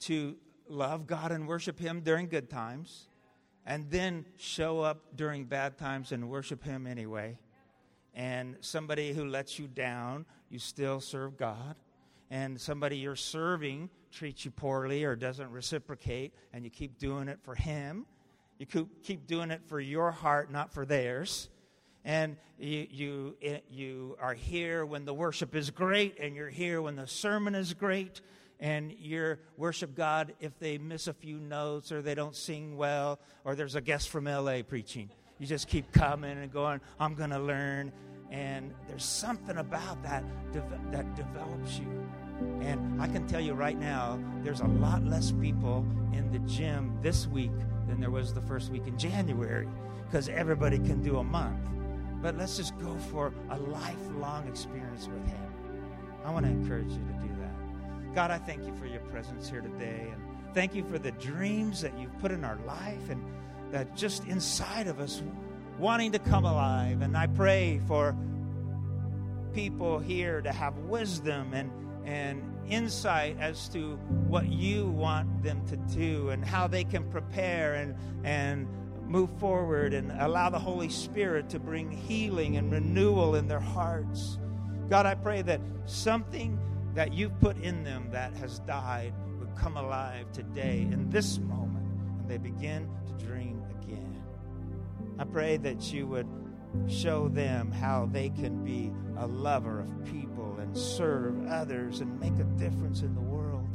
to 0.00 0.36
love 0.68 1.06
God 1.06 1.32
and 1.32 1.46
worship 1.48 1.78
Him 1.78 2.00
during 2.00 2.28
good 2.28 2.50
times, 2.50 3.08
and 3.66 3.90
then 3.90 4.24
show 4.36 4.80
up 4.80 5.16
during 5.16 5.44
bad 5.44 5.78
times 5.78 6.12
and 6.12 6.28
worship 6.28 6.62
Him 6.62 6.86
anyway. 6.86 7.38
And 8.14 8.56
somebody 8.60 9.12
who 9.12 9.24
lets 9.24 9.58
you 9.58 9.66
down, 9.66 10.26
you 10.50 10.58
still 10.58 11.00
serve 11.00 11.36
God. 11.36 11.76
And 12.30 12.60
somebody 12.60 12.98
you're 12.98 13.16
serving 13.16 13.90
treats 14.12 14.44
you 14.44 14.50
poorly 14.50 15.04
or 15.04 15.16
doesn't 15.16 15.50
reciprocate, 15.50 16.34
and 16.52 16.64
you 16.64 16.70
keep 16.70 16.98
doing 16.98 17.28
it 17.28 17.38
for 17.42 17.54
Him. 17.54 18.06
You 18.58 18.66
keep 19.02 19.26
doing 19.26 19.50
it 19.50 19.62
for 19.66 19.80
your 19.80 20.10
heart, 20.10 20.50
not 20.50 20.72
for 20.72 20.86
theirs 20.86 21.48
and 22.04 22.36
you, 22.58 22.86
you, 22.90 23.36
eh, 23.42 23.58
you 23.70 24.16
are 24.20 24.34
here 24.34 24.84
when 24.84 25.04
the 25.04 25.14
worship 25.14 25.54
is 25.54 25.70
great, 25.70 26.18
and 26.18 26.36
you're 26.36 26.50
here 26.50 26.82
when 26.82 26.96
the 26.96 27.06
sermon 27.06 27.54
is 27.54 27.72
great, 27.74 28.20
and 28.60 28.92
you 28.92 29.36
worship 29.56 29.94
God 29.94 30.34
if 30.40 30.58
they 30.58 30.78
miss 30.78 31.06
a 31.06 31.12
few 31.12 31.38
notes 31.38 31.90
or 31.92 32.02
they 32.02 32.14
don't 32.14 32.36
sing 32.36 32.76
well 32.76 33.18
or 33.44 33.54
there's 33.54 33.74
a 33.74 33.80
guest 33.80 34.08
from 34.08 34.24
LA 34.24 34.62
preaching. 34.62 35.10
You 35.38 35.46
just 35.46 35.68
keep 35.68 35.92
coming 35.92 36.38
and 36.38 36.52
going, 36.52 36.80
I'm 37.00 37.14
going 37.14 37.30
to 37.30 37.40
learn. 37.40 37.92
And 38.30 38.72
there's 38.88 39.04
something 39.04 39.58
about 39.58 40.02
that 40.04 40.24
that 40.92 41.14
develops 41.14 41.78
you. 41.78 42.06
And 42.60 43.00
I 43.02 43.06
can 43.06 43.26
tell 43.26 43.40
you 43.40 43.54
right 43.54 43.78
now, 43.78 44.18
there's 44.42 44.60
a 44.60 44.66
lot 44.66 45.04
less 45.04 45.32
people 45.32 45.84
in 46.12 46.30
the 46.32 46.38
gym 46.40 46.96
this 47.02 47.26
week 47.26 47.52
than 47.86 48.00
there 48.00 48.10
was 48.10 48.32
the 48.32 48.40
first 48.42 48.70
week 48.70 48.86
in 48.86 48.96
January 48.96 49.68
because 50.06 50.28
everybody 50.28 50.78
can 50.78 51.02
do 51.02 51.18
a 51.18 51.24
month 51.24 51.68
but 52.24 52.38
let's 52.38 52.56
just 52.56 52.76
go 52.78 52.96
for 53.10 53.34
a 53.50 53.58
lifelong 53.58 54.48
experience 54.48 55.08
with 55.08 55.26
Him. 55.26 55.52
I 56.24 56.30
want 56.30 56.46
to 56.46 56.50
encourage 56.50 56.88
you 56.90 57.04
to 57.04 57.28
do 57.28 57.28
that. 57.38 58.14
God, 58.14 58.30
I 58.30 58.38
thank 58.38 58.64
you 58.64 58.74
for 58.76 58.86
your 58.86 59.00
presence 59.00 59.46
here 59.46 59.60
today. 59.60 60.08
And 60.10 60.22
thank 60.54 60.74
you 60.74 60.84
for 60.84 60.98
the 60.98 61.10
dreams 61.12 61.82
that 61.82 61.98
you've 61.98 62.18
put 62.20 62.32
in 62.32 62.42
our 62.42 62.58
life 62.66 63.10
and 63.10 63.22
that 63.72 63.94
just 63.94 64.24
inside 64.24 64.86
of 64.86 65.00
us 65.00 65.22
wanting 65.78 66.12
to 66.12 66.18
come 66.18 66.46
alive. 66.46 67.02
And 67.02 67.14
I 67.14 67.26
pray 67.26 67.82
for 67.86 68.16
people 69.52 69.98
here 69.98 70.40
to 70.40 70.50
have 70.50 70.78
wisdom 70.78 71.52
and, 71.52 71.70
and 72.06 72.42
insight 72.66 73.36
as 73.38 73.68
to 73.68 73.96
what 74.28 74.48
you 74.48 74.86
want 74.86 75.42
them 75.42 75.62
to 75.66 75.76
do 75.76 76.30
and 76.30 76.42
how 76.42 76.68
they 76.68 76.84
can 76.84 77.04
prepare 77.10 77.74
and, 77.74 77.94
and 78.24 78.66
move 79.06 79.30
forward 79.38 79.94
and 79.94 80.12
allow 80.20 80.50
the 80.50 80.58
Holy 80.58 80.88
Spirit 80.88 81.48
to 81.50 81.58
bring 81.58 81.90
healing 81.90 82.56
and 82.56 82.70
renewal 82.70 83.34
in 83.34 83.46
their 83.46 83.60
hearts. 83.60 84.38
God, 84.88 85.06
I 85.06 85.14
pray 85.14 85.42
that 85.42 85.60
something 85.86 86.58
that 86.94 87.12
you've 87.12 87.38
put 87.40 87.58
in 87.58 87.84
them 87.84 88.08
that 88.12 88.34
has 88.36 88.60
died 88.60 89.12
would 89.38 89.54
come 89.56 89.76
alive 89.76 90.30
today 90.32 90.86
in 90.90 91.10
this 91.10 91.38
moment 91.38 91.86
and 92.20 92.28
they 92.28 92.38
begin 92.38 92.88
to 93.06 93.24
dream 93.24 93.62
again. 93.80 94.22
I 95.18 95.24
pray 95.24 95.56
that 95.58 95.92
you 95.92 96.06
would 96.06 96.28
show 96.88 97.28
them 97.28 97.70
how 97.70 98.08
they 98.10 98.30
can 98.30 98.64
be 98.64 98.92
a 99.18 99.26
lover 99.26 99.80
of 99.80 100.04
people 100.04 100.56
and 100.60 100.76
serve 100.76 101.46
others 101.46 102.00
and 102.00 102.18
make 102.18 102.38
a 102.38 102.44
difference 102.58 103.02
in 103.02 103.14
the 103.14 103.20
world 103.20 103.68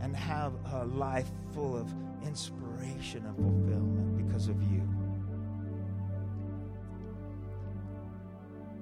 and 0.00 0.16
have 0.16 0.52
a 0.72 0.84
life 0.84 1.30
full 1.52 1.76
of 1.76 1.92
inspiration 2.24 2.63
and 2.88 3.36
fulfillment 3.36 4.16
because 4.26 4.48
of 4.48 4.62
you. 4.62 4.82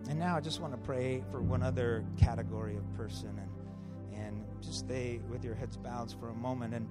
And 0.09 0.19
now 0.19 0.37
I 0.37 0.41
just 0.41 0.61
want 0.61 0.73
to 0.75 0.79
pray 0.79 1.23
for 1.31 1.41
one 1.41 1.63
other 1.63 2.05
category 2.19 2.77
of 2.77 2.97
person 2.97 3.39
and, 3.39 4.21
and 4.21 4.45
just 4.61 4.81
stay 4.81 5.21
with 5.31 5.45
your 5.45 5.55
heads 5.55 5.77
bowed 5.77 6.13
for 6.19 6.29
a 6.29 6.35
moment. 6.35 6.75
And 6.75 6.89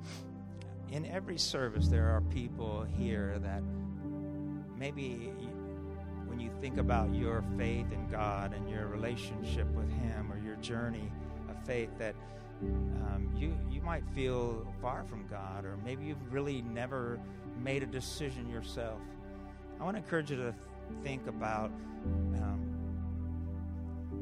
in 0.89 1.05
every 1.05 1.37
service, 1.37 1.87
there 1.87 2.09
are 2.09 2.21
people 2.21 2.85
here 2.97 3.37
that 3.39 3.61
maybe 4.77 5.31
when 6.25 6.39
you 6.39 6.49
think 6.61 6.77
about 6.77 7.13
your 7.13 7.43
faith 7.57 7.91
in 7.91 8.07
God 8.09 8.53
and 8.53 8.69
your 8.69 8.87
relationship 8.87 9.67
with 9.73 9.91
Him 9.91 10.31
or 10.31 10.39
your 10.39 10.55
journey 10.55 11.11
of 11.49 11.63
faith, 11.65 11.89
that 11.99 12.15
um, 12.61 13.29
you 13.35 13.57
you 13.69 13.81
might 13.81 14.03
feel 14.13 14.67
far 14.81 15.03
from 15.03 15.25
God, 15.27 15.65
or 15.65 15.77
maybe 15.83 16.05
you've 16.05 16.33
really 16.33 16.61
never 16.61 17.19
made 17.61 17.83
a 17.83 17.87
decision 17.87 18.49
yourself. 18.49 18.99
I 19.79 19.83
want 19.83 19.97
to 19.97 20.03
encourage 20.03 20.29
you 20.29 20.37
to 20.37 20.53
think 21.03 21.27
about 21.27 21.71
um, 22.35 22.61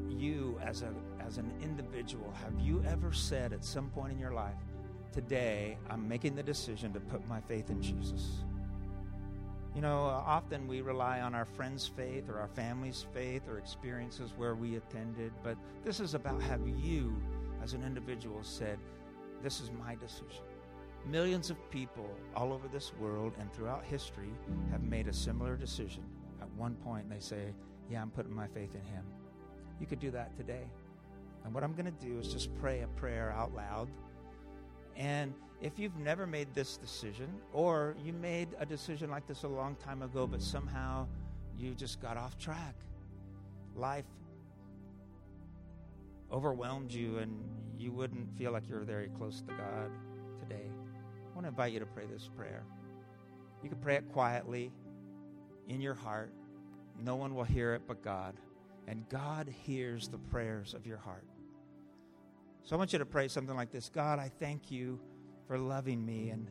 you 0.09 0.59
as 0.63 0.81
a 0.81 0.93
as 1.19 1.37
an 1.37 1.51
individual. 1.61 2.33
Have 2.43 2.59
you 2.59 2.83
ever 2.87 3.11
said 3.11 3.53
at 3.53 3.63
some 3.63 3.89
point 3.89 4.13
in 4.13 4.19
your 4.19 4.33
life, 4.33 4.55
"Today, 5.11 5.77
I'm 5.89 6.07
making 6.07 6.35
the 6.35 6.43
decision 6.43 6.93
to 6.93 6.99
put 6.99 7.27
my 7.27 7.41
faith 7.41 7.69
in 7.69 7.81
Jesus"? 7.81 8.43
You 9.75 9.81
know, 9.81 9.99
often 9.99 10.67
we 10.67 10.81
rely 10.81 11.21
on 11.21 11.35
our 11.35 11.45
friends' 11.45 11.87
faith 11.87 12.27
or 12.27 12.39
our 12.39 12.47
family's 12.47 13.05
faith 13.13 13.47
or 13.47 13.57
experiences 13.59 14.33
where 14.35 14.55
we 14.55 14.75
attended, 14.75 15.31
but 15.43 15.57
this 15.85 15.99
is 15.99 16.15
about 16.15 16.41
how 16.41 16.57
you, 16.65 17.15
as 17.63 17.73
an 17.73 17.83
individual, 17.83 18.39
said, 18.43 18.79
This 19.43 19.61
is 19.61 19.71
my 19.71 19.95
decision. 19.95 20.43
Millions 21.05 21.49
of 21.49 21.71
people 21.71 22.09
all 22.35 22.51
over 22.51 22.67
this 22.67 22.91
world 22.99 23.33
and 23.39 23.51
throughout 23.53 23.83
history 23.83 24.29
have 24.71 24.83
made 24.83 25.07
a 25.07 25.13
similar 25.13 25.55
decision. 25.55 26.03
At 26.41 26.49
one 26.51 26.75
point, 26.75 27.09
they 27.09 27.19
say, 27.19 27.53
Yeah, 27.89 28.01
I'm 28.01 28.11
putting 28.11 28.33
my 28.33 28.47
faith 28.47 28.75
in 28.75 28.83
Him. 28.93 29.03
You 29.79 29.87
could 29.87 29.99
do 29.99 30.11
that 30.11 30.35
today. 30.37 30.67
And 31.45 31.53
what 31.53 31.63
I'm 31.63 31.73
going 31.73 31.85
to 31.85 32.05
do 32.05 32.19
is 32.19 32.31
just 32.31 32.55
pray 32.59 32.81
a 32.81 32.87
prayer 32.99 33.31
out 33.31 33.55
loud. 33.55 33.87
And 34.95 35.33
if 35.61 35.79
you've 35.79 35.97
never 35.97 36.27
made 36.27 36.53
this 36.53 36.77
decision, 36.77 37.29
or 37.53 37.95
you 38.03 38.13
made 38.13 38.49
a 38.59 38.65
decision 38.65 39.09
like 39.09 39.27
this 39.27 39.43
a 39.43 39.47
long 39.47 39.75
time 39.75 40.01
ago, 40.01 40.27
but 40.27 40.41
somehow 40.41 41.07
you 41.57 41.73
just 41.73 42.01
got 42.01 42.17
off 42.17 42.37
track, 42.37 42.75
life 43.75 44.05
overwhelmed 46.31 46.91
you, 46.91 47.17
and 47.17 47.43
you 47.77 47.91
wouldn't 47.91 48.37
feel 48.37 48.51
like 48.51 48.67
you're 48.67 48.81
very 48.81 49.09
close 49.17 49.41
to 49.41 49.53
God 49.53 49.91
today, 50.39 50.69
I 50.69 51.35
want 51.35 51.45
to 51.45 51.49
invite 51.49 51.73
you 51.73 51.79
to 51.79 51.85
pray 51.85 52.05
this 52.05 52.29
prayer. 52.35 52.63
You 53.63 53.69
can 53.69 53.79
pray 53.79 53.95
it 53.95 54.11
quietly 54.11 54.71
in 55.67 55.81
your 55.81 55.93
heart. 55.93 56.33
No 57.01 57.15
one 57.15 57.35
will 57.35 57.43
hear 57.43 57.73
it 57.73 57.83
but 57.87 58.03
God. 58.03 58.35
And 58.87 59.07
God 59.09 59.47
hears 59.47 60.07
the 60.07 60.17
prayers 60.17 60.73
of 60.73 60.85
your 60.85 60.97
heart. 60.97 61.25
So 62.63 62.75
I 62.75 62.79
want 62.79 62.91
you 62.93 62.99
to 62.99 63.05
pray 63.05 63.27
something 63.27 63.55
like 63.55 63.71
this 63.71 63.89
God, 63.89 64.19
I 64.19 64.31
thank 64.39 64.71
you 64.71 64.99
for 65.47 65.57
loving 65.57 66.05
me. 66.05 66.29
And 66.29 66.47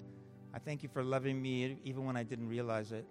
I 0.54 0.58
thank 0.58 0.82
you 0.82 0.88
for 0.88 1.02
loving 1.02 1.40
me 1.40 1.78
even 1.84 2.04
when 2.04 2.16
I 2.16 2.22
didn't 2.22 2.48
realize 2.48 2.92
it. 2.92 3.06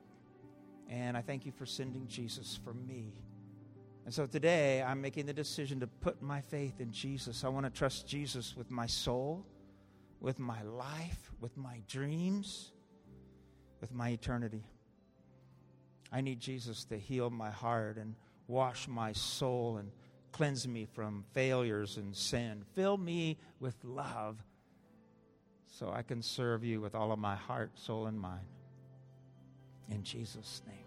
And 0.90 1.18
I 1.18 1.22
thank 1.22 1.46
you 1.46 1.52
for 1.52 1.66
sending 1.66 2.08
Jesus 2.08 2.60
for 2.64 2.74
me. 2.74 3.14
And 4.08 4.14
so 4.14 4.26
today 4.26 4.82
I'm 4.82 5.02
making 5.02 5.26
the 5.26 5.34
decision 5.34 5.82
to 5.82 5.88
put 5.88 6.22
my 6.22 6.40
faith 6.40 6.80
in 6.80 6.94
Jesus. 6.94 7.44
I 7.44 7.50
want 7.50 7.66
to 7.66 7.70
trust 7.70 8.08
Jesus 8.08 8.56
with 8.56 8.72
my 8.72 8.86
soul, 8.86 9.46
with 10.22 10.40
my 10.40 10.62
life, 10.64 11.30
with 11.42 11.58
my 11.58 11.82
dreams, 11.90 12.72
with 13.82 13.94
my 13.94 14.12
eternity. 14.12 14.64
I 16.10 16.22
need 16.22 16.40
Jesus 16.40 16.86
to 16.86 16.98
heal 16.98 17.30
my 17.30 17.50
heart 17.50 17.98
and 17.98 18.16
wash 18.48 18.88
my 18.88 19.12
soul 19.12 19.76
and 19.76 19.92
cleanse 20.32 20.66
me 20.66 20.86
from 20.86 21.26
failures 21.34 21.98
and 21.98 22.16
sin. 22.16 22.64
Fill 22.76 22.96
me 22.96 23.38
with 23.60 23.76
love 23.84 24.42
so 25.66 25.92
I 25.92 26.02
can 26.02 26.22
serve 26.22 26.64
you 26.64 26.80
with 26.80 26.96
all 26.96 27.12
of 27.12 27.20
my 27.20 27.36
heart, 27.36 27.72
soul, 27.78 28.08
and 28.08 28.18
mind. 28.18 28.48
In 29.90 30.02
Jesus' 30.02 30.62
name. 30.66 30.87